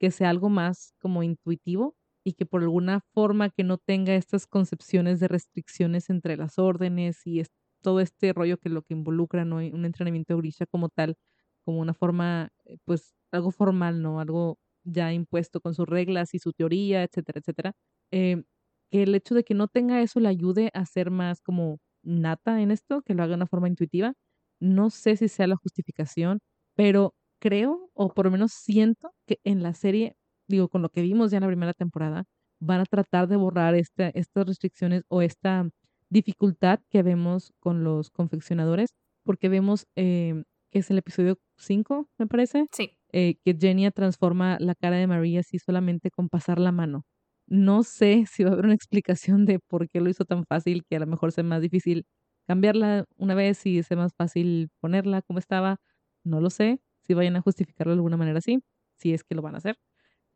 que 0.01 0.11
sea 0.11 0.31
algo 0.31 0.49
más 0.51 0.93
como 1.01 1.23
intuitivo 1.23 1.97
y 2.25 2.35
que 2.35 2.47
por 2.47 2.63
alguna 2.63 3.01
forma 3.15 3.51
que 3.51 3.65
no 3.65 3.79
tenga 3.79 4.15
estas 4.15 4.47
concepciones 4.47 5.21
de 5.21 5.29
restricciones 5.29 6.11
entre 6.11 6.37
las 6.37 6.59
órdenes 6.59 7.27
y 7.27 7.43
todo 7.83 8.01
este 8.01 8.33
rollo 8.33 8.59
que 8.59 8.69
lo 8.69 8.83
que 8.83 8.95
involucra, 8.95 9.45
¿no? 9.45 9.57
Un 9.57 9.85
entrenamiento 9.85 10.35
de 10.35 10.41
grisha 10.41 10.67
como 10.67 10.89
tal, 10.89 11.17
como 11.65 11.81
una 11.81 11.95
forma, 11.95 12.51
eh, 12.65 12.77
pues 12.85 13.15
algo 13.33 13.51
formal, 13.51 14.03
¿no? 14.03 14.21
Algo 14.21 14.59
ya 14.85 15.13
impuesto 15.13 15.61
con 15.61 15.75
sus 15.75 15.87
reglas 15.89 16.35
y 16.35 16.39
su 16.39 16.53
teoría, 16.53 17.03
etcétera, 17.05 17.41
etcétera. 17.41 17.73
Eh, 18.13 18.43
que 18.91 19.03
el 19.05 19.15
hecho 19.15 19.35
de 19.35 19.45
que 19.45 19.55
no 19.55 19.69
tenga 19.69 20.03
eso 20.03 20.21
le 20.21 20.29
ayude 20.29 20.71
a 20.75 20.85
ser 20.87 21.11
más 21.11 21.41
como 21.41 21.79
nata 22.03 22.61
en 22.63 22.71
esto, 22.71 23.03
que 23.03 23.15
lo 23.15 23.23
haga 23.23 23.31
de 23.31 23.37
una 23.37 23.47
forma 23.47 23.69
intuitiva. 23.69 24.15
No 24.61 24.91
sé 24.91 25.17
si 25.17 25.29
sea 25.29 25.47
la 25.47 25.57
justificación, 25.57 26.41
pero 26.75 27.15
creo, 27.41 27.91
o 27.95 28.15
por 28.15 28.27
lo 28.27 28.31
menos 28.33 28.53
siento, 28.53 29.13
que 29.27 29.39
en 29.45 29.63
la 29.63 29.75
serie, 29.75 30.17
digo, 30.49 30.69
con 30.69 30.83
lo 30.83 30.91
que 30.91 31.03
vimos 31.03 31.31
ya 31.31 31.39
en 31.39 31.43
la 31.43 31.49
primera 31.49 31.75
temporada, 31.75 32.25
van 32.61 32.81
a 32.81 32.85
tratar 32.87 33.29
de 33.29 33.37
borrar 33.37 33.75
esta, 33.75 34.09
estas 34.11 34.47
restricciones 34.47 35.03
o 35.09 35.23
esta 35.23 35.69
dificultad 36.11 36.81
que 36.91 37.03
vemos 37.03 37.53
con 37.59 37.85
los 37.85 38.11
confeccionadores, 38.11 38.95
porque 39.25 39.49
vemos 39.49 39.87
eh, 39.97 40.45
que 40.71 40.79
es 40.81 40.91
el 40.91 40.99
episodio 40.99 41.39
5, 41.57 42.09
me 42.19 42.27
parece. 42.27 42.67
Sí. 42.73 42.97
Eh, 43.13 43.37
que 43.45 43.55
Jenny 43.59 43.91
transforma 43.91 44.57
la 44.59 44.75
cara 44.75 44.97
de 44.97 45.07
María 45.07 45.41
así 45.41 45.59
solamente 45.59 46.11
con 46.11 46.29
pasar 46.29 46.59
la 46.59 46.73
mano. 46.73 47.05
No 47.49 47.83
sé 47.83 48.25
si 48.31 48.45
va 48.45 48.51
a 48.51 48.53
haber 48.55 48.65
una 48.67 48.75
explicación 48.75 49.45
de 49.47 49.59
por 49.59 49.89
qué 49.89 50.01
lo 50.01 50.09
hizo 50.09 50.25
tan 50.25 50.45
fácil, 50.47 50.85
que 50.89 50.97
a 50.97 51.01
lo 51.01 51.07
mejor 51.07 51.33
sea 51.33 51.45
más 51.45 51.61
difícil 51.61 52.07
cambiarla 52.47 53.05
una 53.17 53.35
vez 53.35 53.65
y 53.67 53.83
sea 53.83 53.97
más 53.97 54.13
fácil 54.17 54.71
ponerla 54.81 55.23
como 55.23 55.39
estaba. 55.39 55.77
No 56.25 56.41
lo 56.41 56.51
sé. 56.51 56.81
Si 57.07 57.15
vayan 57.15 57.37
a 57.37 57.41
justificarlo 57.43 57.93
de 57.93 57.97
alguna 57.97 58.17
manera 58.17 58.39
así, 58.39 58.61
si 58.97 59.13
es 59.13 59.25
que 59.25 59.35
lo 59.35 59.43
van 59.43 59.55
a 59.57 59.59
hacer. 59.59 59.77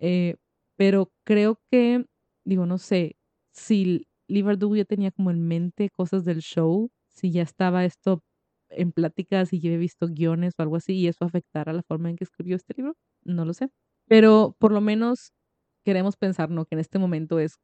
Eh, 0.00 0.36
pero 0.76 1.12
creo 1.24 1.60
que, 1.70 2.04
digo, 2.44 2.66
no 2.66 2.78
sé, 2.78 3.16
si 3.52 4.06
Liverpool 4.28 4.76
ya 4.78 4.84
tenía 4.84 5.10
como 5.12 5.30
en 5.30 5.46
mente 5.48 5.90
cosas 5.90 6.24
del 6.24 6.40
show, 6.42 6.90
si 7.08 7.32
ya 7.32 7.42
estaba 7.42 7.84
esto 7.84 8.22
en 8.70 8.92
pláticas 8.92 9.52
y 9.52 9.60
yo 9.60 9.70
he 9.72 9.78
visto 9.78 10.08
guiones 10.08 10.54
o 10.58 10.62
algo 10.62 10.76
así 10.76 10.94
y 10.94 11.08
eso 11.08 11.24
afectara 11.24 11.72
la 11.72 11.82
forma 11.84 12.10
en 12.10 12.16
que 12.16 12.24
escribió 12.24 12.56
este 12.56 12.74
libro, 12.76 12.96
no 13.24 13.44
lo 13.44 13.54
sé. 13.54 13.68
Pero 14.08 14.56
por 14.60 14.72
lo 14.72 14.80
menos 14.80 15.32
queremos 15.86 16.16
pensar, 16.16 16.50
¿no? 16.50 16.64
Que 16.66 16.74
en 16.74 16.80
este 16.80 16.98
momento 16.98 17.38
es 17.38 17.60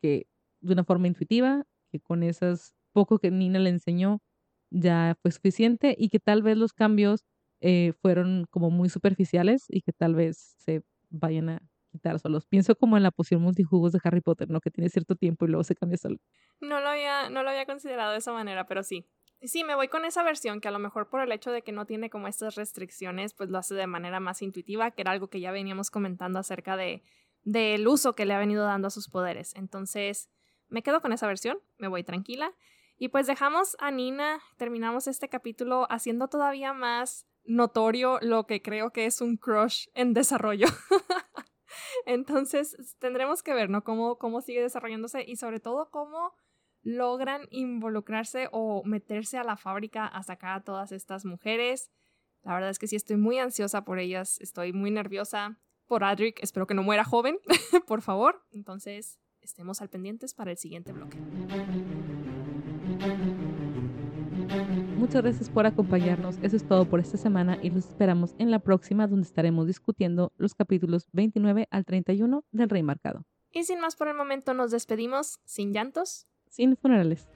que 0.00 0.26
de 0.62 0.72
una 0.72 0.82
forma 0.82 1.08
intuitiva, 1.08 1.66
que 1.92 2.00
con 2.00 2.22
esas 2.22 2.74
poco 2.94 3.18
que 3.18 3.30
Nina 3.30 3.58
le 3.58 3.68
enseñó 3.68 4.22
ya 4.70 5.14
fue 5.20 5.30
suficiente 5.30 5.94
y 5.96 6.08
que 6.08 6.18
tal 6.18 6.42
vez 6.42 6.56
los 6.56 6.72
cambios 6.72 7.26
eh, 7.60 7.92
fueron 8.00 8.46
como 8.50 8.70
muy 8.70 8.88
superficiales 8.88 9.66
y 9.68 9.82
que 9.82 9.92
tal 9.92 10.14
vez 10.14 10.54
se 10.56 10.84
vayan 11.10 11.50
a 11.50 11.62
quitar 11.92 12.18
solos. 12.18 12.46
Pienso 12.46 12.74
como 12.76 12.96
en 12.96 13.02
la 13.02 13.10
poción 13.10 13.42
multijugos 13.42 13.92
de 13.92 14.00
Harry 14.04 14.22
Potter, 14.22 14.48
¿no? 14.48 14.62
Que 14.62 14.70
tiene 14.70 14.88
cierto 14.88 15.14
tiempo 15.14 15.44
y 15.44 15.48
luego 15.48 15.62
se 15.62 15.74
cambia 15.74 15.98
solo. 15.98 16.16
No 16.62 16.80
lo 16.80 16.88
había, 16.88 17.28
no 17.28 17.42
lo 17.42 17.50
había 17.50 17.66
considerado 17.66 18.12
de 18.12 18.18
esa 18.18 18.32
manera, 18.32 18.66
pero 18.66 18.82
sí. 18.82 19.04
Sí, 19.42 19.64
me 19.64 19.74
voy 19.74 19.88
con 19.88 20.06
esa 20.06 20.22
versión 20.22 20.62
que 20.62 20.68
a 20.68 20.70
lo 20.70 20.78
mejor 20.78 21.10
por 21.10 21.20
el 21.20 21.30
hecho 21.30 21.50
de 21.52 21.60
que 21.60 21.72
no 21.72 21.84
tiene 21.84 22.08
como 22.08 22.26
estas 22.26 22.54
restricciones, 22.54 23.34
pues 23.34 23.50
lo 23.50 23.58
hace 23.58 23.74
de 23.74 23.86
manera 23.86 24.18
más 24.18 24.40
intuitiva, 24.40 24.90
que 24.92 25.02
era 25.02 25.10
algo 25.10 25.28
que 25.28 25.40
ya 25.40 25.52
veníamos 25.52 25.90
comentando 25.90 26.38
acerca 26.38 26.78
de 26.78 27.02
del 27.46 27.86
uso 27.86 28.16
que 28.16 28.26
le 28.26 28.34
ha 28.34 28.38
venido 28.38 28.64
dando 28.64 28.88
a 28.88 28.90
sus 28.90 29.08
poderes. 29.08 29.54
Entonces, 29.54 30.28
me 30.68 30.82
quedo 30.82 31.00
con 31.00 31.12
esa 31.12 31.28
versión, 31.28 31.58
me 31.78 31.86
voy 31.86 32.02
tranquila. 32.02 32.52
Y 32.98 33.08
pues 33.08 33.28
dejamos 33.28 33.76
a 33.78 33.92
Nina, 33.92 34.40
terminamos 34.56 35.06
este 35.06 35.28
capítulo 35.28 35.86
haciendo 35.88 36.26
todavía 36.26 36.72
más 36.72 37.24
notorio 37.44 38.18
lo 38.20 38.46
que 38.46 38.62
creo 38.62 38.90
que 38.90 39.06
es 39.06 39.20
un 39.20 39.36
crush 39.36 39.86
en 39.94 40.12
desarrollo. 40.12 40.66
Entonces 42.06 42.96
tendremos 42.98 43.44
que 43.44 43.54
ver, 43.54 43.70
¿no? 43.70 43.84
Cómo, 43.84 44.18
cómo 44.18 44.40
sigue 44.40 44.62
desarrollándose 44.62 45.22
y 45.24 45.36
sobre 45.36 45.60
todo 45.60 45.88
cómo 45.90 46.34
logran 46.82 47.46
involucrarse 47.50 48.48
o 48.50 48.82
meterse 48.84 49.38
a 49.38 49.44
la 49.44 49.56
fábrica 49.56 50.04
a 50.04 50.24
sacar 50.24 50.58
a 50.58 50.64
todas 50.64 50.90
estas 50.90 51.24
mujeres. 51.24 51.92
La 52.42 52.54
verdad 52.54 52.70
es 52.70 52.80
que 52.80 52.88
sí 52.88 52.96
estoy 52.96 53.16
muy 53.16 53.38
ansiosa 53.38 53.84
por 53.84 54.00
ellas, 54.00 54.40
estoy 54.40 54.72
muy 54.72 54.90
nerviosa 54.90 55.60
por 55.86 56.04
Adric, 56.04 56.42
espero 56.42 56.66
que 56.66 56.74
no 56.74 56.82
muera 56.82 57.04
joven, 57.04 57.38
por 57.86 58.02
favor. 58.02 58.42
Entonces, 58.50 59.18
estemos 59.40 59.80
al 59.80 59.88
pendientes 59.88 60.34
para 60.34 60.50
el 60.50 60.56
siguiente 60.56 60.92
bloque. 60.92 61.18
Muchas 64.96 65.22
gracias 65.22 65.50
por 65.50 65.66
acompañarnos. 65.66 66.38
Eso 66.42 66.56
es 66.56 66.66
todo 66.66 66.88
por 66.88 67.00
esta 67.00 67.16
semana 67.16 67.58
y 67.62 67.70
los 67.70 67.88
esperamos 67.88 68.34
en 68.38 68.50
la 68.50 68.58
próxima 68.58 69.06
donde 69.06 69.26
estaremos 69.26 69.66
discutiendo 69.66 70.32
los 70.36 70.54
capítulos 70.54 71.08
29 71.12 71.68
al 71.70 71.84
31 71.84 72.44
del 72.50 72.68
Rey 72.68 72.82
Marcado. 72.82 73.24
Y 73.52 73.64
sin 73.64 73.80
más 73.80 73.96
por 73.96 74.08
el 74.08 74.14
momento 74.14 74.54
nos 74.54 74.70
despedimos 74.70 75.40
sin 75.44 75.72
llantos. 75.72 76.26
Sin 76.48 76.76
funerales. 76.76 77.28